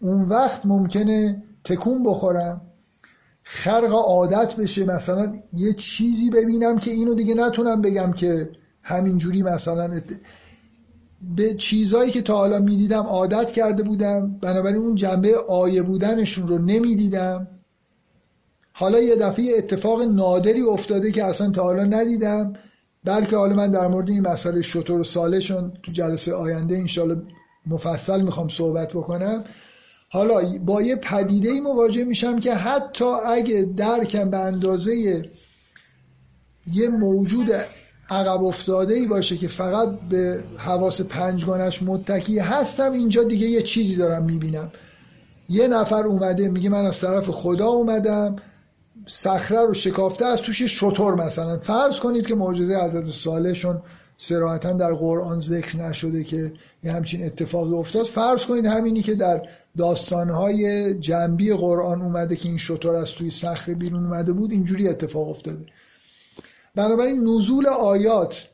[0.01, 2.61] اون وقت ممکنه تکون بخورم.
[3.43, 4.85] خرق عادت بشه.
[4.85, 8.49] مثلا یه چیزی ببینم که اینو دیگه نتونم بگم که
[8.83, 10.01] همینجوری مثلا
[11.35, 16.57] به چیزایی که تا حالا می‌دیدم عادت کرده بودم بنابراین اون جنبه آیه بودنشون رو
[16.57, 17.47] نمی‌دیدم.
[18.73, 22.53] حالا یه دفعه اتفاق نادری افتاده که اصلا تا حالا ندیدم.
[23.05, 27.21] بلکه حالا من در مورد این مسئله شطور و ساله چون تو جلسه آینده انشالله
[27.67, 29.43] مفصل می‌خوام صحبت بکنم
[30.09, 34.95] حالا با یه پدیده ای مواجه میشم که حتی اگه درکم به اندازه
[36.67, 37.51] یه موجود
[38.09, 43.95] عقب افتاده ای باشه که فقط به حواس پنجگانش متکی هستم اینجا دیگه یه چیزی
[43.95, 44.71] دارم می‌بینم.
[45.49, 48.35] یه نفر اومده میگه من از طرف خدا اومدم.
[49.05, 51.57] صخره رو شکافته از توش شطور مثلا.
[51.57, 53.81] فرض کنید که معجزه حضرت صالحشون
[54.17, 56.53] سراحتا در قرآن ذکر نشده که
[56.83, 58.05] یه همچین اتفاق افتاد.
[58.05, 59.41] فرض کنید همینی که در
[59.77, 65.29] داستانهای جنبی قرآن اومده که این شطور از توی صخره بیرون اومده بود اینجوری اتفاق
[65.29, 65.65] افتاده.
[66.75, 68.47] بنابراین نزول آیات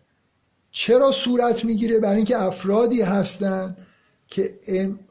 [0.72, 3.76] چرا صورت می‌گیره؟ برای اینکه افرادی هستن
[4.28, 4.60] که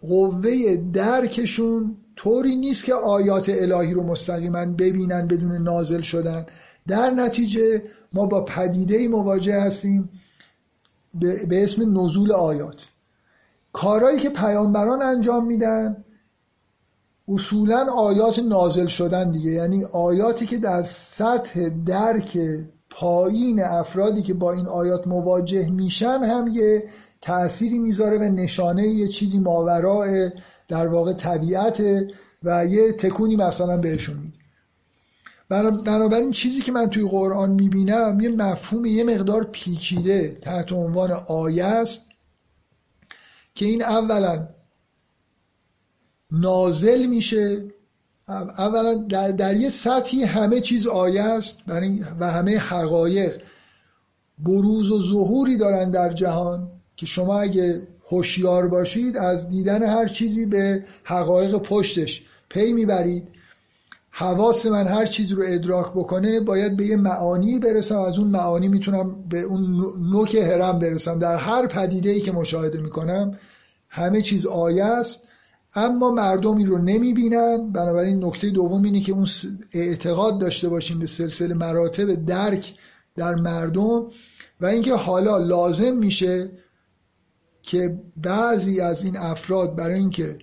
[0.01, 6.47] قوه درکشون طوری نیست که آیات الهی رو مستقیما ببینن بدون نازل شدن.
[6.89, 7.83] در نتیجه
[8.13, 10.11] ما با پدیده مواجه هستیم
[11.49, 12.87] به اسم نزول آیات.
[13.73, 16.05] کارهایی که پیامبران انجام میدن
[17.29, 19.51] اصولا آیات نازل شدن دیگه.
[19.51, 22.39] یعنی آیاتی که در سطح درک
[22.91, 26.85] پایین افرادی که با این آیات مواجه میشن هم یه
[27.21, 30.31] تأثیری می‌ذاره و نشانه یه چیزی ماورای
[30.69, 31.83] در واقع طبیعت
[32.43, 34.39] و یه تکونی مثلا بهشون میده.
[35.85, 41.65] بنابراین چیزی که من توی قرآن می‌بینم یه مفهوم یه مقدار پیچیده تحت عنوان آیه
[41.65, 42.03] است
[43.55, 44.49] که این اولا
[46.31, 47.65] نازل میشه
[48.59, 51.59] اولا در, در یه سطحی همه چیز آیه است
[52.21, 53.43] و همه حقایق.
[54.39, 60.47] بروز و ظهوری دارن در جهان که شما اگه هوشیار باشید از دیدن هر چیزی
[60.47, 63.29] به حقایق پشتش پی می‌برید.
[64.11, 67.99] حواس من هر چیز رو ادراک بکنه باید به یه معانی برسم.
[67.99, 71.19] از اون معانی می‌تونم به اون نوک هرم برسم.
[71.19, 73.39] در هر پدیده ای که مشاهده می‌کنم
[73.89, 75.21] همه چیز آیه است.
[75.75, 77.73] اما مردم این رو نمی‌بینن.
[77.73, 79.27] بنابراین نکته دوم اینه که اون
[79.75, 82.75] اعتقاد داشته باشیم به سلسله مراتب درک
[83.17, 84.07] در مردم
[84.61, 86.51] و اینکه حالا لازم میشه
[87.69, 90.39] که بعضی از این افراد برای اینکه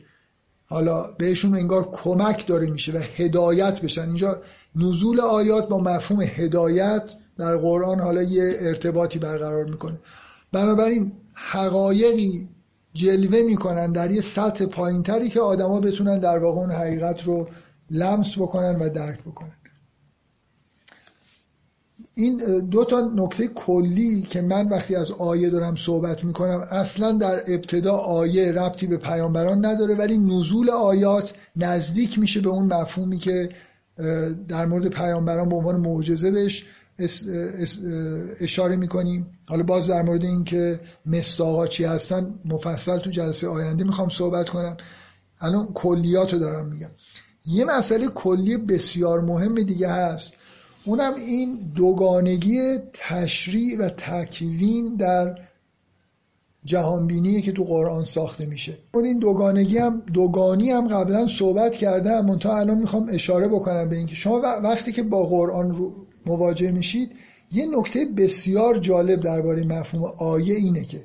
[0.66, 4.02] حالا بهشون انگار کمک داره میشه و هدایت بشن.
[4.02, 4.42] اینجا
[4.76, 10.00] نزول آیات با مفهوم هدایت در قرآن حالا یه ارتباطی برقرار می‌کنه.
[10.52, 12.48] بنابراین حقایقی
[12.94, 17.48] جلوه می‌کنن در یه سطح پایینتری که آدما بتونن در واقع اون حقیقت رو
[17.92, 19.58] لمس بکنن و درک بکنن.
[22.16, 27.42] این دو تا نکته کلی که من وقتی از آیه دارم صحبت می‌کنم اصلا در
[27.48, 33.50] ابتدا آیه ربطی به پیامبران نداره ولی نزول آیات نزدیک میشه به اون مفهومی که
[34.48, 36.66] در مورد پیامبران به عنوان معجزه بهش
[38.40, 39.28] اشاره می‌کنیم.
[39.46, 44.50] حالا باز در مورد این که مستاقا چی هستن مفصل تو جلسه آینده می‌خوام صحبت
[44.50, 44.78] کنم.
[45.40, 46.92] الان کلیات رو دارم میگم.
[47.46, 50.34] یه مسئله کلی بسیار مهم دیگه هست.
[50.86, 52.60] اونم این دوگانگی
[52.94, 55.40] تشریع و تکوین در
[56.66, 58.78] جهانبینی که تو قرآن ساخته میشه.
[58.94, 62.26] این دوگانگی هم دوگانی هم قبلا صحبت کردم.
[62.26, 65.92] منتها الان می‌خوام اشاره بکنم به اینکه شما وقتی که با قرآن رو
[66.26, 67.12] مواجه میشید
[67.52, 71.04] یه نکته بسیار جالب درباره مفهوم آیه اینه که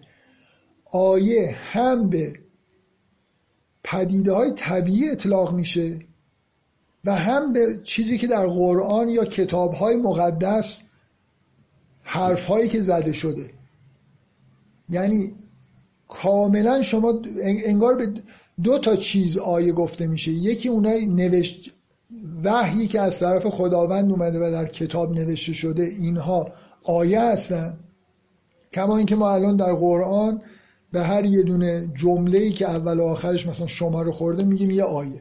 [0.92, 2.32] آیه هم به
[3.84, 5.98] پدیده های طبیعی اطلاق میشه.
[7.04, 10.82] و هم به چیزی که در قرآن یا کتاب های مقدس
[12.02, 13.50] حرف هایی که زده شده.
[14.88, 15.32] یعنی
[16.08, 18.12] کاملا شما انگار به
[18.62, 20.30] دو تا چیز آیه گفته میشه.
[20.30, 21.72] یکی اونای نوشت
[22.44, 26.52] وحیی که از طرف خداوند اومده و در کتاب نوشته شده اینها
[26.84, 27.78] آیه هستن.
[28.72, 30.42] کما اینکه ما الان در قرآن
[30.92, 34.70] به هر یه دونه جمله ای که اول و آخرش مثلا شما رو خورده میگیم
[34.70, 35.20] یه آیه.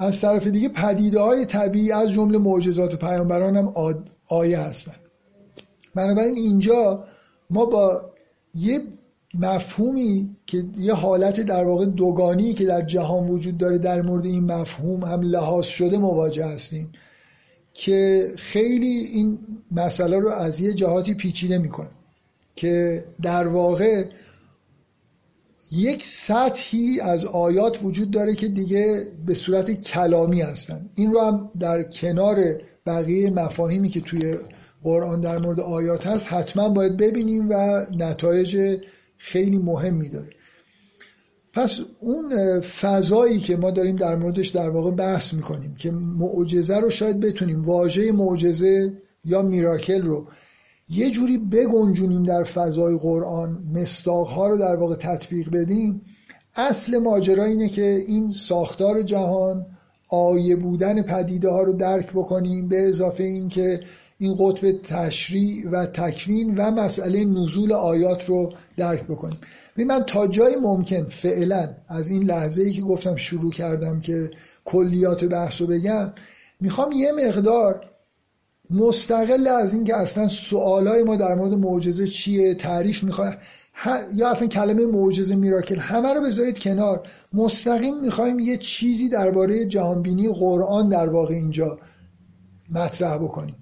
[0.00, 3.72] از طرف دیگه پدیده های طبیعی از جمله معجزات پیامبران هم
[4.26, 4.94] آیه هستن.
[5.94, 7.04] بنابراین اینجا
[7.50, 8.10] ما با
[8.54, 8.80] یه
[9.34, 14.52] مفهومی که یه حالت در واقع دوگانی که در جهان وجود داره در مورد این
[14.52, 16.92] مفهوم هم لحاظ شده مواجه هستیم
[17.74, 19.38] که خیلی این
[19.72, 21.90] مسئله رو از یه جهاتی پیچیده می‌کنه
[22.56, 24.04] که در واقع
[25.72, 30.88] یک سطحی از آیات وجود داره که دیگه به صورت کلامی هستن.
[30.94, 34.36] این رو هم در کنار بقیه مفاهیمی که توی
[34.82, 38.80] قرآن در مورد آیات هست حتما باید ببینیم و نتایج
[39.18, 40.30] خیلی مهمی داره.
[41.52, 46.90] پس اون فضایی که ما داریم در موردش در واقع بحث می‌کنیم که معجزه رو
[46.90, 48.92] شاید بتونیم واژه معجزه
[49.24, 50.26] یا میراکل رو
[50.90, 56.02] یه جوری بگنجونیم در فضای قرآن مستاقها رو در واقع تطبیق بدیم.
[56.56, 59.66] اصل ماجرا اینه که این ساختار جهان
[60.08, 63.80] آیه بودن پدیده ها رو درک بکنیم به اضافه اینکه
[64.18, 69.38] این قطب تشریع و تکوین و مسئله نزول آیات رو درک بکنیم.
[69.76, 74.30] من تا جای ممکن فعلا از این لحظه ای که گفتم شروع کردم که
[74.64, 76.12] کلیات بحث رو بگم
[76.60, 77.89] می‌خوام یه مقدار
[78.70, 83.34] مستقل از اینکه اصلا سوالای ما در مورد معجزه چیه تعریف می‌خواد
[84.14, 87.02] یا اصلا کلمه معجزه میراکل همه رو بذارید کنار.
[87.32, 91.78] مستقیم می‌خوایم یه چیزی درباره جهانبینی قرآن در واقع اینجا
[92.74, 93.56] مطرح بکنیم.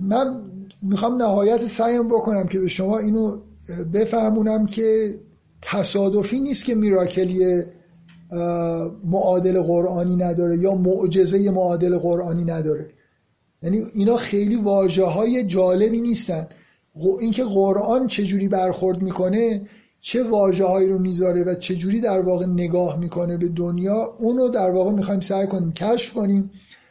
[0.00, 0.26] من
[0.82, 3.36] می‌خوام نهایت سعیم بکنم که به شما اینو
[3.92, 5.14] بفهمونم که
[5.62, 7.62] تصادفی نیست که میراکلی
[9.04, 12.90] معادل قرآنی نداره یا معجزه معادل قرآنی نداره.
[13.62, 16.46] یعنی اینا خیلی واجه های جالبی نیستن.
[17.20, 19.68] اینکه قرآن چجوری برخورد می‌کنه
[20.00, 24.70] چه واجه هایی رو می‌ذاره و چجوری در واقع نگاه می‌کنه به دنیا اونو در
[24.70, 26.50] واقع می‌خوایم سعی کنیم کشف کنیم.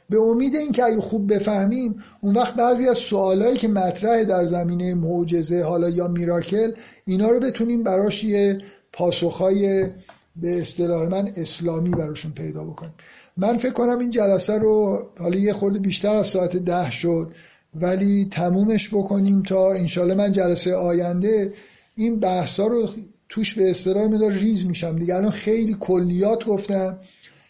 [0.10, 4.94] به امید اینکه اگه خوب بفهمیم اون وقت بعضی از سوالایی که مطرح در زمینه
[4.94, 6.72] معجزه حالا یا میراکل
[7.06, 8.61] اینا رو بتونیم براش یه
[8.94, 9.88] پاسخهای
[10.35, 12.94] به اصطلاح من اسلامی براشون پیدا بکنیم.
[13.38, 17.31] من فکر کنم این جلسه رو حالا یه خورده بیشتر از ساعت ده شد
[17.76, 21.53] ولی تمومش بکنیم تا انشالله من جلسه آینده
[21.95, 22.89] این بحثا رو
[23.30, 24.99] توش به اصطلاح مدار ریز میشم.
[24.99, 26.97] دیگه الان خیلی کلیات گفتم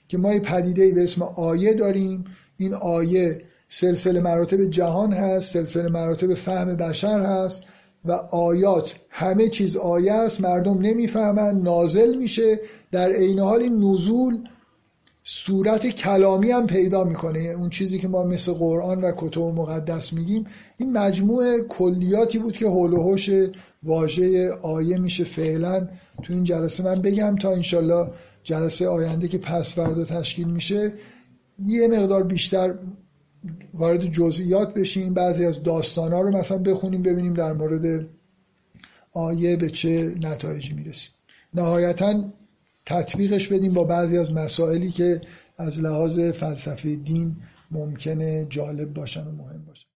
[0.08, 2.26] که ما یه پدیده به اسم آیه داریم.
[2.58, 7.64] این آیه سلسله مراتب جهان هست سلسله مراتب فهم بشر هست
[8.06, 10.42] و آیات همه چیز آیه است.
[10.42, 12.60] مردم نمی‌فهمن نازل میشه.
[12.92, 14.44] در عین حال این نزول
[15.30, 17.40] صورت کلامی هم پیدا می‌کنه.
[17.40, 20.46] اون چیزی که ما مثل قرآن و کتب مقدس میگیم
[20.78, 23.30] این مجموعه کلیاتی بود که حول و حوش
[23.84, 25.88] واژه آیه میشه فعلا
[26.24, 26.84] تو این جلسه.
[26.84, 28.12] من بگم تا انشالله
[28.44, 30.94] جلسه آینده که پس فردا تشکیل میشه
[31.68, 32.76] یه مقدار بیشتر
[33.74, 35.14] وارد جزئیات بشیم.
[35.14, 38.08] بعضی از داستانا رو مثلا بخونیم ببینیم در مورد
[39.14, 41.12] آیه به چه نتایجی می‌رسیم.
[41.54, 42.24] نهایتا
[42.88, 45.22] تطبیقش بدیم با بعضی از مسائلی که
[45.58, 47.36] از لحاظ فلسفه دین
[47.72, 49.86] ممکنه جالب باشن و مهم باشن.